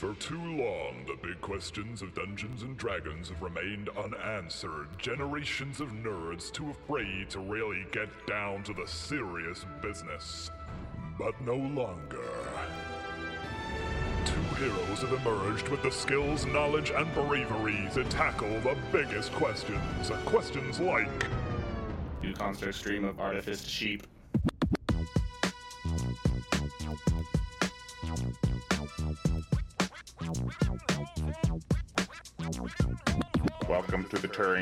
For 0.00 0.14
too 0.14 0.40
long, 0.40 1.04
the 1.06 1.18
big 1.22 1.42
questions 1.42 2.00
of 2.00 2.14
Dungeons 2.14 2.62
and 2.62 2.74
Dragons 2.78 3.28
have 3.28 3.42
remained 3.42 3.90
unanswered. 3.90 4.88
Generations 4.96 5.78
of 5.78 5.88
nerds 5.88 6.50
too 6.50 6.70
afraid 6.70 7.28
to 7.28 7.38
really 7.38 7.84
get 7.92 8.08
down 8.26 8.62
to 8.62 8.72
the 8.72 8.86
serious 8.86 9.66
business. 9.82 10.50
But 11.18 11.38
no 11.42 11.56
longer. 11.56 12.30
Two 14.24 14.40
heroes 14.56 15.02
have 15.02 15.12
emerged 15.20 15.68
with 15.68 15.82
the 15.82 15.92
skills, 15.92 16.46
knowledge, 16.46 16.92
and 16.96 17.12
bravery 17.12 17.86
to 17.92 18.02
tackle 18.04 18.58
the 18.60 18.78
biggest 18.90 19.30
questions. 19.32 20.10
Questions 20.24 20.80
like 20.80 21.26
Do 22.22 22.32
constant 22.32 22.74
stream 22.74 23.04
of 23.04 23.20
artifice 23.20 23.62
sheep. 23.66 24.06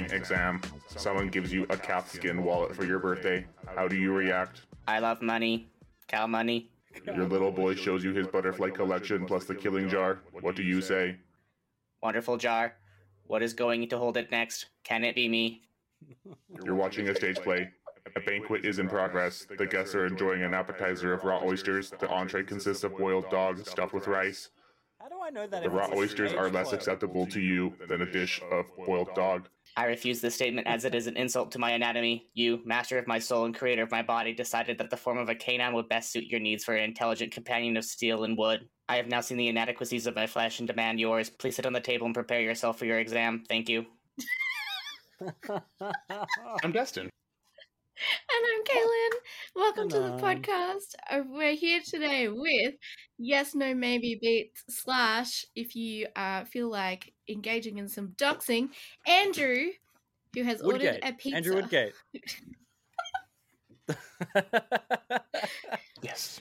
To 0.05 0.09
the 0.09 0.15
Turing 0.15 0.21
exam. 0.21 0.61
Someone 0.97 1.29
gives 1.29 1.53
you 1.53 1.65
a 1.65 1.77
calfskin 1.77 2.43
wallet 2.43 2.75
for 2.75 2.85
your 2.85 2.99
birthday. 2.99 3.47
How 3.75 3.89
do 3.89 3.97
you 3.97 4.13
react? 4.13 4.63
I 4.87 4.99
love 4.99 5.23
money. 5.23 5.69
Cow 6.07 6.27
money. 6.27 6.71
Your 7.07 7.27
little 7.29 7.53
boy 7.53 7.75
shows 7.75 8.03
you 8.03 8.13
his 8.13 8.27
butterfly 8.27 8.71
collection 8.71 9.27
plus 9.27 9.45
the 9.45 9.55
killing 9.55 9.89
jar. 9.89 10.21
What 10.33 10.57
do 10.57 10.63
you 10.63 10.81
say? 10.81 11.17
Wonderful 12.03 12.37
jar. 12.39 12.75
What 13.27 13.43
is 13.43 13.53
going 13.53 13.89
to 13.89 13.99
hold 13.99 14.17
it 14.17 14.31
next? 14.31 14.67
Can 14.85 15.05
it 15.05 15.15
be 15.15 15.29
me? 15.29 15.63
You're 16.65 16.75
watching 16.75 17.09
a 17.09 17.15
stage 17.15 17.37
play. 17.37 17.71
A 18.17 18.21
banquet 18.21 18.65
is 18.65 18.79
in 18.79 18.89
progress. 18.89 19.47
The 19.59 19.67
guests 19.67 19.95
are 19.95 20.07
enjoying 20.07 20.43
an 20.43 20.55
appetizer 20.55 21.13
of 21.13 21.25
raw 21.25 21.41
oysters. 21.45 21.93
The 21.99 22.09
entree 22.09 22.43
consists 22.43 22.85
of 22.85 22.97
boiled 22.97 23.29
dog 23.31 23.67
stuffed 23.67 23.93
with 23.93 24.07
rice. 24.07 24.49
How 24.99 25.09
do 25.09 25.17
I 25.23 25.31
know 25.31 25.47
that? 25.47 25.63
The 25.63 25.71
raw 25.71 25.91
oysters 25.95 26.33
are 26.33 26.49
less 26.49 26.73
acceptable 26.73 27.27
to 27.27 27.41
you 27.41 27.75
than 27.89 28.01
a 28.01 28.11
dish 28.11 28.41
of 28.51 28.65
boiled 28.87 29.15
dog. 29.15 29.49
I 29.79 29.85
refuse 29.85 30.21
this 30.21 30.35
statement 30.35 30.67
as 30.67 30.85
it 30.85 30.93
is 30.93 31.07
an 31.07 31.17
insult 31.17 31.53
to 31.53 31.61
my 31.61 31.71
anatomy. 31.71 32.27
You, 32.35 32.61
master 32.65 32.99
of 32.99 33.07
my 33.07 33.21
soul 33.21 33.45
and 33.45 33.55
creator 33.55 33.85
of 33.85 33.93
my 33.93 34.03
body, 34.03 34.35
decided 34.35 34.77
that 34.79 34.91
the 34.91 34.97
form 34.97 35.19
of 35.19 35.29
a 35.29 35.37
canine 35.37 35.73
would 35.73 35.89
best 35.89 36.11
suit 36.11 36.25
your 36.25 36.41
needs 36.41 36.65
for 36.65 36.75
an 36.75 36.83
intelligent 36.83 37.31
companion 37.31 37.77
of 37.77 37.85
steel 37.85 38.25
and 38.25 38.37
wood. 38.37 38.69
I 38.89 38.97
have 38.97 39.07
now 39.07 39.21
seen 39.21 39.37
the 39.37 39.47
inadequacies 39.47 40.09
of 40.09 40.17
my 40.17 40.27
flesh 40.27 40.59
and 40.59 40.67
demand 40.67 40.99
yours. 40.99 41.31
Please 41.31 41.55
sit 41.55 41.65
on 41.65 41.73
the 41.73 41.81
table 41.81 42.07
and 42.07 42.15
prepare 42.15 42.41
yourself 42.41 42.77
for 42.77 42.87
your 42.87 42.99
exam. 42.99 43.45
Thank 43.49 43.69
you. 43.69 43.87
I'm 46.65 46.73
Dustin. 46.73 47.09
And 48.01 48.47
I'm 48.55 48.65
Kaylin. 48.65 49.11
Welcome 49.57 49.89
to 49.89 49.99
the 49.99 50.11
podcast. 50.23 50.95
Uh, 51.11 51.23
We're 51.29 51.55
here 51.55 51.81
today 51.85 52.29
with 52.29 52.75
Yes, 53.19 53.55
No, 53.57 53.75
Maybe 53.75 54.17
Beats 54.23 54.63
slash 54.71 55.45
if 55.57 55.75
you 55.75 56.07
uh, 56.15 56.45
feel 56.45 56.71
like 56.71 57.13
engaging 57.29 57.79
in 57.79 57.89
some 57.89 58.11
doxing, 58.17 58.69
Andrew, 59.07 59.67
who 60.35 60.45
has 60.45 60.63
Woodgate. 60.63 60.95
ordered 60.95 61.01
a 61.03 61.13
pizza. 61.15 61.37
Andrew 61.37 61.55
Woodgate. 61.57 61.93
Yes. 66.03 66.41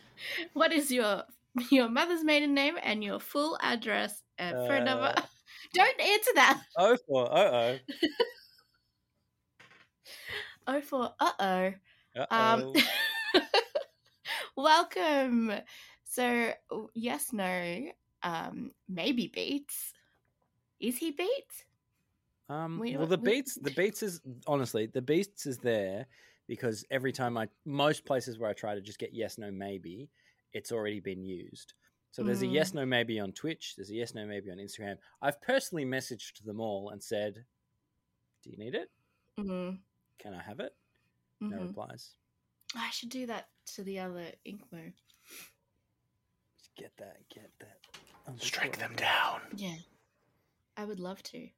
What 0.53 0.71
is 0.71 0.92
your 0.92 1.23
your 1.71 1.89
mother's 1.89 2.23
maiden 2.23 2.53
name 2.53 2.75
and 2.83 3.03
your 3.03 3.19
full 3.19 3.58
address 3.61 4.21
and 4.38 4.55
phone 4.67 4.83
number? 4.86 5.14
Uh, 5.17 5.21
Don't 5.73 5.99
answer 5.99 6.31
that. 6.36 6.61
oh 6.77 6.95
for 7.08 7.27
oh 7.31 7.53
oh. 7.53 7.77
Oh, 10.68 10.82
for 10.82 11.14
uh 11.20 11.32
oh. 11.40 11.73
Um, 12.30 12.73
welcome. 14.58 15.54
So, 16.04 16.52
yes, 16.94 17.32
no, 17.32 17.88
um, 18.23 18.72
maybe 18.90 19.28
Beats. 19.28 19.94
Is 20.80 20.98
he 20.98 21.12
Beats? 21.12 21.64
Um, 22.50 22.80
We 22.80 22.95
well, 22.98 23.08
the 23.08 23.18
we- 23.18 23.32
beats, 23.32 23.56
the 23.56 23.72
beats 23.72 24.04
is 24.04 24.22
honestly 24.45 24.86
the 24.88 25.02
beats 25.02 25.45
is 25.45 25.58
there 25.58 26.06
because 26.48 26.86
every 26.89 27.11
time 27.11 27.38
I, 27.38 27.50
most 27.66 28.06
places 28.06 28.39
where 28.39 28.50
I 28.50 28.54
try 28.54 28.73
to 28.73 28.82
just 28.82 29.00
get 29.00 29.14
yes, 29.14 29.38
no, 29.38 29.52
maybe, 29.52 30.10
it's 30.54 30.72
already 30.72 31.02
been 31.02 31.22
used. 31.23 31.73
So 32.11 32.23
there's 32.23 32.42
a 32.42 32.48
yes, 32.48 32.72
Mm. 32.72 32.76
no, 32.76 32.86
maybe 32.86 33.20
on 33.20 33.32
Twitch. 33.33 33.76
There's 33.76 33.89
a 33.89 33.95
yes, 33.95 34.16
no, 34.16 34.26
maybe 34.26 34.50
on 34.50 34.58
Instagram. 34.58 34.98
I've 35.22 35.42
personally 35.42 35.86
messaged 35.86 36.44
them 36.45 36.60
all 36.61 36.89
and 36.89 37.04
said, 37.04 37.45
"Do 38.44 38.50
you 38.50 38.58
need 38.58 38.76
it? 38.76 38.89
Mm, 39.39 39.77
Can 40.20 40.33
I 40.33 40.42
have 40.42 40.60
it?" 40.60 40.76
No 41.39 41.58
mhm. 41.58 41.67
replies. 41.67 42.16
I 42.76 42.89
should 42.92 43.10
do 43.10 43.26
that 43.28 43.50
to 43.76 43.83
the 43.83 44.00
other 44.00 44.32
Inkmo. 44.45 44.94
Get 46.76 46.92
that, 46.98 47.17
get 47.33 47.52
that. 47.60 47.80
Oh, 48.27 48.32
that's 48.32 48.45
Strike 48.45 48.72
what 48.72 48.80
them 48.80 48.95
down. 48.95 49.42
Yeah, 49.56 49.77
I 50.76 50.86
would 50.86 51.00
love 51.00 51.23
to. 51.23 51.39
I 51.39 51.50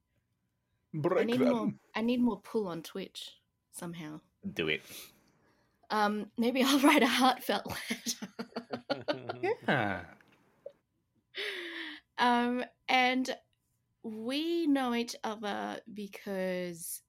Break 0.94 1.28
need 1.28 1.42
more. 1.42 1.74
I 1.96 2.02
need 2.02 2.22
more 2.22 2.40
pull 2.40 2.68
on 2.68 2.82
Twitch 2.82 3.32
somehow. 3.72 4.22
Do 4.54 4.68
it. 4.70 4.82
Um, 5.90 6.28
maybe 6.38 6.64
I'll 6.64 6.80
write 6.88 7.04
a 7.04 7.08
heartfelt 7.08 7.68
letter. 7.68 8.28
Yeah. 9.42 10.02
um, 12.18 12.64
and 12.88 13.36
we 14.04 14.68
know 14.68 14.94
each 14.94 15.16
other 15.24 15.80
because 15.94 17.02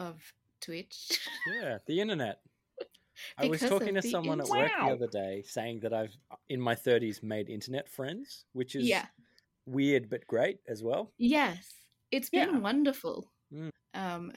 of 0.00 0.32
Twitch. 0.60 1.20
Yeah, 1.46 1.78
the 1.86 2.00
internet. 2.00 2.40
I 3.38 3.46
was 3.48 3.60
talking 3.60 3.94
to 3.94 4.02
someone 4.02 4.40
at 4.40 4.46
internet. 4.46 4.70
work 4.70 4.80
the 4.80 4.94
other 4.94 5.06
day 5.06 5.42
saying 5.46 5.80
that 5.80 5.92
I've, 5.92 6.16
in 6.48 6.60
my 6.60 6.74
30s, 6.74 7.22
made 7.22 7.50
internet 7.50 7.88
friends, 7.88 8.44
which 8.52 8.74
is 8.74 8.86
yeah. 8.88 9.06
weird 9.66 10.08
but 10.08 10.26
great 10.26 10.58
as 10.66 10.82
well. 10.82 11.12
Yes, 11.18 11.74
it's 12.10 12.30
been 12.30 12.54
Yeah. 12.54 12.58
wonderful. 12.58 13.30
Mm. 13.52 13.70
Um, 13.94 14.32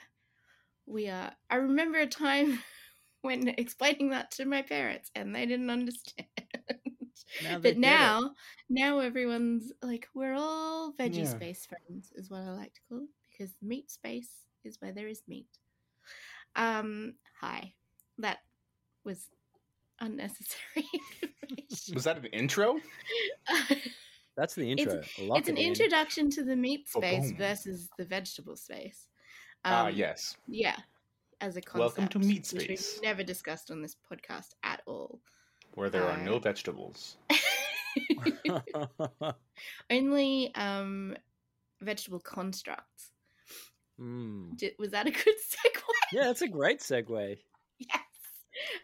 we 0.86 1.08
are. 1.08 1.32
I 1.50 1.56
remember 1.56 2.00
a 2.00 2.08
time 2.08 2.60
when 3.22 3.48
explaining 3.58 4.10
that 4.10 4.32
to 4.32 4.46
my 4.46 4.62
parents, 4.62 5.12
and 5.16 5.34
they 5.34 5.46
didn't 5.46 5.70
understand. 5.70 6.28
Now 7.42 7.54
but 7.56 7.64
get 7.64 7.72
it. 7.74 7.80
now, 7.80 8.32
now 8.70 9.00
everyone's 9.00 9.72
like, 9.82 10.08
we're 10.14 10.36
all 10.36 10.94
veggie 10.94 11.20
Yeah. 11.24 11.30
space 11.30 11.66
friends, 11.66 12.12
is 12.16 12.30
what 12.30 12.42
I 12.42 12.52
like 12.52 12.74
to 12.74 12.82
call 12.90 13.00
it, 13.00 13.10
because 13.32 13.56
meat 13.62 13.90
space 13.90 14.30
is 14.66 14.78
where 14.80 14.92
there 14.92 15.08
is 15.08 15.22
meat. 15.28 15.48
Um, 16.56 17.16
hi, 17.40 17.74
that 18.20 18.40
was 19.04 19.28
unnecessary. 20.00 20.86
Was 21.94 22.04
that 22.06 22.18
an 22.18 22.26
intro? 22.28 22.76
That's 24.38 24.54
the 24.56 24.70
intro. 24.72 25.02
I 25.20 25.22
Lock 25.24 25.40
it's 25.40 25.50
an 25.50 25.58
it 25.58 25.62
in. 25.62 25.68
introduction 25.70 26.30
to 26.32 26.44
the 26.44 26.56
meat 26.56 26.88
Oh, 26.96 27.00
space 27.00 27.30
boom. 27.30 27.38
versus 27.38 27.90
the 27.98 28.06
vegetable 28.06 28.56
space. 28.56 29.08
Ah, 29.66 29.88
Um, 29.88 29.96
yes. 29.96 30.38
Yeah, 30.48 30.76
as 31.42 31.56
a 31.58 31.62
concept. 31.62 31.80
Welcome 31.80 32.08
to 32.10 32.20
Meat 32.20 32.50
which 32.54 32.68
we've 32.70 32.80
Space. 32.80 33.00
never 33.04 33.24
discussed 33.24 33.72
on 33.72 33.82
this 33.82 33.96
podcast 34.12 34.50
at 34.64 34.82
all. 34.86 35.20
Where 35.76 35.90
there 35.90 36.04
are 36.08 36.18
no 36.18 36.36
uh, 36.36 36.40
vegetables. 36.40 37.18
Only 39.90 40.54
um, 40.56 41.16
vegetable 41.82 42.20
constructs. 42.20 43.12
Mm. 44.00 44.58
Di- 44.58 44.74
Was 44.80 44.92
that 44.92 45.08
a 45.08 45.12
good 45.12 45.20
segue? 45.36 45.82
Yeah, 46.12 46.24
that's 46.24 46.42
a 46.42 46.48
great 46.48 46.80
segue. 46.80 47.38
yes. 47.80 48.00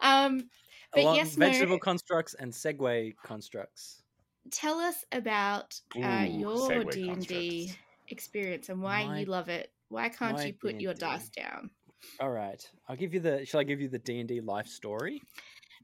Um, 0.00 0.48
but 0.92 1.02
Along 1.02 1.16
yes, 1.16 1.36
no. 1.36 1.46
vegetable 1.46 1.78
constructs 1.78 2.34
and 2.34 2.52
segue 2.52 3.14
constructs. 3.24 4.02
Tell 4.50 4.78
us 4.78 5.04
about 5.12 5.78
uh, 6.02 6.26
your 6.28 6.84
D 6.84 7.08
and 7.10 7.26
D 7.26 7.72
experience 8.08 8.68
and 8.68 8.82
why 8.82 9.06
My- 9.06 9.20
you 9.20 9.26
love 9.26 9.48
it. 9.48 9.70
Why 9.88 10.08
can't 10.08 10.44
you 10.46 10.52
put 10.52 10.80
your 10.80 10.94
D&D. 10.94 11.00
dice 11.06 11.28
down? 11.30 11.70
All 12.20 12.30
right, 12.30 12.64
I'll 12.88 12.96
give 12.96 13.12
you 13.12 13.18
the. 13.20 13.44
Shall 13.44 13.60
I 13.60 13.64
give 13.64 13.80
you 13.80 13.88
the 13.88 13.98
D 13.98 14.20
and 14.20 14.28
D 14.28 14.40
life 14.40 14.66
story? 14.68 15.20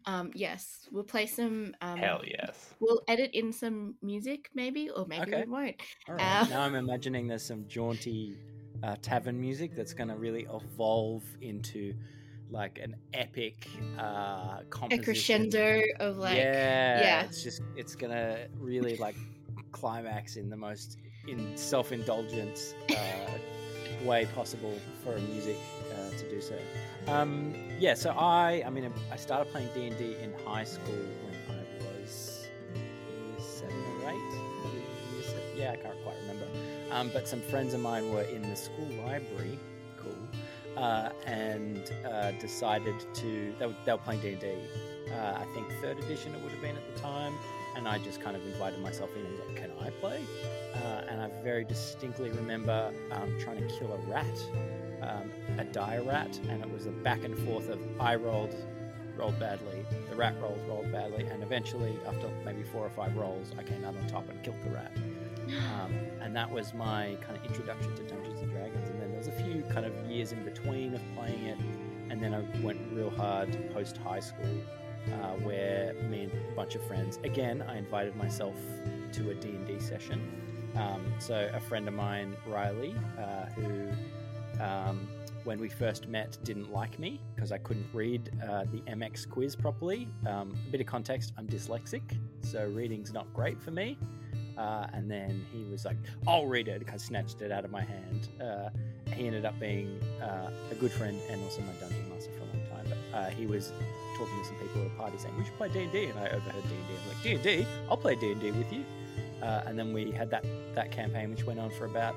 Um, 0.06 0.30
yes, 0.34 0.88
we'll 0.92 1.02
play 1.04 1.26
some. 1.26 1.74
Um, 1.80 1.98
Hell 1.98 2.22
yes. 2.24 2.72
We'll 2.78 3.02
edit 3.08 3.30
in 3.34 3.52
some 3.52 3.96
music, 4.02 4.48
maybe, 4.54 4.88
or 4.88 5.04
maybe 5.08 5.22
Okay. 5.34 5.42
we 5.44 5.50
won't. 5.52 5.74
All 6.08 6.14
right. 6.14 6.42
Uh, 6.42 6.46
now 6.48 6.60
I'm 6.62 6.74
imagining 6.84 7.26
there's 7.26 7.44
some 7.44 7.66
jaunty 7.66 8.36
uh, 8.86 8.96
tavern 9.02 9.40
music 9.40 9.74
that's 9.74 9.92
going 9.92 10.08
to 10.08 10.14
really 10.14 10.46
evolve 10.52 11.24
into 11.40 11.92
like 12.50 12.78
an 12.78 12.94
epic 13.12 13.68
uh, 13.98 14.60
A 14.92 14.98
crescendo 14.98 15.82
of 15.98 16.18
like, 16.18 16.36
yeah, 16.36 17.00
yeah. 17.00 17.22
It's 17.24 17.42
just 17.42 17.60
it's 17.76 17.96
gonna 17.96 18.46
really 18.60 18.96
like 18.96 19.16
climax 19.72 20.36
in 20.36 20.48
the 20.48 20.56
most 20.56 20.98
in 21.26 21.56
self-indulgent 21.56 22.76
uh, 22.90 24.04
way 24.04 24.26
possible 24.26 24.78
for 25.02 25.14
a 25.14 25.20
music 25.20 25.56
uh, 25.92 26.16
to 26.16 26.30
do 26.30 26.40
so. 26.40 26.56
Um, 27.08 27.52
yeah, 27.80 27.94
so 27.94 28.10
I 28.10 28.62
I 28.64 28.70
mean 28.70 28.92
I 29.10 29.16
started 29.16 29.50
playing 29.50 29.68
D 29.74 29.86
and 29.88 29.98
D 29.98 30.16
in 30.22 30.32
high 30.46 30.64
school 30.64 31.04
Um, 36.96 37.10
but 37.12 37.28
some 37.28 37.42
friends 37.42 37.74
of 37.74 37.80
mine 37.80 38.10
were 38.10 38.22
in 38.22 38.40
the 38.40 38.56
school 38.56 38.88
library. 39.04 39.58
Cool. 40.02 40.82
Uh, 40.82 41.10
and 41.26 41.92
uh, 42.10 42.32
decided 42.32 42.94
to 43.14 43.54
they 43.58 43.66
were, 43.66 43.74
they 43.84 43.92
were 43.92 43.98
playing 43.98 44.20
D 44.20 44.28
and 44.32 44.40
D 44.40 44.54
Uh, 45.10 45.38
I 45.42 45.44
think 45.54 45.66
third 45.82 45.98
edition 45.98 46.34
it 46.34 46.42
would 46.42 46.52
have 46.52 46.60
been 46.60 46.76
at 46.76 46.94
the 46.94 47.00
time, 47.00 47.34
and 47.76 47.86
I 47.86 47.98
just 47.98 48.20
kind 48.20 48.34
of 48.36 48.44
invited 48.46 48.80
myself 48.80 49.10
in 49.14 49.24
and 49.24 49.30
was 49.30 49.40
like, 49.46 49.56
"Can 49.56 49.70
I 49.80 49.90
play?" 49.90 50.20
Uh, 50.74 51.08
and 51.08 51.20
I 51.20 51.28
very 51.42 51.64
distinctly 51.64 52.30
remember 52.30 52.92
um, 53.12 53.38
trying 53.38 53.58
to 53.58 53.78
kill 53.78 53.92
a 53.92 53.98
rat, 54.10 54.38
um, 55.02 55.30
a 55.58 55.64
dire 55.64 56.02
rat, 56.02 56.38
and 56.48 56.62
it 56.62 56.70
was 56.70 56.86
a 56.86 56.90
back 56.90 57.24
and 57.24 57.38
forth 57.46 57.68
of 57.68 57.78
I 58.00 58.16
rolled, 58.16 58.54
rolled 59.16 59.38
badly, 59.38 59.84
the 60.10 60.16
rat 60.16 60.34
rolls 60.40 60.60
rolled 60.68 60.90
badly, 60.92 61.24
and 61.24 61.42
eventually, 61.42 61.98
after 62.06 62.28
maybe 62.44 62.62
four 62.62 62.84
or 62.84 62.90
five 62.90 63.16
rolls, 63.16 63.52
I 63.58 63.62
came 63.62 63.84
out 63.84 63.96
on 63.96 64.06
top 64.06 64.28
and 64.28 64.42
killed 64.42 64.62
the 64.64 64.70
rat. 64.70 64.92
Um, 65.46 65.94
and 66.20 66.34
that 66.36 66.50
was 66.50 66.74
my 66.74 67.16
kind 67.20 67.38
of 67.38 67.44
introduction 67.44 67.94
to 67.96 68.02
Dungeons 68.02 68.40
and 68.40 68.50
Dragons. 68.50 68.88
And 68.88 69.00
then 69.00 69.10
there 69.10 69.18
was 69.18 69.28
a 69.28 69.32
few 69.32 69.62
kind 69.72 69.86
of 69.86 69.94
years 70.10 70.32
in 70.32 70.44
between 70.44 70.94
of 70.94 71.02
playing 71.16 71.44
it, 71.44 71.58
and 72.10 72.22
then 72.22 72.34
I 72.34 72.40
went 72.62 72.80
real 72.92 73.10
hard 73.10 73.72
post 73.72 73.96
high 73.96 74.20
school, 74.20 74.60
uh, 75.06 75.34
where 75.44 75.94
me 76.08 76.24
and 76.24 76.32
a 76.32 76.54
bunch 76.54 76.74
of 76.74 76.86
friends. 76.86 77.18
Again, 77.24 77.62
I 77.68 77.78
invited 77.78 78.16
myself 78.16 78.54
to 79.12 79.30
a 79.30 79.34
D 79.34 79.48
and 79.48 79.66
D 79.66 79.78
session. 79.80 80.20
Um, 80.76 81.14
so 81.18 81.50
a 81.54 81.60
friend 81.60 81.88
of 81.88 81.94
mine, 81.94 82.36
Riley, 82.46 82.94
uh, 83.18 83.46
who 83.46 83.88
um, 84.62 85.08
when 85.46 85.60
we 85.60 85.68
first 85.68 86.08
met 86.08 86.36
didn't 86.42 86.72
like 86.72 86.98
me 86.98 87.20
because 87.34 87.52
I 87.52 87.58
couldn't 87.58 87.86
read 87.92 88.30
uh, 88.42 88.64
the 88.64 88.80
MX 88.90 89.30
quiz 89.30 89.54
properly. 89.54 90.08
Um, 90.26 90.54
a 90.68 90.70
bit 90.70 90.80
of 90.80 90.86
context: 90.86 91.32
I'm 91.38 91.46
dyslexic, 91.46 92.02
so 92.42 92.66
reading's 92.68 93.12
not 93.12 93.32
great 93.32 93.62
for 93.62 93.70
me. 93.70 93.96
Uh, 94.58 94.86
and 94.92 95.10
then 95.10 95.46
he 95.52 95.64
was 95.70 95.84
like, 95.84 95.96
"I'll 96.26 96.46
read 96.46 96.68
it." 96.68 96.84
Kind 96.84 96.96
of 96.96 97.00
snatched 97.00 97.42
it 97.42 97.52
out 97.52 97.64
of 97.64 97.70
my 97.70 97.82
hand. 97.82 98.28
Uh, 98.42 98.70
he 99.12 99.26
ended 99.26 99.44
up 99.44 99.58
being 99.60 100.00
uh, 100.20 100.50
a 100.70 100.74
good 100.74 100.90
friend 100.90 101.18
and 101.30 101.42
also 101.44 101.62
my 101.62 101.72
dungeon 101.74 102.10
master 102.10 102.32
for 102.32 102.42
a 102.42 102.58
long 102.58 102.66
time. 102.68 102.86
But 102.88 103.18
uh, 103.18 103.30
he 103.30 103.46
was 103.46 103.72
talking 104.18 104.38
to 104.38 104.44
some 104.44 104.56
people 104.56 104.82
at 104.82 104.86
a 104.88 104.90
party 104.90 105.18
saying, 105.18 105.36
"We 105.38 105.44
should 105.44 105.56
play 105.56 105.68
D 105.68 105.84
and 105.84 105.92
D," 105.92 106.06
and 106.06 106.18
I 106.18 106.28
overheard 106.28 106.62
D 106.68 106.74
and 106.74 106.88
D. 106.88 106.94
I'm 107.02 107.08
like, 107.08 107.42
D&D? 107.42 107.66
I'll 107.88 107.96
play 107.96 108.16
D 108.16 108.32
and 108.32 108.40
D 108.40 108.50
with 108.50 108.72
you." 108.72 108.84
Uh, 109.42 109.62
and 109.66 109.78
then 109.78 109.92
we 109.92 110.10
had 110.10 110.30
that 110.30 110.44
that 110.74 110.90
campaign, 110.90 111.30
which 111.30 111.44
went 111.44 111.60
on 111.60 111.70
for 111.70 111.84
about, 111.84 112.16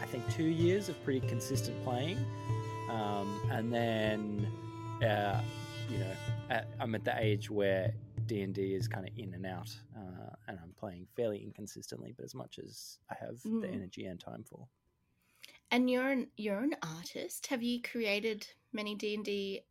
I 0.00 0.04
think, 0.04 0.22
two 0.32 0.44
years 0.44 0.88
of 0.88 1.02
pretty 1.04 1.26
consistent 1.26 1.82
playing. 1.84 2.18
Um, 2.88 3.40
and 3.50 3.72
then, 3.72 4.48
uh, 5.02 5.40
you 5.90 5.98
know, 5.98 6.12
at, 6.50 6.66
I'm 6.80 6.94
at 6.94 7.04
the 7.04 7.14
age 7.18 7.50
where 7.50 7.92
D 8.26 8.42
and 8.42 8.54
D 8.54 8.74
is 8.74 8.88
kind 8.88 9.06
of 9.06 9.12
in 9.16 9.34
and 9.34 9.46
out, 9.46 9.74
uh, 9.96 10.34
and 10.48 10.58
I'm 10.62 10.72
playing 10.78 11.06
fairly 11.16 11.42
inconsistently, 11.42 12.12
but 12.16 12.24
as 12.24 12.34
much 12.34 12.58
as 12.58 12.98
I 13.10 13.14
have 13.20 13.40
the 13.42 13.48
Mm. 13.48 13.74
energy 13.74 14.06
and 14.06 14.20
time 14.20 14.44
for. 14.44 14.66
And 15.70 15.90
you're 15.90 16.08
an 16.10 16.28
you're 16.36 16.60
an 16.60 16.76
artist. 16.82 17.46
Have 17.48 17.62
you 17.62 17.82
created 17.82 18.46
many 18.72 18.94
D 18.94 19.14
and 19.14 19.24
D 19.24 19.62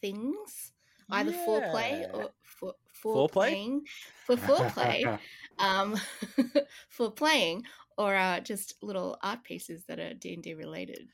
things, 0.00 0.72
either 1.10 1.32
for 1.32 1.60
play 1.62 2.06
or 2.12 2.30
for 2.42 2.74
for 2.92 3.28
Foreplay? 3.28 3.32
playing, 3.32 3.86
for 4.26 4.36
foreplay, 4.36 5.18
um, 5.58 5.96
for 6.90 7.10
playing, 7.10 7.64
or 7.96 8.14
uh, 8.14 8.40
just 8.40 8.74
little 8.82 9.16
art 9.22 9.44
pieces 9.44 9.84
that 9.88 9.98
are 9.98 10.12
D 10.14 10.34
and 10.34 10.42
D 10.42 10.54
related? 10.54 11.08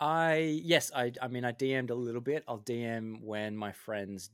I 0.00 0.60
yes, 0.62 0.90
I 0.94 1.12
I 1.22 1.28
mean 1.28 1.44
I 1.44 1.52
DM'd 1.52 1.90
a 1.90 1.94
little 1.94 2.20
bit. 2.20 2.44
I'll 2.46 2.58
DM 2.58 3.22
when 3.22 3.56
my 3.56 3.72
friends, 3.72 4.30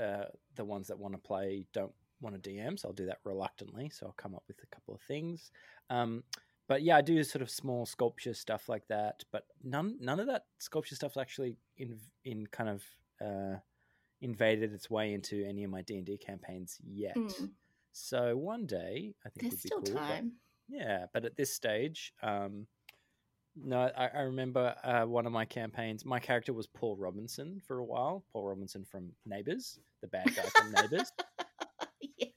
uh, 0.00 0.24
the 0.54 0.64
ones 0.64 0.88
that 0.88 0.98
want 0.98 1.14
to 1.14 1.18
play, 1.18 1.66
don't 1.72 1.92
want 2.20 2.40
to 2.40 2.50
DM, 2.50 2.78
so 2.78 2.88
I'll 2.88 2.94
do 2.94 3.06
that 3.06 3.18
reluctantly. 3.24 3.90
So 3.90 4.06
I'll 4.06 4.12
come 4.12 4.34
up 4.34 4.44
with 4.46 4.58
a 4.62 4.66
couple 4.74 4.94
of 4.94 5.00
things. 5.02 5.50
Um, 5.88 6.22
but 6.68 6.82
yeah, 6.82 6.96
I 6.96 7.00
do 7.00 7.22
sort 7.24 7.42
of 7.42 7.50
small 7.50 7.86
sculpture 7.86 8.34
stuff 8.34 8.68
like 8.68 8.86
that. 8.88 9.24
But 9.32 9.46
none 9.64 9.96
none 10.00 10.20
of 10.20 10.26
that 10.28 10.44
sculpture 10.58 10.94
stuff's 10.94 11.16
actually 11.16 11.56
in 11.76 11.98
in 12.24 12.46
kind 12.46 12.68
of 12.70 12.84
uh, 13.20 13.56
invaded 14.20 14.72
its 14.72 14.88
way 14.88 15.12
into 15.12 15.44
any 15.44 15.64
of 15.64 15.70
my 15.70 15.82
D 15.82 15.96
and 15.96 16.06
D 16.06 16.16
campaigns 16.18 16.78
yet. 16.86 17.16
Mm. 17.16 17.50
So 17.92 18.36
one 18.36 18.66
day 18.66 19.14
I 19.26 19.30
think 19.30 19.50
There's 19.50 19.52
would 19.52 19.62
be 19.62 19.68
still 19.68 19.82
cool. 19.82 19.94
but- 19.94 20.14
time. 20.14 20.32
yeah, 20.68 21.06
but 21.12 21.24
at 21.24 21.36
this 21.36 21.52
stage, 21.52 22.12
um, 22.22 22.68
no, 23.64 23.90
I, 23.96 24.08
I 24.14 24.20
remember 24.22 24.74
uh, 24.82 25.04
one 25.04 25.26
of 25.26 25.32
my 25.32 25.44
campaigns. 25.44 26.04
My 26.04 26.18
character 26.18 26.52
was 26.52 26.66
Paul 26.66 26.96
Robinson 26.96 27.60
for 27.66 27.78
a 27.78 27.84
while. 27.84 28.24
Paul 28.32 28.44
Robinson 28.44 28.84
from 28.84 29.12
Neighbours, 29.26 29.78
the 30.00 30.08
bad 30.08 30.34
guy 30.34 30.42
from 30.42 30.72
Neighbours. 30.72 31.12
yes. 32.18 32.30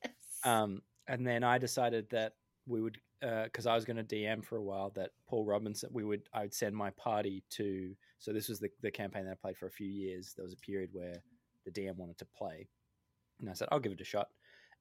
Um, 0.44 0.81
and 1.08 1.25
then 1.25 1.44
I 1.44 1.58
decided 1.58 2.10
that 2.12 2.34
we 2.66 2.81
would, 2.81 2.98
because 3.22 3.66
I 3.66 3.75
was 3.75 3.86
going 3.86 3.98
to 3.98 4.04
DM 4.04 4.44
for 4.44 4.58
a 4.58 4.64
while, 4.64 4.92
that 4.96 5.12
Paul 5.28 5.46
Robinson, 5.46 5.90
we 5.92 6.04
would, 6.04 6.24
I 6.34 6.42
would 6.42 6.54
send 6.54 6.75
my 6.75 6.92
party 6.92 7.44
to. 7.52 7.96
So 8.20 8.31
this 8.31 8.48
was 8.48 8.60
the 8.60 8.70
the 8.81 8.92
campaign 8.92 9.25
that 9.25 9.31
I 9.31 9.36
played 9.36 9.58
for 9.58 9.68
a 9.68 9.72
few 9.72 9.88
years. 9.88 10.34
There 10.36 10.46
was 10.46 10.54
a 10.54 10.58
period 10.58 10.90
where 10.94 11.22
the 11.66 11.72
DM 11.72 11.98
wanted 11.98 12.18
to 12.20 12.25
play, 12.38 12.68
and 13.40 13.50
I 13.50 13.54
said 13.54 13.68
I'll 13.72 13.80
give 13.80 13.92
it 13.92 14.02
a 14.02 14.06
shot. 14.06 14.28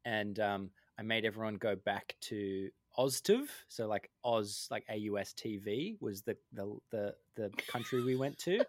And 0.04 0.38
um, 0.38 0.70
I 0.98 1.02
made 1.02 1.24
everyone 1.24 1.56
go 1.56 1.74
back 1.76 2.14
to 2.22 2.70
Oztv, 2.98 3.46
so 3.68 3.86
like 3.86 4.10
Oz, 4.24 4.68
like 4.70 4.84
A 4.88 4.96
U 4.96 5.18
S 5.18 5.32
T 5.32 5.58
V 5.58 5.96
was 6.00 6.22
the 6.22 6.36
the 6.52 6.76
the 6.90 7.14
the 7.36 7.50
country 7.66 8.02
we 8.04 8.16
went 8.16 8.38
to, 8.38 8.64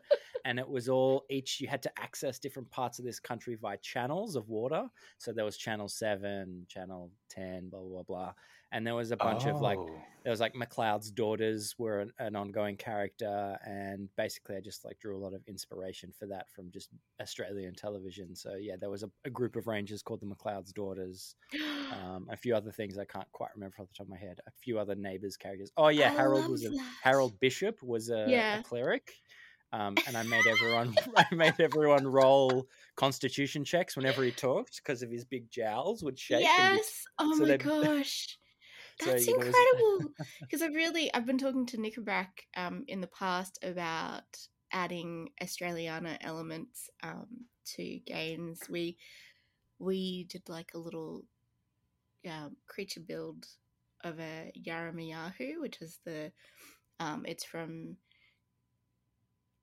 and 0.45 0.59
it 0.59 0.67
was 0.67 0.87
all 0.87 1.25
each 1.29 1.59
you 1.59 1.67
had 1.67 1.83
to 1.83 1.91
access 1.99 2.39
different 2.39 2.69
parts 2.71 2.99
of 2.99 3.05
this 3.05 3.19
country 3.19 3.55
via 3.55 3.77
channels 3.77 4.35
of 4.35 4.49
water. 4.49 4.87
So 5.17 5.33
there 5.33 5.45
was 5.45 5.57
channel 5.57 5.89
seven, 5.89 6.65
channel 6.69 7.11
ten, 7.29 7.69
blah 7.69 7.81
blah, 7.81 8.03
blah. 8.03 8.33
And 8.73 8.85
there 8.85 8.95
was 8.95 9.11
a 9.11 9.17
bunch 9.17 9.45
of 9.45 9.61
like 9.61 9.77
Oh. 9.77 9.89
there 10.23 10.31
was 10.31 10.39
like 10.39 10.53
McLeod's 10.55 11.11
daughters 11.11 11.75
were 11.77 11.99
an, 12.01 12.11
an 12.19 12.35
ongoing 12.35 12.75
character, 12.75 13.57
and 13.65 14.09
basically 14.17 14.55
I 14.55 14.61
just 14.61 14.83
like 14.83 14.99
drew 14.99 15.15
a 15.15 15.23
lot 15.23 15.33
of 15.33 15.41
inspiration 15.47 16.11
for 16.17 16.25
that 16.27 16.49
from 16.49 16.71
just 16.71 16.89
Australian 17.21 17.75
television. 17.75 18.35
So 18.35 18.55
yeah, 18.55 18.75
there 18.79 18.89
was 18.89 19.03
a, 19.03 19.11
a 19.25 19.29
group 19.29 19.55
of 19.55 19.67
rangers 19.67 20.01
called 20.01 20.21
the 20.21 20.25
McLeod's 20.25 20.73
daughters. 20.73 21.35
Um, 21.93 22.27
a 22.31 22.35
few 22.35 22.55
other 22.55 22.71
things 22.71 22.97
I 22.97 23.05
can't 23.05 23.31
quite 23.33 23.51
remember 23.53 23.75
off 23.79 23.87
the 23.87 23.93
top 23.93 24.07
of 24.07 24.09
my 24.09 24.17
head. 24.17 24.39
A 24.47 24.51
few 24.63 24.79
other 24.79 24.95
Neighbours 24.95 25.37
characters. 25.37 25.69
Oh 25.77 25.89
yeah, 25.89 26.07
I 26.11 26.15
Harold 26.15 26.49
was 26.49 26.65
a 26.65 26.69
that. 26.69 26.89
Harold 27.03 27.39
Bishop 27.39 27.83
was 27.83 28.09
a, 28.09 28.25
Yeah. 28.27 28.59
a 28.59 28.63
cleric. 28.63 29.13
Um, 29.71 29.95
and 30.07 30.17
I 30.17 30.23
made 30.23 30.47
everyone 30.47 30.95
I 31.17 31.25
made 31.35 31.53
everyone 31.59 32.07
roll 32.07 32.67
constitution 32.95 33.63
checks 33.63 33.95
whenever 33.95 34.23
he 34.23 34.31
talked 34.31 34.77
because 34.77 35.03
of 35.03 35.11
his 35.11 35.23
big 35.23 35.51
jowls 35.51 36.03
would 36.03 36.17
shake. 36.17 36.41
Yes. 36.41 37.03
Oh 37.19 37.37
so 37.37 37.45
my 37.45 37.57
gosh. 37.57 38.39
So 39.01 39.11
That's 39.11 39.27
was- 39.27 39.35
incredible. 39.35 40.13
Because 40.41 40.61
I 40.61 40.67
really, 40.67 41.13
I've 41.13 41.25
been 41.25 41.37
talking 41.37 41.65
to 41.67 41.77
Nickelback 41.77 42.45
um, 42.55 42.83
in 42.87 43.01
the 43.01 43.07
past 43.07 43.59
about 43.63 44.37
adding 44.71 45.29
Australiana 45.41 46.17
elements 46.21 46.89
um, 47.01 47.27
to 47.75 47.99
games. 48.05 48.61
We 48.69 48.97
we 49.79 50.25
did 50.29 50.47
like 50.49 50.71
a 50.73 50.77
little 50.79 51.23
um, 52.29 52.55
creature 52.67 53.01
build 53.01 53.47
of 54.03 54.19
a 54.19 54.51
Yara-ma-yha-who, 54.55 55.61
which 55.61 55.81
is 55.81 55.99
the 56.05 56.31
um, 56.99 57.25
it's 57.25 57.43
from 57.43 57.97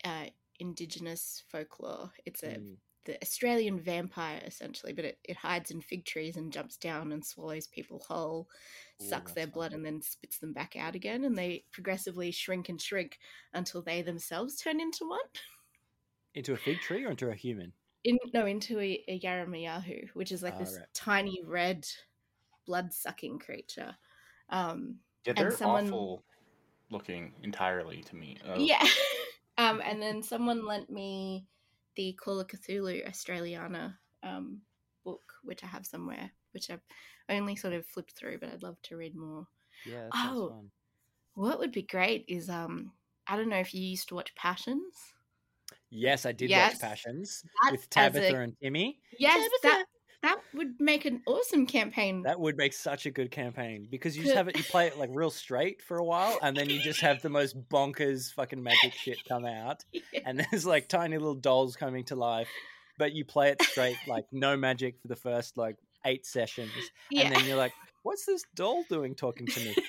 uh, 0.04 0.26
indigenous 0.58 1.42
folklore. 1.50 2.10
It's 2.26 2.42
a 2.42 2.48
Mm. 2.58 2.76
The 3.10 3.20
Australian 3.22 3.80
vampire 3.80 4.40
essentially, 4.46 4.92
but 4.92 5.04
it, 5.04 5.18
it 5.24 5.36
hides 5.36 5.72
in 5.72 5.80
fig 5.80 6.04
trees 6.04 6.36
and 6.36 6.52
jumps 6.52 6.76
down 6.76 7.10
and 7.10 7.24
swallows 7.26 7.66
people 7.66 7.98
whole, 8.06 8.48
Ooh, 9.02 9.04
sucks 9.04 9.32
their 9.32 9.48
blood, 9.48 9.72
and 9.72 9.84
then 9.84 10.00
spits 10.00 10.38
them 10.38 10.52
back 10.52 10.76
out 10.76 10.94
again. 10.94 11.24
And 11.24 11.36
they 11.36 11.64
progressively 11.72 12.30
shrink 12.30 12.68
and 12.68 12.80
shrink 12.80 13.18
until 13.52 13.82
they 13.82 14.02
themselves 14.02 14.58
turn 14.58 14.80
into 14.80 15.08
one. 15.08 15.18
into 16.34 16.52
a 16.52 16.56
fig 16.56 16.78
tree 16.78 17.04
or 17.04 17.10
into 17.10 17.28
a 17.30 17.34
human. 17.34 17.72
In, 18.04 18.16
no, 18.32 18.46
into 18.46 18.78
a, 18.78 19.02
a 19.08 19.14
Yara-ma-yha-who, 19.16 20.06
which 20.14 20.30
is 20.30 20.44
like 20.44 20.54
Ah, 20.54 20.58
this 20.60 20.76
right. 20.78 20.86
tiny 20.94 21.40
red 21.44 21.84
blood 22.64 22.92
sucking 22.92 23.40
creature. 23.40 23.96
Um, 24.50 25.00
Yeah, 25.26 25.32
they're 25.32 25.50
someone- 25.50 25.86
awful 25.88 26.22
looking 26.90 27.34
entirely 27.42 28.02
to 28.04 28.14
me. 28.14 28.38
Uh, 28.48 28.54
Yeah. 28.56 28.86
um, 29.58 29.82
and 29.84 30.00
then 30.00 30.22
someone 30.22 30.64
lent 30.64 30.88
me 30.90 31.48
the 32.00 32.14
Call 32.14 32.40
of 32.40 32.46
Cthulhu 32.46 33.06
Australiana 33.06 33.94
um, 34.22 34.62
book, 35.04 35.20
which 35.44 35.62
I 35.62 35.66
have 35.66 35.84
somewhere, 35.84 36.30
which 36.52 36.70
I've 36.70 36.80
only 37.28 37.56
sort 37.56 37.74
of 37.74 37.84
flipped 37.84 38.12
through, 38.16 38.38
but 38.38 38.48
I'd 38.50 38.62
love 38.62 38.80
to 38.84 38.96
read 38.96 39.14
more. 39.14 39.46
Yeah, 39.84 40.08
Oh. 40.14 40.48
fun. 40.48 40.70
What 41.34 41.58
would 41.58 41.72
be 41.72 41.82
great 41.82 42.24
is 42.26 42.48
um, 42.48 42.92
I 43.26 43.36
don't 43.36 43.50
know 43.50 43.58
if 43.60 43.74
you 43.74 43.82
used 43.82 44.08
to 44.08 44.14
watch 44.14 44.34
Passions. 44.34 44.94
Yes, 45.90 46.24
I 46.24 46.32
did 46.32 46.48
Yes. 46.48 46.72
watch 46.72 46.80
Passions 46.80 47.44
That 47.64 47.72
with 47.72 47.90
Tabitha 47.90 48.34
a- 48.34 48.40
and 48.44 48.56
Timmy. 48.62 48.98
Yes, 49.18 49.50
that 49.62 49.84
that 50.22 50.38
would 50.54 50.80
make 50.80 51.04
an 51.06 51.22
awesome 51.26 51.66
campaign. 51.66 52.22
That 52.22 52.38
would 52.38 52.56
make 52.56 52.72
such 52.72 53.06
a 53.06 53.10
good 53.10 53.30
campaign 53.30 53.88
because 53.90 54.16
you 54.16 54.24
just 54.24 54.34
have 54.36 54.48
it, 54.48 54.56
you 54.56 54.64
play 54.64 54.86
it 54.86 54.98
like 54.98 55.08
real 55.12 55.30
straight 55.44 55.80
for 55.82 55.96
a 55.96 56.04
while, 56.04 56.38
and 56.42 56.56
then 56.56 56.68
you 56.68 56.80
just 56.80 57.00
have 57.00 57.22
the 57.22 57.30
most 57.30 57.56
bonkers 57.68 58.32
fucking 58.34 58.62
magic 58.62 58.92
shit 58.94 59.18
come 59.26 59.44
out, 59.46 59.84
Yeah. 59.92 60.20
and 60.26 60.46
there's 60.50 60.66
like 60.66 60.88
tiny 60.88 61.16
little 61.18 61.34
dolls 61.34 61.76
coming 61.76 62.04
to 62.04 62.16
life, 62.16 62.48
but 62.98 63.12
you 63.12 63.24
play 63.24 63.48
it 63.50 63.62
straight, 63.62 63.96
like 64.06 64.26
no 64.32 64.56
magic 64.56 65.00
for 65.00 65.08
the 65.08 65.16
first 65.16 65.56
like 65.56 65.76
eight 66.04 66.26
sessions, 66.26 66.70
Yeah. 67.10 67.22
and 67.26 67.34
then 67.36 67.44
you're 67.46 67.56
like, 67.56 67.72
what's 68.02 68.26
this 68.26 68.42
doll 68.54 68.84
doing 68.88 69.14
talking 69.14 69.46
to 69.46 69.60
me? 69.60 69.74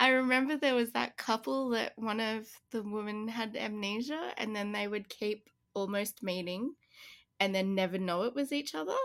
I 0.00 0.08
remember 0.08 0.56
there 0.56 0.74
was 0.74 0.90
that 0.92 1.16
couple 1.16 1.70
that 1.70 1.92
one 1.96 2.18
of 2.20 2.48
the 2.72 2.82
women 2.82 3.28
had 3.28 3.56
amnesia 3.56 4.32
and 4.36 4.54
then 4.54 4.72
they 4.72 4.88
would 4.88 5.08
keep 5.08 5.48
almost 5.72 6.22
meeting 6.22 6.74
and 7.40 7.54
then 7.54 7.74
never 7.74 7.98
know 7.98 8.22
it 8.22 8.34
was 8.34 8.52
each 8.52 8.74
other. 8.74 8.96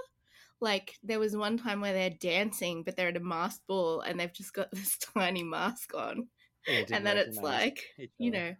Like 0.61 0.95
there 1.03 1.19
was 1.19 1.35
one 1.35 1.57
time 1.57 1.81
where 1.81 1.93
they're 1.93 2.09
dancing, 2.09 2.83
but 2.83 2.95
they're 2.95 3.09
at 3.09 3.17
a 3.17 3.21
masked 3.21 3.65
ball 3.67 4.01
and 4.01 4.19
they've 4.19 4.33
just 4.33 4.53
got 4.53 4.71
this 4.73 4.97
tiny 4.97 5.43
mask 5.43 5.93
on, 5.95 6.27
Yeah, 6.67 6.83
and 6.91 7.05
then 7.05 7.17
it's 7.17 7.37
like 7.37 7.83
you 8.17 8.31
know, 8.31 8.55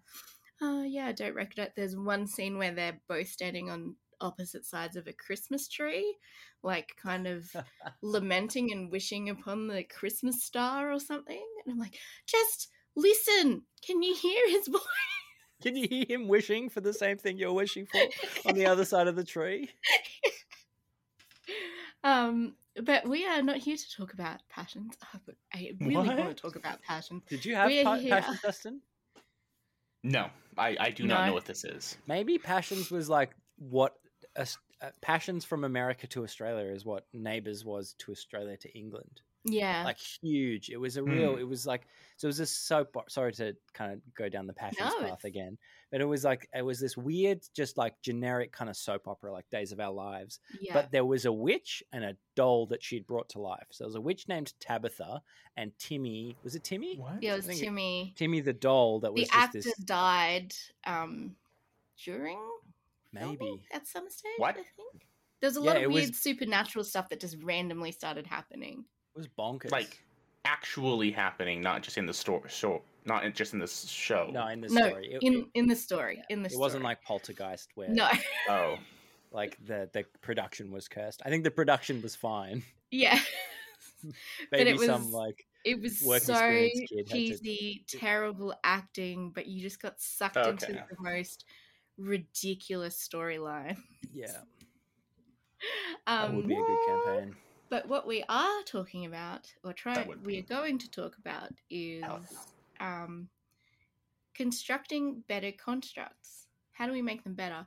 oh 0.62 0.84
yeah, 0.84 1.08
I 1.08 1.12
don't 1.12 1.36
recognize. 1.36 1.72
There's 1.76 1.96
one 1.96 2.28
scene 2.28 2.58
where 2.58 2.74
they're 2.74 3.00
both 3.08 3.28
standing 3.28 3.70
on 3.70 3.96
opposite 4.22 4.66
sides 4.66 4.96
of 4.96 5.08
a 5.08 5.14
Christmas 5.14 5.68
tree, 5.68 6.18
like 6.64 6.96
kind 7.02 7.28
of 7.28 7.50
lamenting 8.02 8.72
and 8.72 8.92
wishing 8.92 9.30
upon 9.30 9.68
the 9.68 9.84
Christmas 9.84 10.44
star 10.44 10.92
or 10.92 11.00
something. 11.00 11.44
And 11.66 11.74
I'm 11.74 11.80
like, 11.80 11.98
just 12.26 12.70
listen. 12.96 13.64
Can 13.86 14.02
you 14.02 14.16
hear 14.16 14.50
his 14.50 14.68
voice? 14.72 14.82
Can 15.62 15.76
you 15.76 15.88
hear 15.88 16.06
him 16.08 16.28
wishing 16.28 16.70
for 16.70 16.82
the 16.82 16.94
same 16.94 17.18
thing 17.18 17.38
you're 17.38 17.54
wishing 17.54 17.86
for 17.86 18.00
on 18.48 18.56
the 18.56 18.66
other 18.66 18.86
side 18.86 19.08
of 19.08 19.16
the 19.16 19.24
tree? 19.24 19.70
um, 22.04 22.54
but 22.84 23.08
we 23.08 23.26
are 23.26 23.42
not 23.42 23.58
here 23.58 23.76
to 23.76 23.92
talk 23.98 24.14
about 24.14 24.42
passions. 24.50 24.96
Oh, 25.14 25.20
but 25.26 25.36
I 25.54 25.72
really 25.82 25.96
want 25.96 26.36
to 26.38 26.42
talk 26.42 26.56
about 26.56 26.82
passions. 26.82 27.24
Did 27.28 27.44
you 27.44 27.56
have 27.56 27.68
We're 27.68 27.84
pa- 27.84 27.96
here. 27.96 28.10
passion, 28.10 28.40
Dustin? 28.44 28.82
No, 30.04 30.28
I, 30.58 30.78
I 30.80 30.90
do 30.92 31.06
not 31.06 31.28
know 31.28 31.34
what 31.34 31.46
this 31.46 31.66
is. 31.66 31.98
Maybe 32.08 32.38
passions 32.38 32.90
was 32.90 33.10
like 33.10 33.32
what 33.58 33.96
Aus- 34.38 34.58
uh, 34.82 34.92
passions 35.02 35.44
from 35.44 35.66
America 35.66 36.08
to 36.08 36.24
Australia 36.24 36.72
is 36.72 36.86
what 36.86 37.06
Neighbours 37.14 37.66
was 37.66 37.96
to 38.00 38.12
Australia 38.12 38.56
to 38.58 38.72
England. 38.78 39.22
Yeah. 39.46 39.84
Like 39.86 39.98
huge. 40.22 40.70
It 40.70 40.78
was 40.78 40.98
a 40.98 41.04
real. 41.04 41.34
Hmm. 41.36 41.40
It 41.40 41.48
was 41.48 41.66
like 41.66 41.88
so. 42.18 42.28
It 42.28 42.30
was 42.30 42.40
a 42.42 42.46
soap. 42.46 42.96
Sorry 43.08 43.32
to 43.34 43.56
kind 43.74 43.94
of 43.94 44.02
go 44.16 44.28
down 44.28 44.48
the 44.48 44.54
passions 44.54 44.92
No, 45.00 45.08
path 45.08 45.24
again, 45.24 45.58
but 45.92 46.02
it 46.02 46.06
was 46.06 46.26
like 46.26 46.50
it 46.54 46.62
was 46.62 46.80
this 46.80 46.98
weird, 46.98 47.40
just 47.56 47.78
like 47.78 47.94
generic 48.02 48.52
kind 48.52 48.70
of 48.70 48.76
soap 48.76 49.08
opera, 49.08 49.32
like 49.32 49.50
Days 49.50 49.72
of 49.72 49.80
Our 49.80 49.94
Lives. 49.94 50.40
yeah. 50.60 50.74
But 50.74 50.92
there 50.92 51.06
was 51.06 51.24
a 51.26 51.32
witch 51.32 51.82
and 51.94 52.04
a 52.04 52.18
doll 52.36 52.66
that 52.68 52.84
she'd 52.84 53.08
brought 53.08 53.30
to 53.30 53.40
life. 53.40 53.68
So 53.72 53.84
there 53.86 53.88
was 53.88 53.96
a 53.96 54.02
witch 54.02 54.28
named 54.28 54.54
Tabitha 54.60 55.22
and 55.56 55.72
Timmy. 55.80 56.36
Was 56.44 56.56
it 56.56 56.66
Timmy? 56.66 56.98
What? 56.98 57.24
yeah, 57.24 57.34
it 57.34 57.38
was 57.38 57.46
think 57.46 57.62
it- 57.62 57.64
Timmy. 57.64 58.14
Timmy 58.18 58.42
the 58.42 58.54
doll 58.54 59.00
that 59.00 59.14
was 59.14 59.30
The 59.30 59.36
actor 59.36 59.62
this 59.62 59.74
died 59.78 60.54
um, 60.86 61.36
during 62.04 62.40
maybe. 63.14 63.62
at 63.72 63.88
some 63.88 64.10
stage. 64.10 64.32
What? 64.38 64.52
I 64.58 64.64
think 64.76 65.08
there's 65.42 65.56
a 65.56 65.62
Yeah, 65.62 65.66
lot 65.68 65.78
of 65.78 65.92
was- 65.92 65.96
weird 66.04 66.16
supernatural 66.16 66.84
stuff 66.84 67.08
that 67.10 67.22
just 67.22 67.38
randomly 67.42 67.94
started 67.94 68.28
happening. 68.28 68.84
It 69.16 69.18
was 69.18 69.28
bonkers. 69.28 69.72
Like 69.72 70.00
actually 70.46 71.12
happening, 71.12 71.62
not 71.62 71.82
just 71.84 71.98
in 71.98 72.06
the 72.06 72.14
store, 72.14 72.48
show, 72.48 72.82
not 73.06 73.26
in, 73.26 73.34
just 73.34 73.54
in 73.54 73.60
the 73.60 73.68
show. 73.68 74.30
no, 74.32 74.48
in 74.48 74.62
the 74.62 74.70
no, 74.70 74.88
story, 74.90 75.14
it, 75.14 75.24
in 75.24 75.34
it, 75.34 75.46
in 75.56 75.68
the 75.68 75.76
story, 75.76 76.22
in 76.30 76.42
the 76.42 76.48
it 76.48 76.52
story. 76.52 76.62
wasn't 76.62 76.84
like 76.84 77.04
Poltergeist 77.04 77.70
where 77.76 77.90
no, 77.90 78.10
Oh, 78.50 78.78
like 79.32 79.58
the 79.66 79.90
the 79.94 80.06
production 80.22 80.72
was 80.72 80.88
cursed. 80.88 81.22
I 81.26 81.30
think 81.30 81.44
the 81.44 81.52
production 81.52 82.02
was 82.02 82.16
fine. 82.16 82.64
yeah. 82.92 83.20
But 84.02 84.14
Maybe 84.60 84.70
it 84.70 84.78
was 84.78 84.86
some 84.86 85.12
like 85.12 85.46
It 85.66 85.82
was 85.82 86.02
work 86.02 86.22
so 86.22 86.32
experience 86.34 86.80
kid 86.90 86.98
had 87.00 87.08
to- 87.08 87.14
cheesy, 87.14 87.86
terrible 87.90 88.54
acting, 88.64 89.32
but 89.36 89.46
you 89.46 89.62
just 89.62 89.82
got 89.82 90.00
sucked 90.00 90.38
into 90.38 90.68
the 90.72 90.86
most 91.00 91.44
ridiculous 91.98 92.96
storyline. 93.06 93.76
yeah, 94.14 94.28
that 96.08 96.30
Um, 96.30 96.38
would 96.38 96.48
be 96.48 96.54
a 96.56 96.58
good 96.58 96.88
campaign. 96.88 97.36
But 97.70 97.88
what 97.88 98.08
we 98.08 98.24
are 98.28 98.64
talking 98.66 99.06
about, 99.06 99.52
or 99.64 99.74
try, 99.74 99.94
That 99.94 100.24
we 100.24 100.40
are 100.40 100.44
going 100.44 100.80
to 100.80 100.90
talk 100.90 101.18
about, 101.18 101.52
is 101.70 102.04
um, 102.80 103.30
constructing 104.34 105.24
better 105.28 105.52
constructs. 105.52 106.48
How 106.72 106.88
do 106.88 106.92
we 106.94 107.02
make 107.02 107.24
them 107.24 107.34
better 107.36 107.66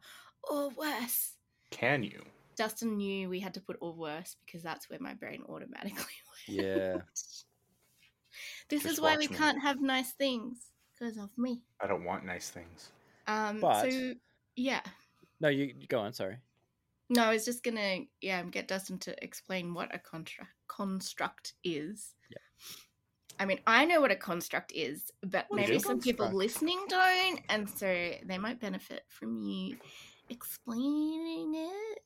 or 0.51 0.71
worse? 0.71 1.37
can 1.71 2.03
you? 2.03 2.23
Dustin 2.55 2.99
knew 2.99 3.31
we 3.31 3.41
had 3.41 3.55
to 3.55 3.61
put 3.63 3.79
or 3.81 3.95
worse 3.95 4.37
because 4.45 4.63
that's 4.63 4.91
where 4.91 4.99
my 5.01 5.15
brain 5.15 5.43
automatically 5.49 5.95
went. 6.49 6.63
Yeah, 6.67 6.97
This 8.69 8.83
Just 8.83 8.95
is 8.95 9.01
why 9.01 9.17
we 9.17 9.27
me. 9.29 9.35
can't 9.35 9.63
have 9.63 9.81
nice 9.81 10.13
things 10.13 10.59
because 10.93 11.17
of 11.17 11.31
me. 11.39 11.63
I 11.81 11.87
don't 11.87 12.05
want 12.05 12.27
nice 12.27 12.51
things. 12.51 12.91
Um, 13.27 13.61
But- 13.61 13.91
so 13.91 14.15
yeah, 14.57 14.83
no, 15.41 15.49
you 15.49 15.73
you 15.79 15.87
go 15.87 16.01
on. 16.01 16.13
Sorry. 16.13 16.37
No, 17.13 17.25
I 17.25 17.33
was 17.33 17.45
just 17.45 17.63
gonna 17.63 18.01
yeah 18.21 18.43
get 18.45 18.69
Dustin 18.69 18.99
to 19.01 19.25
explain 19.25 19.75
what 19.75 19.95
a 19.95 19.99
construct 19.99 20.51
construct 20.67 21.55
is. 21.63 22.15
Yeah. 22.31 22.39
I 23.39 23.45
mean, 23.45 23.61
I 23.67 23.85
know 23.85 24.01
what 24.01 24.11
a 24.11 24.17
construct 24.17 24.73
is, 24.73 25.11
but 25.23 25.47
What 25.49 25.61
is 25.61 25.67
maybe 25.69 25.77
a 25.77 25.81
some 25.81 26.01
people 26.01 26.31
listening 26.33 26.81
don't, 26.89 27.41
and 27.49 27.69
so 27.69 27.87
they 28.25 28.39
might 28.39 28.61
benefit 28.61 29.03
from 29.09 29.37
you 29.37 29.77
explaining 30.29 31.55
it. 31.55 32.03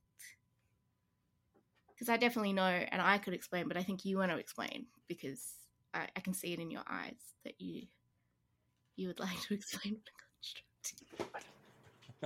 Because 1.95 2.09
I 2.09 2.17
definitely 2.17 2.53
know, 2.53 2.65
and 2.65 3.01
I 3.01 3.19
could 3.19 3.33
explain, 3.33 3.69
but 3.69 3.77
I 3.77 3.83
think 3.83 4.05
you 4.05 4.19
want 4.19 4.31
to 4.31 4.39
explain 4.39 4.87
because 5.09 5.55
I, 5.95 6.09
I 6.15 6.21
can 6.21 6.35
see 6.35 6.53
it 6.53 6.59
in 6.59 6.71
your 6.71 6.83
eyes 6.89 7.21
that 7.45 7.55
you 7.59 7.83
you 8.97 9.09
would 9.09 9.21
like 9.21 9.41
to 9.43 9.55
explain 9.61 9.95
what 9.95 10.09
a 10.09 10.17
construct. 11.21 11.37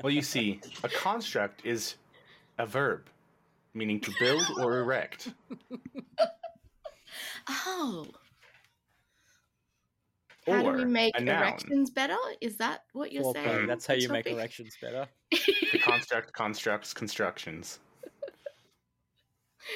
Well, 0.03 0.13
you 0.13 0.23
see, 0.23 0.61
a 0.83 0.89
construct 0.89 1.67
is 1.67 1.97
a 2.61 2.67
verb, 2.67 3.09
meaning 3.75 4.00
to 4.00 4.12
build 4.21 4.45
or 4.59 4.79
erect. 4.79 5.33
Oh. 7.49 8.07
How 10.47 10.62
do 10.62 10.73
we 10.73 10.85
make 10.85 11.12
a 11.17 11.21
noun. 11.21 11.43
erections 11.43 11.90
better? 11.90 12.17
Is 12.40 12.57
that 12.57 12.85
what 12.93 13.12
you're 13.12 13.25
Foreplay, 13.25 13.45
saying? 13.45 13.67
That's 13.67 13.87
how 13.87 13.95
you 13.95 14.09
make 14.09 14.25
Topic? 14.25 14.38
erections 14.38 14.76
better. 14.81 15.07
The 15.31 15.79
construct 15.79 16.33
constructs 16.33 16.93
constructions. 16.95 17.81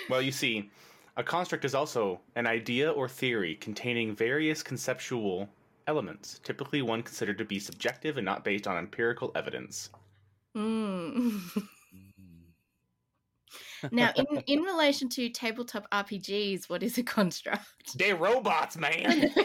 Well, 0.08 0.22
you 0.22 0.32
see, 0.32 0.70
a 1.18 1.22
construct 1.22 1.64
is 1.64 1.74
also 1.74 2.18
an 2.36 2.46
idea 2.46 2.90
or 2.90 3.06
theory 3.06 3.54
containing 3.56 4.16
various 4.16 4.62
conceptual 4.62 5.48
elements, 5.86 6.40
typically 6.42 6.80
one 6.80 7.02
considered 7.02 7.36
to 7.38 7.44
be 7.44 7.58
subjective 7.58 8.16
and 8.16 8.24
not 8.24 8.44
based 8.44 8.66
on 8.66 8.78
empirical 8.78 9.30
evidence. 9.34 9.90
Mm. 10.56 11.68
now, 13.92 14.12
in, 14.16 14.26
in 14.46 14.62
relation 14.62 15.08
to 15.10 15.28
tabletop 15.28 15.90
RPGs, 15.90 16.68
what 16.68 16.82
is 16.82 16.98
a 16.98 17.02
construct? 17.02 17.96
They're 17.96 18.16
robots, 18.16 18.76
man. 18.76 19.32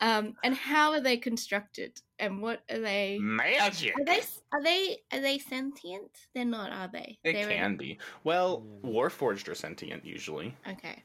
um, 0.00 0.34
and 0.42 0.54
how 0.54 0.92
are 0.92 1.00
they 1.00 1.16
constructed? 1.16 2.00
And 2.18 2.40
what 2.42 2.62
are 2.70 2.78
they? 2.78 3.18
Magic. 3.20 3.94
Are 3.98 4.04
they 4.04 4.20
are 4.52 4.62
they 4.62 4.98
are 5.12 5.20
they 5.20 5.38
sentient? 5.38 6.10
They're 6.34 6.44
not, 6.44 6.72
are 6.72 6.88
they? 6.92 7.18
It 7.24 7.32
They're 7.32 7.48
can 7.48 7.76
be. 7.76 7.98
Well, 8.22 8.64
Warforged 8.84 9.48
are 9.48 9.54
sentient 9.54 10.04
usually, 10.04 10.54
Okay. 10.68 11.02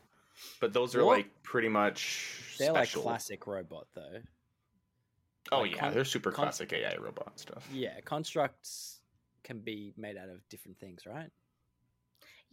but 0.61 0.73
those 0.73 0.95
are 0.95 1.03
War- 1.03 1.15
like 1.17 1.29
pretty 1.43 1.69
much 1.69 2.55
They're 2.59 2.69
special. 2.69 3.01
like 3.01 3.07
classic 3.07 3.47
robot 3.47 3.87
though. 3.95 4.19
Oh 5.51 5.61
like 5.61 5.71
yeah, 5.71 5.79
con- 5.79 5.93
they're 5.93 6.05
super 6.05 6.31
con- 6.31 6.45
classic 6.45 6.71
AI 6.73 6.95
robot 6.99 7.39
stuff. 7.39 7.67
Yeah, 7.73 7.99
constructs 8.05 8.98
can 9.43 9.59
be 9.59 9.93
made 9.97 10.17
out 10.17 10.29
of 10.29 10.47
different 10.49 10.79
things, 10.79 11.05
right? 11.05 11.29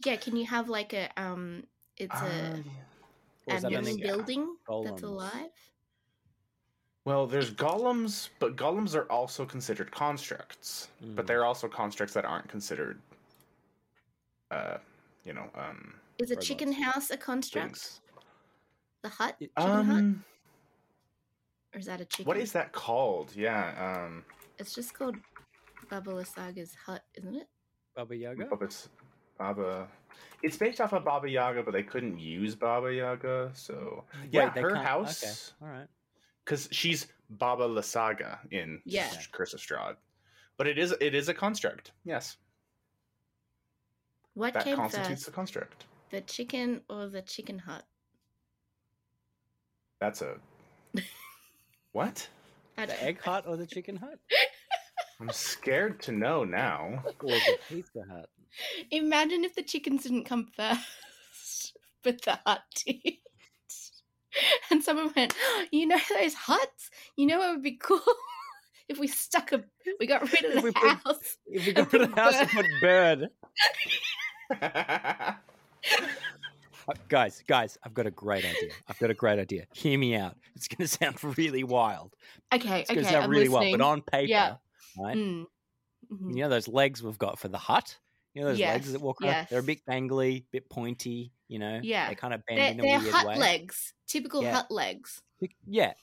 Yeah. 0.05 0.15
Can 0.17 0.35
you 0.35 0.45
have 0.45 0.69
like 0.69 0.93
a 0.93 1.09
um? 1.17 1.63
It's 1.97 2.13
a 2.15 2.63
Or 3.47 3.55
a 3.57 3.61
that 3.61 3.71
living 3.71 3.77
only 3.77 3.93
yeah. 4.01 4.07
building 4.15 4.55
that's 4.83 5.03
alive. 5.03 5.49
well, 7.05 7.25
there's 7.25 7.51
golems, 7.51 8.29
but 8.39 8.55
golems 8.57 8.93
are 8.93 9.09
also 9.11 9.45
considered 9.45 9.89
constructs, 9.91 10.89
but 11.15 11.23
Mm. 11.23 11.27
they're 11.27 11.45
also 11.45 11.67
constructs 11.69 12.13
that 12.13 12.25
aren't 12.25 12.49
considered, 12.49 13.01
uh, 14.51 14.77
you 15.23 15.33
know, 15.33 15.49
um, 15.55 15.95
Is 16.19 16.31
a 16.31 16.35
chicken 16.35 16.71
house 16.73 17.09
a 17.09 17.17
construct? 17.17 17.65
things. 17.77 18.01
The 19.03 19.09
hut? 19.09 19.35
It- 19.39 19.51
Chicken 19.57 19.85
hut? 19.85 19.97
Um, 19.97 20.25
Or 21.73 21.79
is 21.79 21.85
that 21.85 22.01
a 22.01 22.05
chicken? 22.05 22.25
what 22.25 22.37
is 22.37 22.51
that 22.51 22.73
called? 22.73 23.33
Yeah, 23.35 24.03
um, 24.05 24.25
It's 24.59 24.73
just 24.73 24.93
called 24.93 25.15
Baba 25.89 26.11
Lysaga's 26.11 26.73
hut, 26.85 27.03
isn't 27.15 27.35
it? 27.35 27.47
Baba 27.95 28.15
Yaga. 28.15 28.45
Baba, 28.45 28.69
Baba. 29.37 29.87
It's 30.43 30.57
based 30.57 30.81
off 30.81 30.93
of 30.93 31.03
Baba 31.03 31.29
Yaga, 31.29 31.63
but 31.63 31.71
they 31.71 31.83
couldn't 31.83 32.19
use 32.19 32.55
Baba 32.55 32.93
Yaga, 32.93 33.51
so 33.53 34.03
yeah, 34.31 34.45
Wait, 34.45 34.53
they 34.55 34.61
her 34.61 34.71
can't- 34.71 34.85
house. 34.85 35.23
Okay, 35.23 35.65
all 35.71 35.77
right. 35.79 35.87
because 36.45 36.67
she's 36.71 37.07
Baba 37.29 37.67
Lysaga 37.67 38.39
in 38.51 38.81
Yeah. 38.85 39.09
Curse 39.31 39.53
of 39.53 39.59
Strahd. 39.59 39.95
But 40.57 40.67
it 40.67 40.77
is 40.77 40.91
it 41.01 41.13
is 41.15 41.29
a 41.29 41.33
construct. 41.33 41.91
Yes, 42.03 42.37
What 44.33 44.53
that 44.53 44.63
came 44.63 44.75
constitutes 44.75 45.23
first, 45.23 45.27
a 45.27 45.31
construct. 45.31 45.85
the 46.09 46.21
chicken 46.21 46.81
or 46.89 47.07
the 47.07 47.21
chicken 47.21 47.59
hut? 47.59 47.83
That's 49.99 50.21
a 50.21 50.37
what? 51.91 52.27
The 52.75 53.03
egg 53.03 53.19
hut 53.21 53.45
or 53.47 53.57
the 53.57 53.65
chicken 53.65 53.95
hut 53.95 54.19
I'm 55.19 55.29
scared 55.31 56.01
to 56.03 56.11
know 56.11 56.43
now. 56.43 57.03
or 57.05 57.13
the 57.29 57.57
Pizza 57.69 58.03
Hut? 58.09 58.29
Imagine 58.91 59.43
if 59.43 59.55
the 59.55 59.63
chickens 59.63 60.03
didn't 60.03 60.25
come 60.25 60.47
first, 60.55 61.75
but 62.03 62.21
the 62.23 62.39
hut 62.45 62.61
did. 62.85 63.13
And 64.69 64.83
someone 64.83 65.11
went, 65.15 65.33
You 65.71 65.87
know 65.87 65.97
those 66.19 66.33
huts? 66.35 66.89
You 67.15 67.25
know 67.25 67.39
what 67.39 67.51
would 67.55 67.63
be 67.63 67.77
cool? 67.77 67.99
if 68.89 68.99
we 68.99 69.07
stuck 69.07 69.51
a 69.51 69.63
we 69.99 70.05
got 70.05 70.21
rid 70.31 70.45
of 70.45 70.57
If 70.57 70.63
we 70.63 70.69
the 70.69 70.73
put- 70.79 70.97
house. 70.99 71.37
If 71.47 71.65
we 71.65 71.73
go 71.73 71.85
to 71.85 71.97
the 72.05 72.15
house 72.15 72.35
and 72.35 72.49
put 72.49 72.65
bird, 72.81 73.29
Uh, 76.89 76.93
guys, 77.09 77.43
guys, 77.47 77.77
I've 77.83 77.93
got 77.93 78.07
a 78.07 78.11
great 78.11 78.45
idea. 78.45 78.69
I've 78.87 78.97
got 78.97 79.09
a 79.09 79.13
great 79.13 79.39
idea. 79.39 79.65
Hear 79.73 79.99
me 79.99 80.15
out. 80.15 80.37
It's 80.55 80.69
going 80.69 80.87
to 80.87 80.87
sound 80.87 81.21
really 81.37 81.65
wild. 81.65 82.13
Okay, 82.53 82.79
It's 82.81 82.89
going 82.89 83.03
to 83.03 83.11
sound 83.11 83.25
I'm 83.25 83.29
really 83.29 83.49
listening. 83.49 83.71
wild, 83.71 83.79
but 83.79 83.85
on 83.85 84.01
paper, 84.03 84.29
Yeah. 84.29 84.55
Right? 84.97 85.15
Mm. 85.17 85.45
Mhm. 86.11 86.35
You 86.35 86.43
know 86.43 86.49
those 86.49 86.67
legs 86.67 87.01
we've 87.03 87.17
got 87.17 87.39
for 87.39 87.47
the 87.47 87.57
hut. 87.57 87.97
You 88.33 88.41
know 88.41 88.49
those 88.49 88.59
legs 88.59 88.91
that 88.91 89.01
walk 89.01 89.21
around. 89.21 89.47
They're 89.49 89.59
a 89.59 89.63
yes. 89.63 89.65
bit 89.65 89.85
gangly, 89.89 90.45
bit 90.51 90.69
pointy. 90.69 91.31
You 91.47 91.59
know, 91.59 91.79
Yeah. 91.81 92.09
they 92.09 92.15
kind 92.15 92.33
of 92.33 92.45
bend 92.45 92.59
They're, 92.59 92.71
in 92.71 92.79
a 92.79 92.83
they're 92.83 92.99
weird 92.99 93.13
hut 93.13 93.27
way. 93.27 93.37
legs, 93.37 93.93
typical 94.05 94.43
Yeah. 94.43 94.51
hut 94.53 94.69
legs. 94.71 95.21
Yeah, 95.65 95.93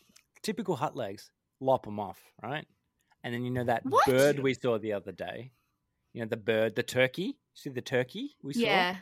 typical 0.42 0.74
hut 0.76 0.96
legs. 0.96 1.30
Lop 1.60 1.84
them 1.84 2.00
off, 2.00 2.20
right? 2.42 2.66
And 3.22 3.32
then 3.34 3.44
you 3.44 3.50
know 3.50 3.64
that 3.64 3.84
What? 3.86 4.04
bird 4.06 4.38
we 4.40 4.54
saw 4.54 4.78
the 4.78 4.92
other 4.94 5.12
day. 5.12 5.52
You 6.12 6.22
know 6.22 6.28
the 6.28 6.36
bird, 6.36 6.74
the 6.76 6.82
turkey. 6.82 7.38
See 7.54 7.70
the 7.70 7.80
turkey 7.82 8.36
we 8.42 8.52
saw. 8.54 8.60
Yeah, 8.60 8.96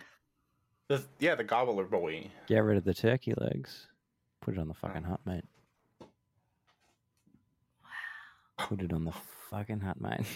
The, 0.89 1.05
yeah, 1.19 1.35
the 1.35 1.45
gobbler 1.45 1.85
boy. 1.87 2.31
Get 2.47 2.59
rid 2.59 2.77
of 2.77 2.85
the 2.85 2.93
turkey 2.95 3.33
legs. 3.37 3.89
Put 4.41 4.55
it 4.55 4.61
on 4.61 4.69
the 4.69 4.75
fucking 4.75 5.05
hut, 5.05 5.21
mate. 5.25 5.45
Wow. 7.83 7.89
Put 8.59 8.83
it 8.83 8.93
on 8.93 9.05
the 9.05 9.13
fucking 9.53 9.81
hut, 9.81 10.01
mate. 10.01 10.27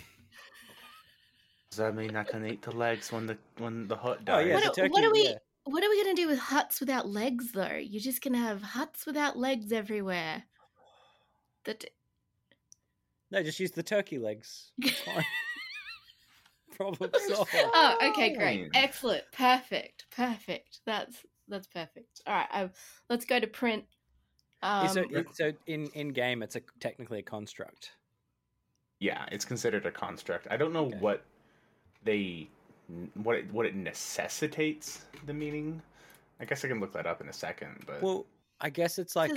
Does 1.71 1.79
that 1.79 1.95
mean 1.97 2.15
I 2.17 2.23
can 2.25 2.47
eat 2.47 2.63
the 2.63 2.71
legs 2.71 3.11
when 3.11 3.27
the 3.27 3.37
when 3.59 3.89
the 3.89 3.97
hut 3.97 4.21
Oh, 4.29 4.39
yeah, 4.39 4.55
What 4.55 4.65
the 4.75 4.83
do- 4.83 4.91
what 4.91 5.01
turkey, 5.03 5.07
do 5.07 5.11
we- 5.13 5.25
yeah. 5.29 5.35
what 5.65 5.83
are 5.83 5.91
we 5.91 6.03
gonna 6.03 6.15
do 6.15 6.29
with 6.29 6.39
huts 6.39 6.79
without 6.81 7.09
legs, 7.09 7.53
though? 7.53 7.75
You're 7.77 8.01
just 8.01 8.23
gonna 8.23 8.39
have 8.39 8.63
huts 8.63 9.05
without 9.07 9.37
legs 9.37 9.73
everywhere. 9.73 10.45
That 11.65 11.85
No, 13.31 13.43
just 13.43 13.59
use 13.59 13.73
the 13.73 13.83
turkey 13.83 14.19
legs. 14.19 14.71
It's. 14.79 15.03
Problem 16.77 17.11
solved. 17.29 17.51
oh, 17.55 18.11
okay, 18.11 18.37
great, 18.37 18.69
excellent, 18.75 19.25
perfect, 19.33 20.05
perfect. 20.15 20.81
That's 20.85 21.17
that's 21.49 21.67
perfect. 21.67 22.21
All 22.27 22.35
right, 22.35 22.49
um, 22.53 22.71
let's 23.09 23.25
go 23.25 23.41
to 23.41 23.47
print. 23.47 23.85
Um, 24.63 24.89
so, 24.89 25.05
so 25.33 25.53
in 25.67 25.87
in 25.95 26.09
game, 26.11 26.43
it's 26.43 26.55
a 26.57 26.61
technically 26.81 27.21
a 27.21 27.23
construct. 27.23 27.93
Yeah, 28.99 29.27
it's 29.31 29.45
considered 29.45 29.85
a 29.87 29.91
construct. 29.91 30.47
I 30.51 30.57
don't 30.57 30.73
know 30.73 30.87
Okay. 30.87 30.99
what 30.99 31.23
they 32.05 32.49
what 33.15 33.37
it, 33.37 33.53
what 33.53 33.67
it 33.67 33.75
necessitates 33.75 35.05
the 35.27 35.35
meaning. 35.35 35.83
I 36.41 36.45
guess 36.45 36.65
I 36.65 36.69
can 36.69 36.81
look 36.81 36.93
that 36.93 37.07
up 37.07 37.21
in 37.21 37.29
a 37.29 37.33
second, 37.33 37.83
but 37.87 38.01
Well, 38.03 38.27
I 38.61 38.71
guess 38.71 38.99
it's 38.99 39.17
like 39.17 39.33